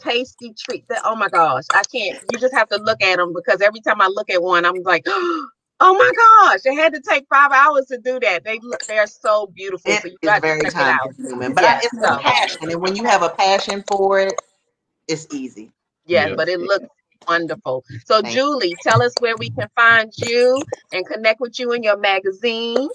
tasty 0.00 0.52
treats 0.58 0.86
that 0.88 1.00
oh 1.04 1.16
my 1.16 1.28
gosh 1.28 1.64
i 1.72 1.82
can't 1.92 2.18
you 2.32 2.38
just 2.38 2.54
have 2.54 2.68
to 2.68 2.76
look 2.78 3.02
at 3.02 3.16
them 3.16 3.32
because 3.34 3.60
every 3.60 3.80
time 3.80 4.00
i 4.00 4.06
look 4.08 4.30
at 4.30 4.42
one 4.42 4.64
i'm 4.64 4.82
like 4.82 5.04
oh 5.06 5.48
my 5.80 6.12
gosh 6.16 6.60
it 6.64 6.76
had 6.76 6.92
to 6.94 7.00
take 7.00 7.24
five 7.30 7.52
hours 7.52 7.86
to 7.86 7.98
do 7.98 8.18
that 8.20 8.44
they 8.44 8.58
look 8.62 8.80
they're 8.86 9.06
so 9.06 9.46
beautiful 9.54 9.92
It 9.92 10.02
so 10.02 10.08
you 10.08 10.18
is 10.22 10.28
got 10.28 10.42
very 10.42 10.60
to 10.60 10.64
check 10.66 10.74
it 10.76 10.80
time 10.82 10.94
out 10.94 11.14
consuming, 11.16 11.54
but 11.54 11.64
Yeah, 11.64 11.74
I, 11.74 11.80
it's 11.82 11.94
so- 11.94 12.14
a 12.14 12.18
passion, 12.18 12.70
and 12.70 12.80
when 12.82 12.96
you 12.96 13.04
have 13.04 13.22
a 13.22 13.30
passion 13.30 13.84
for 13.88 14.20
it, 14.20 14.34
it's 15.08 15.26
easy. 15.32 15.70
yes 16.06 16.30
Yeah. 16.30 16.36
but 16.36 16.48
it 16.48 16.60
looks 16.60 16.86
Wonderful. 17.28 17.84
So, 18.04 18.22
Thank 18.22 18.34
Julie, 18.34 18.76
tell 18.82 19.02
us 19.02 19.14
where 19.20 19.36
we 19.38 19.50
can 19.50 19.68
find 19.76 20.12
you 20.16 20.62
and 20.92 21.06
connect 21.06 21.40
with 21.40 21.58
you 21.58 21.72
in 21.72 21.82
your 21.82 21.96
magazine. 21.96 22.88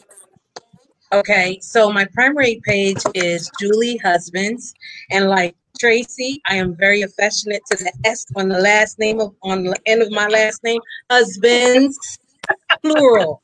Okay, 1.12 1.58
so 1.60 1.92
my 1.92 2.06
primary 2.14 2.62
page 2.64 3.02
is 3.16 3.50
Julie 3.60 3.98
Husbands, 3.98 4.76
and 5.10 5.28
like 5.28 5.56
Tracy, 5.80 6.40
I 6.48 6.58
am 6.58 6.76
very 6.76 7.02
affectionate 7.02 7.64
to 7.72 7.78
the 7.78 7.92
S 8.06 8.28
on 8.36 8.48
the 8.48 8.60
last 8.60 9.00
name 9.00 9.20
of 9.20 9.34
on 9.42 9.64
the 9.64 9.76
end 9.88 10.04
of 10.04 10.12
my 10.12 10.28
last 10.28 10.64
name, 10.64 10.80
husbands, 11.10 12.20
plural, 12.84 13.42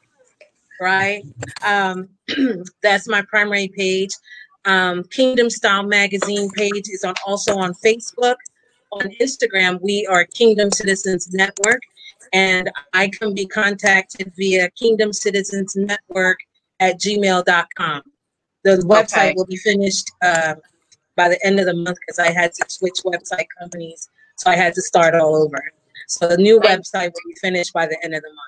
right? 0.79 1.23
Um, 1.65 2.07
that's 2.83 3.07
my 3.07 3.23
primary 3.23 3.69
page. 3.69 4.11
Um, 4.65 5.03
Kingdom 5.05 5.49
Style 5.49 5.83
Magazine 5.83 6.51
page 6.51 6.87
is 6.89 7.03
on 7.03 7.15
also 7.25 7.57
on 7.57 7.73
Facebook. 7.73 8.35
On 8.91 9.09
Instagram, 9.19 9.81
we 9.81 10.05
are 10.05 10.25
Kingdom 10.25 10.69
Citizens 10.69 11.33
Network, 11.33 11.81
and 12.31 12.69
I 12.93 13.09
can 13.09 13.33
be 13.33 13.47
contacted 13.47 14.31
via 14.37 14.69
Kingdom 14.69 15.13
Citizens 15.13 15.75
Network 15.75 16.37
at 16.79 16.99
gmail.com. 16.99 18.01
The 18.63 18.77
website 18.87 19.13
Okay. 19.29 19.33
will 19.35 19.45
be 19.45 19.57
finished 19.57 20.11
uh, 20.21 20.55
by 21.15 21.29
the 21.29 21.39
end 21.45 21.59
of 21.59 21.65
the 21.65 21.75
month 21.75 21.97
because 22.01 22.19
I 22.19 22.31
had 22.31 22.53
to 22.53 22.65
switch 22.67 22.99
website 23.05 23.45
companies, 23.59 24.09
so 24.37 24.49
I 24.49 24.55
had 24.55 24.73
to 24.73 24.81
start 24.81 25.13
all 25.15 25.35
over. 25.35 25.61
So 26.07 26.27
the 26.27 26.37
new 26.37 26.59
Thank- 26.59 26.81
website 26.81 27.13
will 27.13 27.21
be 27.27 27.35
finished 27.41 27.73
by 27.73 27.85
the 27.85 27.97
end 28.03 28.15
of 28.15 28.21
the 28.21 28.29
month. 28.29 28.39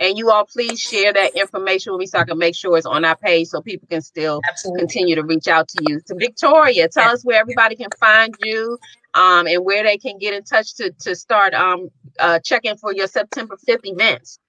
And 0.00 0.18
you 0.18 0.30
all 0.32 0.44
please 0.44 0.80
share 0.80 1.12
that 1.12 1.36
information 1.36 1.92
with 1.92 2.00
me 2.00 2.06
so 2.06 2.18
I 2.18 2.24
can 2.24 2.36
make 2.36 2.56
sure 2.56 2.76
it's 2.76 2.84
on 2.86 3.04
our 3.04 3.16
page 3.16 3.46
so 3.48 3.60
people 3.62 3.86
can 3.88 4.02
still 4.02 4.40
Absolutely. 4.48 4.80
continue 4.80 5.14
to 5.14 5.22
reach 5.22 5.46
out 5.46 5.68
to 5.68 5.84
you. 5.88 6.00
So 6.04 6.16
Victoria, 6.16 6.88
tell 6.88 7.10
us 7.10 7.24
where 7.24 7.40
everybody 7.40 7.76
can 7.76 7.90
find 8.00 8.34
you 8.42 8.76
um, 9.14 9.46
and 9.46 9.64
where 9.64 9.84
they 9.84 9.96
can 9.96 10.18
get 10.18 10.34
in 10.34 10.42
touch 10.42 10.74
to, 10.76 10.90
to 11.02 11.14
start 11.14 11.54
um, 11.54 11.90
uh, 12.18 12.40
checking 12.44 12.76
for 12.76 12.92
your 12.92 13.06
September 13.06 13.56
5th 13.68 13.84
events. 13.84 14.40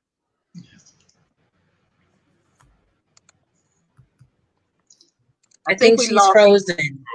I 5.68 5.76
think 5.76 6.02
she's 6.02 6.12
lost- 6.12 6.32
frozen. 6.32 7.06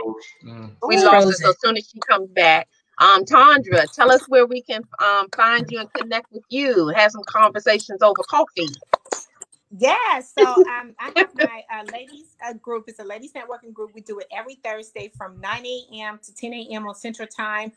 Mm. 0.45 0.73
We 0.87 0.97
She's 0.97 1.05
lost 1.05 1.27
her, 1.27 1.33
so 1.33 1.51
as 1.51 1.61
soon 1.63 1.77
as 1.77 1.89
she 1.89 1.99
comes 2.01 2.29
back. 2.31 2.69
Um, 2.99 3.25
Tandra, 3.25 3.87
tell 3.87 4.11
us 4.13 4.23
where 4.29 4.45
we 4.47 4.61
can 4.61 4.83
um, 5.03 5.29
find 5.35 5.67
you 5.71 5.81
and 5.81 5.91
connect 5.95 6.31
with 6.33 6.45
you. 6.51 6.89
Have 6.89 7.13
some 7.13 7.23
conversations 7.27 8.03
over 8.03 8.23
coffee. 8.29 8.69
Yeah, 9.79 10.21
so 10.21 10.43
um, 10.45 10.95
I 10.99 11.13
have 11.17 11.31
my 11.35 11.63
uh, 11.73 11.85
ladies 11.93 12.37
uh, 12.45 12.55
group. 12.55 12.85
It's 12.89 12.99
a 12.99 13.05
ladies 13.05 13.33
networking 13.33 13.73
group. 13.73 13.93
We 13.95 14.01
do 14.01 14.19
it 14.19 14.27
every 14.37 14.57
Thursday 14.57 15.13
from 15.17 15.41
9 15.41 15.65
a.m. 15.65 16.19
to 16.25 16.35
10 16.35 16.53
a.m. 16.53 16.89
on 16.89 16.95
Central 16.95 17.29
Time. 17.29 17.73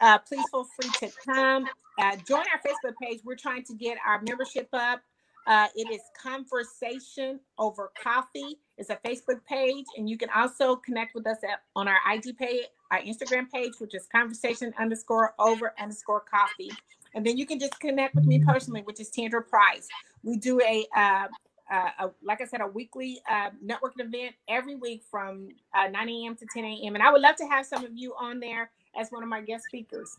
Uh, 0.00 0.18
please 0.18 0.44
feel 0.50 0.64
free 0.64 0.90
to 1.08 1.10
come. 1.24 1.66
Uh, 1.98 2.16
join 2.16 2.44
our 2.52 2.60
Facebook 2.64 2.94
page. 3.02 3.20
We're 3.24 3.34
trying 3.34 3.64
to 3.64 3.74
get 3.74 3.96
our 4.06 4.20
membership 4.22 4.68
up. 4.74 5.00
Uh, 5.48 5.66
it 5.74 5.90
is 5.90 6.02
Conversation 6.14 7.40
Over 7.58 7.90
Coffee. 8.00 8.58
It's 8.76 8.90
a 8.90 8.96
Facebook 8.96 9.42
page, 9.48 9.86
and 9.96 10.08
you 10.08 10.18
can 10.18 10.28
also 10.36 10.76
connect 10.76 11.14
with 11.14 11.26
us 11.26 11.38
at, 11.42 11.62
on 11.74 11.88
our 11.88 11.96
IG 12.12 12.36
page, 12.36 12.64
our 12.90 13.00
Instagram 13.00 13.50
page, 13.50 13.72
which 13.78 13.94
is 13.94 14.06
Conversation 14.14 14.74
underscore 14.78 15.32
Over 15.38 15.72
underscore 15.80 16.22
Coffee. 16.30 16.70
And 17.14 17.24
then 17.24 17.38
you 17.38 17.46
can 17.46 17.58
just 17.58 17.80
connect 17.80 18.14
with 18.14 18.26
me 18.26 18.44
personally, 18.46 18.82
which 18.82 19.00
is 19.00 19.08
Tandra 19.08 19.42
Price. 19.42 19.88
We 20.22 20.36
do 20.36 20.60
a, 20.60 20.86
uh, 20.94 21.28
a 21.72 22.10
like 22.22 22.42
I 22.42 22.44
said, 22.44 22.60
a 22.60 22.66
weekly 22.66 23.22
uh, 23.26 23.48
networking 23.64 24.00
event 24.00 24.34
every 24.50 24.74
week 24.74 25.02
from 25.10 25.48
uh, 25.74 25.88
9 25.88 26.08
a.m. 26.10 26.36
to 26.36 26.46
10 26.52 26.62
a.m. 26.62 26.94
And 26.94 27.02
I 27.02 27.10
would 27.10 27.22
love 27.22 27.36
to 27.36 27.46
have 27.46 27.64
some 27.64 27.86
of 27.86 27.92
you 27.94 28.14
on 28.20 28.38
there 28.38 28.70
as 29.00 29.08
one 29.08 29.22
of 29.22 29.30
my 29.30 29.40
guest 29.40 29.64
speakers. 29.64 30.18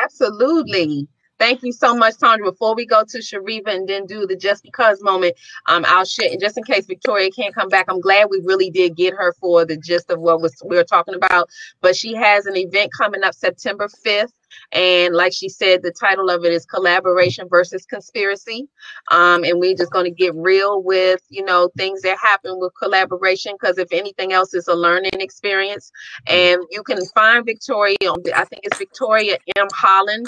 Absolutely. 0.00 1.08
Thank 1.40 1.62
you 1.62 1.72
so 1.72 1.96
much, 1.96 2.18
Tandra. 2.18 2.52
Before 2.52 2.74
we 2.74 2.84
go 2.84 3.02
to 3.02 3.18
Shariva 3.18 3.68
and 3.68 3.88
then 3.88 4.04
do 4.04 4.26
the 4.26 4.36
just 4.36 4.62
because 4.62 5.02
moment, 5.02 5.36
um, 5.68 5.86
I'll 5.88 6.04
share. 6.04 6.30
And 6.30 6.38
just 6.38 6.58
in 6.58 6.64
case 6.64 6.84
Victoria 6.84 7.30
can't 7.30 7.54
come 7.54 7.70
back, 7.70 7.86
I'm 7.88 8.00
glad 8.00 8.28
we 8.30 8.42
really 8.44 8.70
did 8.70 8.94
get 8.94 9.14
her 9.14 9.34
for 9.40 9.64
the 9.64 9.78
gist 9.78 10.10
of 10.10 10.20
what 10.20 10.42
was 10.42 10.54
we 10.66 10.76
were 10.76 10.84
talking 10.84 11.14
about. 11.14 11.48
But 11.80 11.96
she 11.96 12.14
has 12.14 12.44
an 12.44 12.58
event 12.58 12.92
coming 12.92 13.24
up 13.24 13.34
September 13.34 13.88
5th. 13.88 14.32
And 14.72 15.14
like 15.14 15.32
she 15.32 15.48
said, 15.48 15.82
the 15.82 15.92
title 15.92 16.28
of 16.28 16.44
it 16.44 16.52
is 16.52 16.66
Collaboration 16.66 17.48
versus 17.48 17.86
Conspiracy. 17.86 18.68
Um, 19.10 19.42
and 19.42 19.60
we're 19.60 19.76
just 19.76 19.92
going 19.92 20.04
to 20.04 20.10
get 20.10 20.34
real 20.34 20.82
with, 20.82 21.22
you 21.30 21.44
know, 21.44 21.70
things 21.78 22.02
that 22.02 22.18
happen 22.18 22.58
with 22.58 22.72
collaboration 22.82 23.54
because 23.58 23.78
if 23.78 23.88
anything 23.92 24.34
else, 24.34 24.52
it's 24.52 24.68
a 24.68 24.74
learning 24.74 25.12
experience. 25.14 25.90
And 26.26 26.60
you 26.70 26.82
can 26.82 27.02
find 27.14 27.46
Victoria 27.46 27.96
on, 28.02 28.20
I 28.34 28.44
think 28.44 28.64
it's 28.64 28.76
Victoria 28.76 29.38
M. 29.56 29.68
Holland 29.72 30.26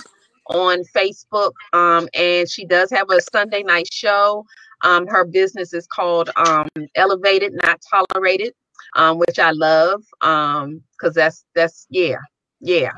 on 0.49 0.82
Facebook. 0.95 1.53
Um, 1.72 2.09
and 2.14 2.49
she 2.51 2.64
does 2.64 2.90
have 2.90 3.11
a 3.11 3.20
Sunday 3.20 3.62
night 3.62 3.88
show. 3.93 4.45
Um, 4.82 5.07
her 5.07 5.24
business 5.24 5.72
is 5.72 5.86
called 5.86 6.30
um, 6.36 6.68
Elevated, 6.97 7.53
Not 7.62 7.80
Tolerated, 7.90 8.53
um, 8.97 9.18
which 9.18 9.38
I 9.38 9.53
love 9.53 10.03
um, 10.22 10.82
because 10.99 11.14
that's 11.14 11.45
that's 11.55 11.86
yeah, 11.90 12.18
yeah. 12.61 12.93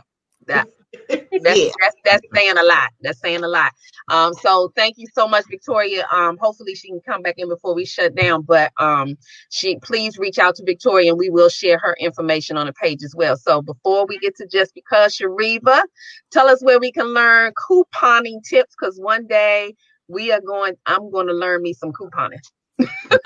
That 0.47 0.69
that's, 1.09 1.61
Yeah. 1.61 1.71
that's 1.81 1.97
that's 2.05 2.23
saying 2.35 2.59
a 2.59 2.65
lot. 2.65 2.91
That's 3.03 3.21
saying 3.21 3.45
a 3.45 3.49
lot. 3.49 3.73
Um, 4.11 4.35
so 4.35 4.73
thank 4.77 4.97
you 4.99 5.07
so 5.15 5.29
much, 5.29 5.47
Victoria. 5.51 6.07
Um, 6.13 6.39
hopefully 6.41 6.75
she 6.75 6.89
can 6.89 7.01
come 7.07 7.23
back 7.23 7.37
in 7.39 7.49
before 7.49 7.75
we 7.75 7.87
shut 7.87 8.15
down. 8.17 8.43
But 8.43 8.73
um, 8.81 9.17
she 9.51 9.79
please 9.83 10.19
reach 10.19 10.39
out 10.39 10.57
to 10.57 10.65
Victoria 10.65 11.11
and 11.11 11.19
we 11.19 11.31
will 11.31 11.51
share 11.51 11.79
her 11.81 11.97
information 12.01 12.57
on 12.57 12.67
the 12.67 12.75
page 12.75 13.03
as 13.05 13.15
well. 13.17 13.37
So 13.37 13.63
before 13.63 14.07
we 14.09 14.19
get 14.19 14.37
to 14.37 14.47
just 14.49 14.75
because 14.75 15.17
Shariva, 15.17 15.83
tell 16.33 16.49
us 16.49 16.63
where 16.65 16.81
we 16.81 16.93
can 16.93 17.09
learn 17.15 17.53
couponing 17.55 18.43
tips 18.49 18.75
because 18.79 18.99
one 18.99 19.27
day 19.27 19.75
we 20.09 20.33
are 20.33 20.41
going. 20.43 20.75
I'm 20.87 21.11
going 21.11 21.29
to 21.29 21.35
learn 21.35 21.63
me 21.63 21.75
some 21.75 21.93
couponing. 21.93 22.41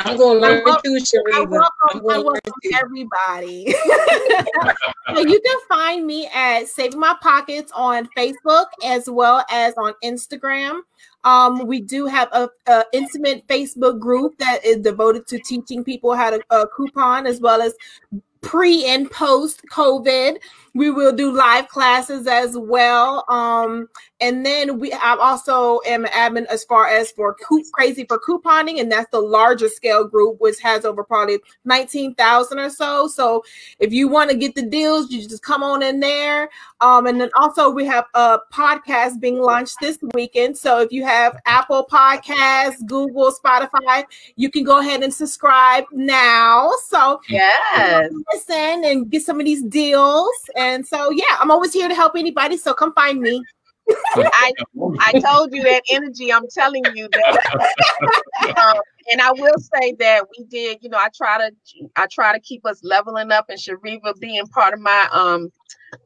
I'm 0.00 0.16
going 0.16 0.40
to 0.40 0.46
learn 0.46 0.64
too, 0.82 0.98
I. 1.00 1.22
I'm 1.34 1.48
welcome, 1.48 1.70
I 1.88 1.98
going 1.98 2.02
to 2.02 2.06
learn 2.06 2.22
welcome 2.24 2.52
too. 2.62 2.70
everybody. 2.74 3.74
so 5.14 5.20
you 5.20 5.40
can 5.40 5.58
find 5.68 6.06
me 6.06 6.28
at 6.34 6.68
Saving 6.68 7.00
My 7.00 7.16
Pockets 7.22 7.72
on 7.74 8.08
Facebook 8.16 8.66
as 8.84 9.08
well 9.08 9.44
as 9.50 9.74
on 9.78 9.94
Instagram. 10.04 10.80
Um, 11.24 11.66
we 11.66 11.80
do 11.80 12.06
have 12.06 12.28
a, 12.32 12.48
a 12.66 12.84
intimate 12.92 13.46
Facebook 13.48 13.98
group 13.98 14.38
that 14.38 14.64
is 14.64 14.78
devoted 14.78 15.26
to 15.28 15.38
teaching 15.38 15.82
people 15.82 16.14
how 16.14 16.30
to 16.30 16.40
uh, 16.50 16.66
coupon 16.76 17.26
as 17.26 17.40
well 17.40 17.60
as 17.60 17.74
pre 18.40 18.86
and 18.86 19.10
post 19.10 19.62
COVID. 19.70 20.38
We 20.78 20.90
will 20.92 21.12
do 21.12 21.32
live 21.32 21.66
classes 21.66 22.28
as 22.28 22.56
well. 22.56 23.24
Um, 23.28 23.88
and 24.20 24.44
then 24.46 24.78
we 24.78 24.92
I 24.92 25.16
also 25.16 25.80
am 25.86 26.04
an 26.04 26.10
admin 26.12 26.46
as 26.46 26.62
far 26.64 26.86
as 26.86 27.10
for 27.12 27.34
Coop 27.34 27.64
Crazy 27.72 28.04
for 28.04 28.18
couponing, 28.20 28.80
and 28.80 28.90
that's 28.90 29.10
the 29.10 29.20
larger 29.20 29.68
scale 29.68 30.04
group, 30.04 30.40
which 30.40 30.60
has 30.60 30.84
over 30.84 31.02
probably 31.02 31.38
19,000 31.64 32.58
or 32.58 32.70
so. 32.70 33.08
So 33.08 33.42
if 33.80 33.92
you 33.92 34.06
want 34.08 34.30
to 34.30 34.36
get 34.36 34.54
the 34.54 34.62
deals, 34.62 35.10
you 35.10 35.22
just 35.22 35.42
come 35.42 35.62
on 35.64 35.82
in 35.82 35.98
there. 36.00 36.48
Um, 36.80 37.06
and 37.06 37.20
then 37.20 37.30
also 37.36 37.70
we 37.70 37.84
have 37.86 38.04
a 38.14 38.38
podcast 38.52 39.20
being 39.20 39.40
launched 39.40 39.76
this 39.80 39.98
weekend. 40.14 40.56
So 40.56 40.80
if 40.80 40.92
you 40.92 41.04
have 41.04 41.36
Apple 41.46 41.86
Podcasts, 41.90 42.84
Google, 42.86 43.32
Spotify, 43.32 44.04
you 44.36 44.48
can 44.50 44.62
go 44.62 44.78
ahead 44.78 45.02
and 45.02 45.12
subscribe 45.12 45.84
now. 45.92 46.70
So 46.86 47.20
Yes. 47.28 48.12
listen 48.32 48.84
and 48.84 49.10
get 49.10 49.22
some 49.22 49.40
of 49.40 49.46
these 49.46 49.62
deals. 49.64 50.30
And 50.56 50.67
so 50.86 51.10
yeah, 51.10 51.36
I'm 51.40 51.50
always 51.50 51.72
here 51.72 51.88
to 51.88 51.94
help 51.94 52.12
anybody. 52.16 52.56
So 52.56 52.74
come 52.74 52.92
find 52.94 53.20
me. 53.20 53.42
I 54.16 54.52
I 55.00 55.12
told 55.20 55.52
you 55.52 55.62
that 55.62 55.82
energy. 55.90 56.32
I'm 56.32 56.48
telling 56.48 56.84
you 56.94 57.08
that. 57.08 57.40
um, 58.58 58.80
and 59.10 59.20
I 59.20 59.32
will 59.32 59.58
say 59.58 59.94
that 59.98 60.24
we 60.36 60.44
did. 60.44 60.78
You 60.82 60.90
know, 60.90 60.98
I 60.98 61.08
try 61.14 61.38
to 61.38 61.50
I 61.96 62.06
try 62.10 62.32
to 62.32 62.40
keep 62.40 62.66
us 62.66 62.80
leveling 62.82 63.32
up, 63.32 63.46
and 63.48 63.58
Shariva 63.58 64.18
being 64.20 64.46
part 64.48 64.74
of 64.74 64.80
my 64.80 65.08
um 65.12 65.50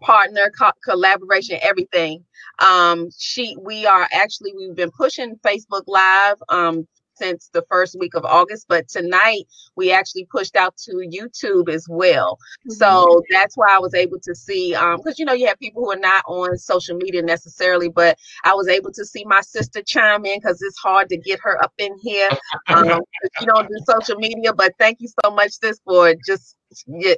partner 0.00 0.50
co- 0.58 0.72
collaboration, 0.84 1.58
everything. 1.62 2.24
Um, 2.58 3.08
she 3.18 3.56
we 3.60 3.86
are 3.86 4.06
actually 4.12 4.52
we've 4.56 4.76
been 4.76 4.90
pushing 4.90 5.36
Facebook 5.44 5.84
Live 5.86 6.36
um 6.48 6.86
since 7.14 7.50
the 7.52 7.62
first 7.68 7.96
week 7.98 8.14
of 8.14 8.24
August, 8.24 8.66
but 8.68 8.88
tonight 8.88 9.44
we 9.76 9.92
actually 9.92 10.26
pushed 10.30 10.56
out 10.56 10.76
to 10.78 10.92
YouTube 10.92 11.68
as 11.68 11.86
well. 11.88 12.38
So 12.68 13.22
that's 13.30 13.56
why 13.56 13.74
I 13.74 13.78
was 13.78 13.94
able 13.94 14.18
to 14.20 14.34
see, 14.34 14.74
um, 14.74 14.98
because 14.98 15.18
you 15.18 15.24
know 15.24 15.32
you 15.32 15.46
have 15.46 15.58
people 15.58 15.84
who 15.84 15.92
are 15.92 15.98
not 15.98 16.24
on 16.26 16.56
social 16.58 16.96
media 16.96 17.22
necessarily, 17.22 17.88
but 17.88 18.18
I 18.44 18.54
was 18.54 18.68
able 18.68 18.92
to 18.92 19.04
see 19.04 19.24
my 19.24 19.40
sister 19.40 19.82
chime 19.82 20.24
in 20.24 20.38
because 20.38 20.60
it's 20.62 20.78
hard 20.78 21.08
to 21.10 21.16
get 21.16 21.40
her 21.42 21.62
up 21.62 21.72
in 21.78 21.96
here. 22.00 22.28
Um, 22.68 23.00
you 23.40 23.46
don't 23.46 23.68
do 23.68 23.74
social 23.86 24.16
media, 24.16 24.52
but 24.52 24.72
thank 24.78 25.00
you 25.00 25.08
so 25.24 25.30
much, 25.30 25.52
sis, 25.52 25.80
for 25.84 26.14
just 26.26 26.56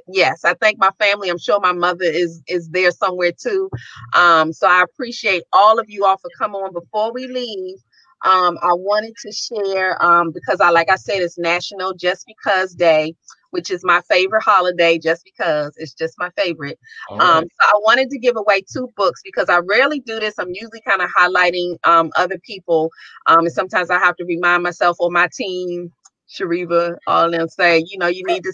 yes. 0.07 0.43
I 0.43 0.53
thank 0.55 0.79
my 0.79 0.91
family. 0.99 1.29
I'm 1.29 1.37
sure 1.37 1.59
my 1.59 1.71
mother 1.71 2.05
is 2.05 2.41
is 2.47 2.69
there 2.69 2.91
somewhere 2.91 3.31
too. 3.31 3.69
Um, 4.13 4.53
so 4.53 4.67
I 4.67 4.83
appreciate 4.83 5.43
all 5.53 5.79
of 5.79 5.85
you 5.89 6.05
all 6.05 6.17
for 6.17 6.29
coming 6.37 6.61
on. 6.61 6.73
Before 6.73 7.13
we 7.13 7.27
leave, 7.27 7.77
um, 8.25 8.57
I 8.61 8.73
wanted 8.73 9.13
to 9.21 9.31
share 9.31 10.03
um, 10.03 10.31
because 10.31 10.59
I, 10.59 10.69
like 10.69 10.89
I 10.89 10.95
said, 10.95 11.21
it's 11.21 11.37
National 11.37 11.93
Just 11.93 12.25
Because 12.27 12.73
Day. 12.73 13.15
which 13.51 13.71
is 13.71 13.85
my 13.85 14.01
favorite 14.09 14.43
holiday 14.43 14.97
just 14.97 15.23
because 15.23 15.73
it's 15.77 15.93
just 15.93 16.15
my 16.19 16.29
favorite. 16.31 16.77
Um, 17.11 17.19
right. 17.19 17.47
so 17.61 17.67
I 17.69 17.79
wanted 17.85 18.09
to 18.09 18.19
give 18.19 18.35
away 18.35 18.61
two 18.61 18.91
books 18.97 19.21
because 19.23 19.47
I 19.47 19.59
rarely 19.59 20.01
do 20.01 20.19
this. 20.19 20.37
I'm 20.37 20.49
usually 20.49 20.81
kind 20.81 21.01
of 21.01 21.09
highlighting 21.17 21.77
um, 21.85 22.11
other 22.17 22.37
people. 22.39 22.91
Um, 23.27 23.45
and 23.45 23.53
sometimes 23.53 23.89
I 23.89 23.99
have 23.99 24.17
to 24.17 24.25
remind 24.25 24.63
myself 24.63 24.97
or 24.99 25.09
my 25.09 25.29
team, 25.33 25.89
Shariva, 26.29 26.97
all 27.07 27.27
of 27.27 27.31
them 27.31 27.47
say, 27.47 27.85
you 27.87 27.97
know, 27.97 28.07
you 28.07 28.23
need 28.25 28.43
to 28.43 28.53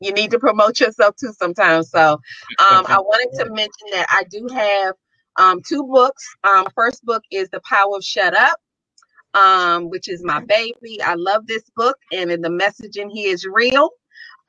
you 0.00 0.12
need 0.12 0.30
to 0.30 0.38
promote 0.38 0.80
yourself 0.80 1.16
too 1.16 1.32
sometimes. 1.38 1.90
So 1.90 2.12
um, 2.70 2.86
I 2.88 2.98
wanted 3.00 3.44
to 3.44 3.50
mention 3.50 3.88
that 3.92 4.06
I 4.08 4.24
do 4.30 4.48
have 4.54 4.94
um, 5.38 5.60
two 5.66 5.84
books. 5.84 6.24
Um, 6.44 6.68
first 6.74 7.04
book 7.04 7.22
is 7.30 7.48
The 7.50 7.60
Power 7.68 7.96
of 7.96 8.04
Shut 8.04 8.34
Up, 8.34 8.58
um, 9.34 9.90
which 9.90 10.08
is 10.08 10.24
my 10.24 10.40
baby. 10.40 11.02
I 11.04 11.14
love 11.16 11.46
this 11.46 11.64
book, 11.76 11.98
and 12.12 12.30
the 12.44 12.50
message 12.50 12.96
in 12.96 13.10
here 13.10 13.32
is 13.34 13.46
real 13.46 13.90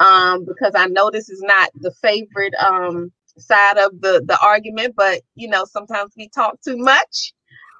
um, 0.01 0.45
because 0.45 0.73
I 0.75 0.87
know 0.87 1.11
this 1.11 1.29
is 1.29 1.41
not 1.43 1.71
the 1.75 1.93
favorite 2.03 2.55
um, 2.55 3.13
side 3.39 3.79
of 3.79 4.01
the 4.01 4.23
the 4.27 4.39
argument, 4.43 4.95
but 4.97 5.21
you 5.35 5.49
know 5.49 5.65
sometimes 5.65 6.13
we 6.17 6.29
talk 6.29 6.59
too 6.63 6.77
much. 6.77 7.33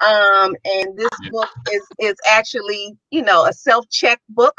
Um, 0.08 0.56
and 0.66 0.98
this 0.98 1.22
book 1.32 1.50
is 1.72 1.88
is 2.00 2.16
actually 2.30 2.98
you 3.12 3.24
know 3.24 3.46
a 3.46 3.54
self 3.54 3.90
check 3.92 4.22
book. 4.30 4.56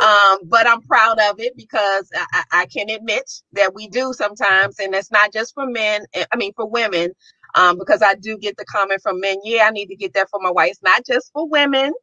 Um, 0.00 0.38
but 0.44 0.68
I'm 0.68 0.82
proud 0.82 1.18
of 1.20 1.40
it 1.40 1.56
because 1.56 2.10
I, 2.16 2.26
I 2.34 2.44
I 2.62 2.66
can 2.66 2.90
admit 2.90 3.24
that 3.54 3.74
we 3.74 3.88
do 3.88 4.12
sometimes, 4.14 4.80
and 4.80 4.94
it's 4.94 5.12
not 5.12 5.32
just 5.32 5.54
for 5.54 5.66
men. 5.66 6.06
eh, 6.14 6.26
I 6.32 6.36
mean, 6.36 6.52
for 6.56 6.68
women, 6.68 7.12
um, 7.56 7.78
because 7.78 8.02
I 8.02 8.16
do 8.16 8.38
get 8.38 8.56
the 8.58 8.66
comment 8.66 9.02
from 9.02 9.20
men. 9.20 9.38
Yeah, 9.44 9.66
I 9.66 9.70
need 9.72 9.88
to 9.88 9.96
get 9.96 10.14
that 10.14 10.30
for 10.30 10.40
my 10.42 10.52
wife. 10.52 10.72
It's 10.72 10.82
not 10.84 11.06
just 11.06 11.32
for 11.34 11.48
women. 11.48 11.94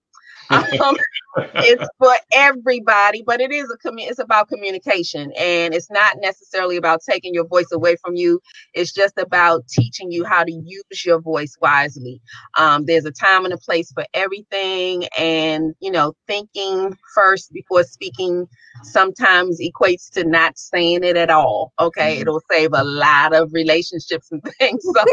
Um, 0.52 0.96
it's 1.56 1.88
for 1.98 2.14
everybody, 2.34 3.24
but 3.26 3.42
it 3.42 3.52
is 3.52 3.72
a 3.72 3.88
commu- 3.88 4.08
it's 4.10 4.20
about 4.20 4.50
communication 4.50 5.32
and 5.38 5.74
it's 5.74 5.90
not 5.90 6.18
necessarily 6.22 6.78
about 6.78 7.02
taking 7.08 7.34
your 7.34 7.48
voice 7.48 7.72
away 7.72 7.96
from 8.04 8.16
you. 8.16 8.42
It's 8.74 8.92
just 8.92 9.18
about 9.18 9.68
teaching 9.68 10.12
you 10.12 10.26
how 10.26 10.44
to 10.44 10.52
use 10.52 11.06
your 11.06 11.22
voice 11.22 11.56
wisely. 11.62 12.22
Um, 12.58 12.86
there's 12.86 13.06
a 13.06 13.12
time 13.12 13.46
and 13.46 13.54
a 13.54 13.58
place 13.58 13.92
for 13.92 14.06
everything, 14.14 15.06
and 15.18 15.74
you 15.80 15.92
know, 15.92 16.14
thinking 16.28 16.98
first 17.16 17.52
before 17.54 17.84
speaking 17.84 18.48
sometimes 18.84 19.60
equates 19.62 20.10
to 20.12 20.24
not 20.26 20.58
saying 20.58 21.04
it 21.04 21.18
at 21.18 21.30
all. 21.30 21.74
Okay, 21.80 22.20
it'll 22.20 22.42
save 22.52 22.72
a 22.74 22.84
lot 22.84 23.34
of 23.34 23.54
relationships 23.54 24.32
and 24.32 24.44
things. 24.60 24.84
So 24.84 25.06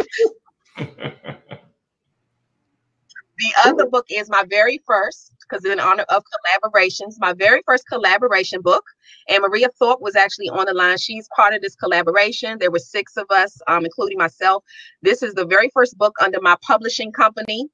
the 3.38 3.52
other 3.64 3.86
book 3.86 4.06
is 4.10 4.28
my 4.28 4.44
very 4.48 4.80
first, 4.86 5.32
because 5.48 5.64
in 5.64 5.80
honor 5.80 6.04
of 6.08 6.22
collaborations, 6.24 7.14
my 7.18 7.32
very 7.32 7.62
first 7.66 7.84
collaboration 7.88 8.60
book. 8.62 8.84
And 9.28 9.42
Maria 9.42 9.68
Thorpe 9.78 10.00
was 10.00 10.16
actually 10.16 10.48
on 10.48 10.66
the 10.66 10.74
line. 10.74 10.98
She's 10.98 11.28
part 11.34 11.54
of 11.54 11.62
this 11.62 11.76
collaboration. 11.76 12.58
There 12.58 12.70
were 12.70 12.78
six 12.78 13.16
of 13.16 13.26
us, 13.30 13.58
um, 13.66 13.84
including 13.84 14.18
myself. 14.18 14.64
This 15.02 15.22
is 15.22 15.34
the 15.34 15.46
very 15.46 15.70
first 15.72 15.96
book 15.96 16.14
under 16.20 16.40
my 16.40 16.56
publishing 16.62 17.12
company. 17.12 17.68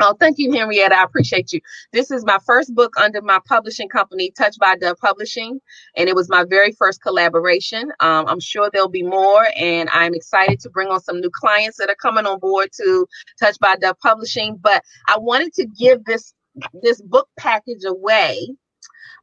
Oh, 0.00 0.14
thank 0.20 0.38
you, 0.38 0.52
Henrietta. 0.52 0.96
I 0.96 1.02
appreciate 1.04 1.52
you. 1.52 1.60
This 1.92 2.10
is 2.10 2.24
my 2.24 2.38
first 2.46 2.74
book 2.74 2.94
under 3.00 3.22
my 3.22 3.40
publishing 3.46 3.88
company, 3.88 4.30
Touched 4.30 4.58
by 4.60 4.76
Dove 4.76 4.98
Publishing, 4.98 5.60
and 5.96 6.08
it 6.08 6.14
was 6.14 6.28
my 6.28 6.44
very 6.48 6.72
first 6.72 7.02
collaboration. 7.02 7.90
Um, 8.00 8.26
I'm 8.28 8.40
sure 8.40 8.70
there'll 8.72 8.88
be 8.88 9.02
more, 9.02 9.46
and 9.56 9.88
I'm 9.90 10.14
excited 10.14 10.60
to 10.60 10.70
bring 10.70 10.88
on 10.88 11.00
some 11.00 11.20
new 11.20 11.30
clients 11.32 11.78
that 11.78 11.88
are 11.90 11.96
coming 12.00 12.26
on 12.26 12.38
board 12.38 12.68
to 12.76 13.06
Touched 13.40 13.60
by 13.60 13.76
Dove 13.76 13.98
Publishing. 14.00 14.58
But 14.60 14.82
I 15.08 15.18
wanted 15.18 15.54
to 15.54 15.66
give 15.66 16.04
this 16.04 16.34
this 16.82 17.00
book 17.02 17.28
package 17.38 17.84
away. 17.86 18.48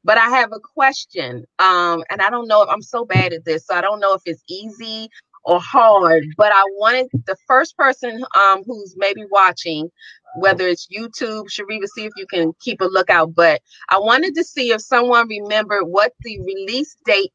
But 0.04 0.18
I 0.18 0.30
have 0.30 0.52
a 0.54 0.62
question, 0.62 1.46
um, 1.60 2.04
and 2.12 2.22
I 2.24 2.32
don't 2.32 2.50
know 2.50 2.64
if 2.64 2.70
I'm 2.72 2.82
so 2.84 3.06
bad 3.06 3.34
at 3.34 3.46
this, 3.46 3.68
so 3.68 3.76
I 3.76 3.82
don't 3.82 4.02
know 4.02 4.16
if 4.16 4.24
it's 4.26 4.44
easy 4.50 5.10
or 5.46 5.62
hard. 5.62 6.26
But 6.38 6.54
I 6.54 6.64
wanted 6.80 7.08
the 7.28 7.38
first 7.48 7.78
person 7.78 8.26
um, 8.40 8.64
who's 8.66 8.96
maybe 8.98 9.24
watching 9.32 9.92
whether 10.38 10.68
it's 10.68 10.88
YouTube, 10.88 11.46
Shariva, 11.50 11.88
see 11.96 12.06
if 12.06 12.14
you 12.18 12.26
can 12.32 12.54
keep 12.62 12.82
a 12.82 12.86
lookout. 12.86 13.36
But 13.36 13.62
I 13.90 14.00
wanted 14.00 14.36
to 14.36 14.44
see 14.44 14.72
if 14.72 14.82
someone 14.82 15.28
remembered 15.28 15.86
what 15.86 16.14
the 16.22 16.40
release 16.42 16.96
date 17.06 17.32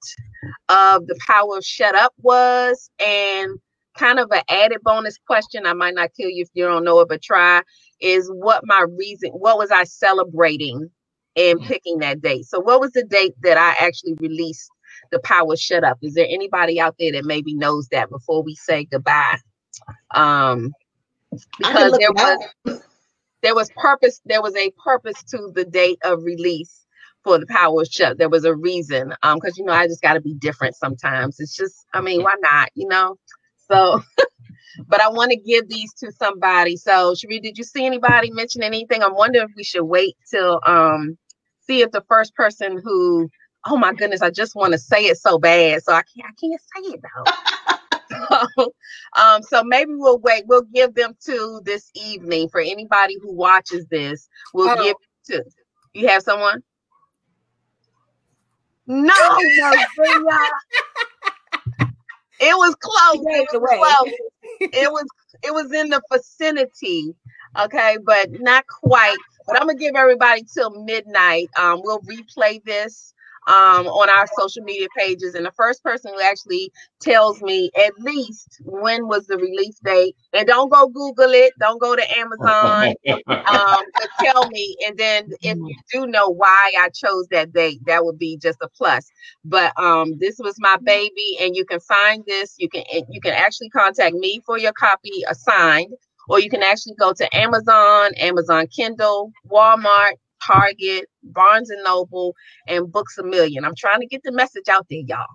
of 0.69 1.07
The 1.07 1.19
Power 1.27 1.59
of 1.59 1.65
Shut 1.65 1.95
Up 1.95 2.15
was. 2.19 2.91
And 3.05 3.59
kind 3.97 4.19
of 4.19 4.31
an 4.33 4.43
added 4.49 4.79
bonus 4.83 5.19
question, 5.27 5.67
I 5.67 5.75
might 5.75 5.95
not 5.95 6.11
kill 6.17 6.31
you 6.31 6.43
if 6.43 6.49
you 6.55 6.65
don't 6.65 6.85
know 6.85 7.01
it, 7.01 7.09
but 7.09 7.23
try, 7.23 7.63
is 8.01 8.31
what 8.33 8.63
my 8.65 8.87
reason, 8.97 9.31
what 9.31 9.59
was 9.59 9.71
I 9.71 9.85
celebrating 9.85 10.91
in 11.35 11.59
picking 11.61 11.99
that 11.99 12.23
date? 12.23 12.47
So 12.47 12.61
what 12.61 12.81
was 12.81 12.93
the 12.93 13.05
date 13.05 13.35
that 13.43 13.59
I 13.59 13.85
actually 13.85 14.15
released 14.21 14.71
The 15.13 15.21
Power 15.21 15.53
of 15.53 15.59
Shut 15.59 15.85
Up? 15.85 15.99
Is 16.03 16.15
there 16.15 16.27
anybody 16.29 16.81
out 16.81 16.97
there 16.99 17.13
that 17.13 17.25
maybe 17.25 17.55
knows 17.55 17.89
that 17.89 18.11
before 18.11 18.43
we 18.43 18.55
say 18.55 18.85
goodbye? 18.85 19.39
Um, 20.15 20.73
because 21.59 21.97
there 21.99 22.13
was. 22.13 22.39
There 23.43 23.55
was 23.55 23.71
purpose 23.77 24.21
there 24.27 24.43
was 24.43 24.57
a 24.57 24.73
purpose 24.85 25.23
to 25.25 25.51
the 25.55 25.65
date 25.65 25.99
of 26.05 26.23
release 26.25 26.87
for 27.25 27.39
the 27.39 27.47
power 27.49 27.83
of 27.83 27.89
shut. 27.89 28.19
There 28.19 28.31
was 28.31 28.45
a 28.45 28.55
reason 28.55 29.15
um 29.23 29.39
because 29.41 29.59
you 29.59 29.65
know 29.65 29.73
i 29.73 29.87
just 29.87 30.03
got 30.03 30.15
to 30.15 30.21
be 30.21 30.35
different 30.35 30.77
sometimes. 30.77 31.41
It's 31.41 31.57
just 31.57 31.77
i 31.95 32.01
mean 32.01 32.23
why 32.23 32.35
not 32.41 32.71
you 32.75 32.89
know? 32.89 33.17
So 33.71 34.01
but 34.89 35.01
i 35.01 35.09
want 35.11 35.33
to 35.33 35.39
give 35.39 35.69
these 35.69 35.93
to 35.95 36.13
somebody. 36.13 36.77
So 36.77 37.15
Sheree, 37.15 37.43
did 37.43 37.59
you 37.59 37.65
see 37.65 37.87
anybody 37.87 38.31
mention 38.33 38.63
anything? 38.63 39.03
I'm 39.03 39.15
wondering 39.15 39.47
if 39.49 39.57
we 39.57 39.65
should 39.65 39.85
wait 39.85 40.17
till 40.31 40.61
um 40.67 41.19
see 41.63 41.83
if 41.83 41.91
the 41.93 42.05
first 42.09 42.35
person 42.35 42.81
who 42.83 43.31
oh 43.67 43.79
my 43.79 43.95
goodness 43.95 44.23
i 44.23 44.31
just 44.31 44.57
want 44.57 44.73
to 44.73 44.79
say 44.79 45.07
it 45.07 45.19
so 45.19 45.39
bad 45.39 45.83
so 45.85 45.93
i 45.93 46.03
can't 46.03 46.27
i 46.27 46.35
can't 46.41 46.63
say 46.63 46.95
it 46.95 47.01
though 47.03 47.33
um, 49.19 49.43
so 49.43 49.65
maybe 49.65 49.93
we'll 49.95 50.19
wait. 50.21 50.45
We'll 50.47 50.63
give 50.75 50.95
them 50.95 51.15
to 51.27 51.61
this 51.65 51.91
evening 51.95 52.49
for 52.51 52.61
anybody 52.61 53.17
who 53.23 53.35
watches 53.35 53.87
this. 53.91 54.29
We'll 54.55 54.71
Oh. 54.79 54.85
give 54.85 54.97
to. 55.27 55.45
You 55.95 56.09
have 56.09 56.23
someone? 56.23 56.63
No, 58.87 59.15
Maria. 59.99 60.49
It 62.41 62.57
was 62.57 62.75
close. 62.77 63.25
It 63.27 63.49
it 63.55 63.61
was 63.61 63.71
close. 63.79 64.15
It 64.61 64.93
was 64.93 65.07
it 65.43 65.53
was 65.55 65.73
in 65.73 65.91
the 65.91 66.03
vicinity. 66.13 67.15
Okay, 67.59 67.99
but 68.05 68.29
not 68.41 68.67
quite. 68.67 69.17
But 69.47 69.57
I'm 69.61 69.67
gonna 69.69 69.79
give 69.79 69.95
everybody 69.97 70.43
till 70.53 70.71
midnight. 70.85 71.49
Um, 71.59 71.81
we'll 71.83 72.01
replay 72.01 72.63
this 72.65 73.15
um 73.47 73.87
on 73.89 74.09
our 74.11 74.27
social 74.27 74.63
media 74.63 74.89
pages. 74.97 75.35
And 75.35 75.47
the 75.47 75.53
first 75.53 75.83
person 75.83 76.13
who 76.15 76.21
actually 76.21 76.73
tells 77.01 77.43
me 77.43 77.71
at 77.79 77.93
least 77.99 78.61
when 78.65 79.09
was 79.09 79.27
the 79.27 79.37
release 79.39 79.79
date, 79.85 80.17
and 80.33 80.47
don't 80.47 80.71
go 80.71 80.89
Google 80.89 81.33
it, 81.33 81.55
don't 81.59 81.81
go 81.81 81.97
to 81.97 82.19
Amazon 82.19 82.95
um, 83.47 83.85
but 83.99 84.11
tell 84.19 84.47
me, 84.49 84.77
and 84.87 84.99
then 84.99 85.31
if 85.43 85.59
you 85.65 85.77
do 85.93 86.07
know 86.07 86.29
why 86.29 86.73
I 86.79 86.89
chose 86.91 87.27
that 87.31 87.53
date, 87.53 87.81
that 87.87 88.05
would 88.05 88.19
be 88.19 88.39
just 88.39 88.59
a 88.63 88.69
plus. 88.69 89.11
But 89.45 89.73
um, 89.81 90.19
this 90.19 90.37
was 90.39 90.57
my 90.59 90.77
baby, 90.85 91.39
and 91.41 91.57
you 91.57 91.65
can 91.65 91.81
find 91.81 92.25
this. 92.27 92.55
You 92.59 92.69
can 92.69 92.85
you 93.09 93.21
can 93.21 93.33
actually 93.33 93.71
contact 93.71 94.15
me 94.15 94.41
for 94.47 94.59
your 94.59 94.73
copy 94.73 95.23
assigned, 95.29 95.93
or 96.29 96.41
you 96.41 96.51
can 96.51 96.63
actually 96.63 96.95
go 96.99 97.13
to 97.15 97.37
Amazon, 97.37 98.13
Amazon 98.19 98.67
Kindle, 98.69 99.33
Walmart, 99.51 100.13
Target, 100.47 101.07
Barnes 101.23 101.71
and 101.71 101.83
Noble, 101.85 102.35
and 102.67 102.91
Books 102.91 103.19
a 103.19 103.23
Million. 103.23 103.65
I'm 103.65 103.75
trying 103.77 104.01
to 104.01 104.07
get 104.07 104.23
the 104.25 104.33
message 104.33 104.69
out 104.69 104.87
there, 104.91 105.03
y'all. 105.07 105.27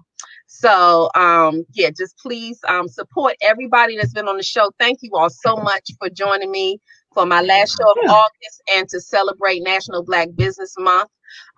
So 0.47 1.09
um, 1.15 1.65
yeah, 1.73 1.89
just 1.97 2.17
please 2.19 2.59
um, 2.67 2.87
support 2.87 3.35
everybody 3.41 3.97
that's 3.97 4.13
been 4.13 4.27
on 4.27 4.37
the 4.37 4.43
show. 4.43 4.71
Thank 4.79 4.99
you 5.01 5.11
all 5.15 5.29
so 5.29 5.55
much 5.57 5.89
for 5.99 6.09
joining 6.09 6.51
me 6.51 6.79
for 7.13 7.25
my 7.25 7.41
last 7.41 7.77
show 7.77 7.91
of 7.91 8.09
August 8.09 8.63
and 8.75 8.87
to 8.89 9.01
celebrate 9.01 9.61
National 9.63 10.03
Black 10.03 10.29
Business 10.35 10.75
Month. 10.77 11.09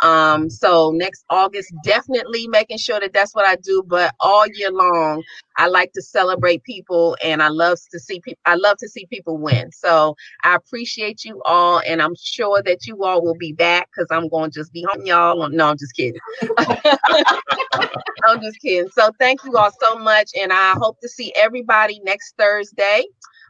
Um, 0.02 0.49
so 0.49 0.91
next 0.95 1.26
August, 1.30 1.73
definitely 1.84 2.48
making 2.48 2.77
sure 2.77 2.99
that 2.99 3.14
that's 3.14 3.35
what 3.35 3.48
I 3.48 3.56
do. 3.57 3.84
But 3.88 4.14
all 4.19 4.45
year 4.48 4.72
long, 4.72 5.23
I 5.57 5.68
like 5.68 5.91
to 5.94 6.02
celebrate 6.02 6.64
people, 6.64 7.18
and 7.23 7.41
I 7.44 7.49
love 7.49 7.80
to 7.91 7.99
see 7.99 8.19
people. 8.22 8.39
I 8.45 8.56
love 8.56 8.77
to 8.80 8.89
see 8.89 9.07
people 9.07 9.38
win. 9.38 9.72
So 9.72 10.15
I 10.44 10.56
appreciate 10.56 11.26
you 11.26 11.41
all, 11.45 11.81
and 11.88 12.02
I'm 12.02 12.15
sure 12.22 12.61
that 12.64 12.88
you 12.88 13.03
all 13.03 13.23
will 13.23 13.38
be 13.38 13.53
back 13.53 13.89
because 13.91 14.07
I'm 14.11 14.30
going 14.30 14.52
to 14.52 14.60
just 14.60 14.73
be 14.73 14.85
home, 14.89 15.06
y'all. 15.06 15.49
No, 15.49 15.68
I'm 15.69 15.77
just 15.77 15.95
kidding. 15.95 16.22
I'm 18.26 18.41
just 18.41 18.60
kidding. 18.61 18.89
So 18.91 19.11
thank 19.19 19.44
you 19.45 19.56
all 19.57 19.72
so 19.81 19.98
much, 19.98 20.31
and 20.39 20.53
I 20.53 20.73
hope 20.73 20.99
to 21.02 21.10
see 21.10 21.34
everybody 21.35 21.99
next 22.03 22.35
Thursday 22.38 23.06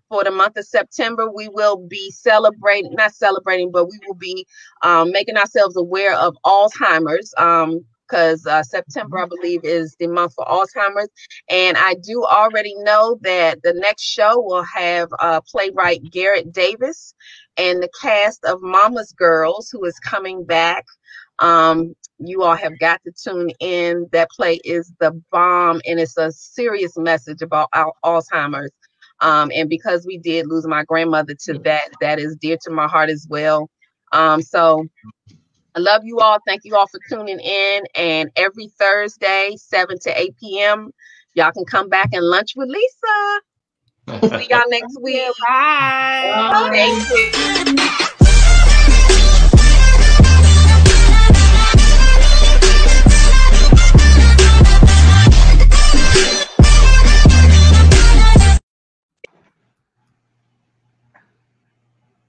for 0.10 0.24
the 0.24 0.32
month 0.32 0.58
of 0.58 0.66
September. 0.66 1.30
We 1.32 1.50
will 1.50 1.78
be 1.78 2.12
celebrating, 2.12 2.94
not 2.96 3.14
celebrating, 3.16 3.72
but 3.72 3.86
we 3.88 4.00
will 4.08 4.16
be 4.16 4.46
um, 4.84 5.12
making 5.12 5.38
ourselves 5.38 5.78
aware 5.78 6.16
of 6.18 6.36
Alzheimer's. 6.46 7.34
Um, 7.38 7.86
because 8.08 8.46
uh, 8.46 8.64
September, 8.64 9.20
I 9.20 9.26
believe, 9.26 9.62
is 9.64 9.96
the 10.00 10.08
month 10.08 10.34
for 10.36 10.46
Alzheimer's. 10.46 11.10
And 11.50 11.78
I 11.78 11.96
do 12.04 12.24
already 12.24 12.74
know 12.78 13.18
that 13.22 13.62
the 13.64 13.74
next 13.74 14.04
show 14.04 14.40
will 14.40 14.64
have 14.64 15.10
uh, 15.20 15.42
playwright 15.52 16.02
Garrett 16.12 16.52
Davis 16.54 17.14
and 17.58 17.82
the 17.82 17.90
cast 18.02 18.46
of 18.46 18.62
Mama's 18.62 19.14
Girls, 19.14 19.70
who 19.72 19.84
is 19.86 20.00
coming 20.00 20.46
back. 20.46 20.86
Um, 21.40 21.96
you 22.20 22.44
all 22.44 22.56
have 22.56 22.80
got 22.80 23.02
to 23.06 23.12
tune 23.12 23.52
in. 23.60 24.08
That 24.12 24.30
play 24.32 24.60
is 24.64 24.92
the 25.00 25.12
bomb, 25.32 25.82
and 25.86 26.00
it's 26.00 26.18
a 26.18 26.32
serious 26.32 26.98
message 26.98 27.42
about 27.42 27.70
al- 27.74 27.98
Alzheimer's. 28.04 28.72
Um, 29.20 29.52
and 29.54 29.70
because 29.70 30.06
we 30.06 30.18
did 30.18 30.48
lose 30.48 30.68
my 30.68 30.84
grandmother 30.84 31.34
to 31.46 31.60
that, 31.60 31.90
that 32.02 32.20
is 32.20 32.36
dear 32.36 32.58
to 32.64 32.72
my 32.72 32.88
heart 32.88 33.10
as 33.10 33.26
well. 33.30 33.70
Um, 34.12 34.42
so 34.42 34.86
I 35.76 35.80
love 35.80 36.02
you 36.04 36.20
all. 36.20 36.40
Thank 36.46 36.62
you 36.66 36.76
all 36.76 36.88
for 36.88 37.00
tuning 37.10 37.40
in. 37.40 37.84
And 37.96 38.32
every 38.36 38.68
Thursday, 38.80 39.56
7 39.58 40.00
to 40.00 40.22
8 40.22 40.36
p.m., 40.40 40.92
y'all 41.36 41.52
can 41.52 41.66
come 41.66 41.90
back 41.90 42.10
and 42.14 42.26
lunch 42.26 42.54
with 42.56 42.70
Lisa. 42.70 44.38
See 44.38 44.48
y'all 44.50 44.62
next 44.70 45.00
week. 45.02 45.22
Bye. 45.48 46.70
Thank 46.74 47.10
you. 47.10 48.14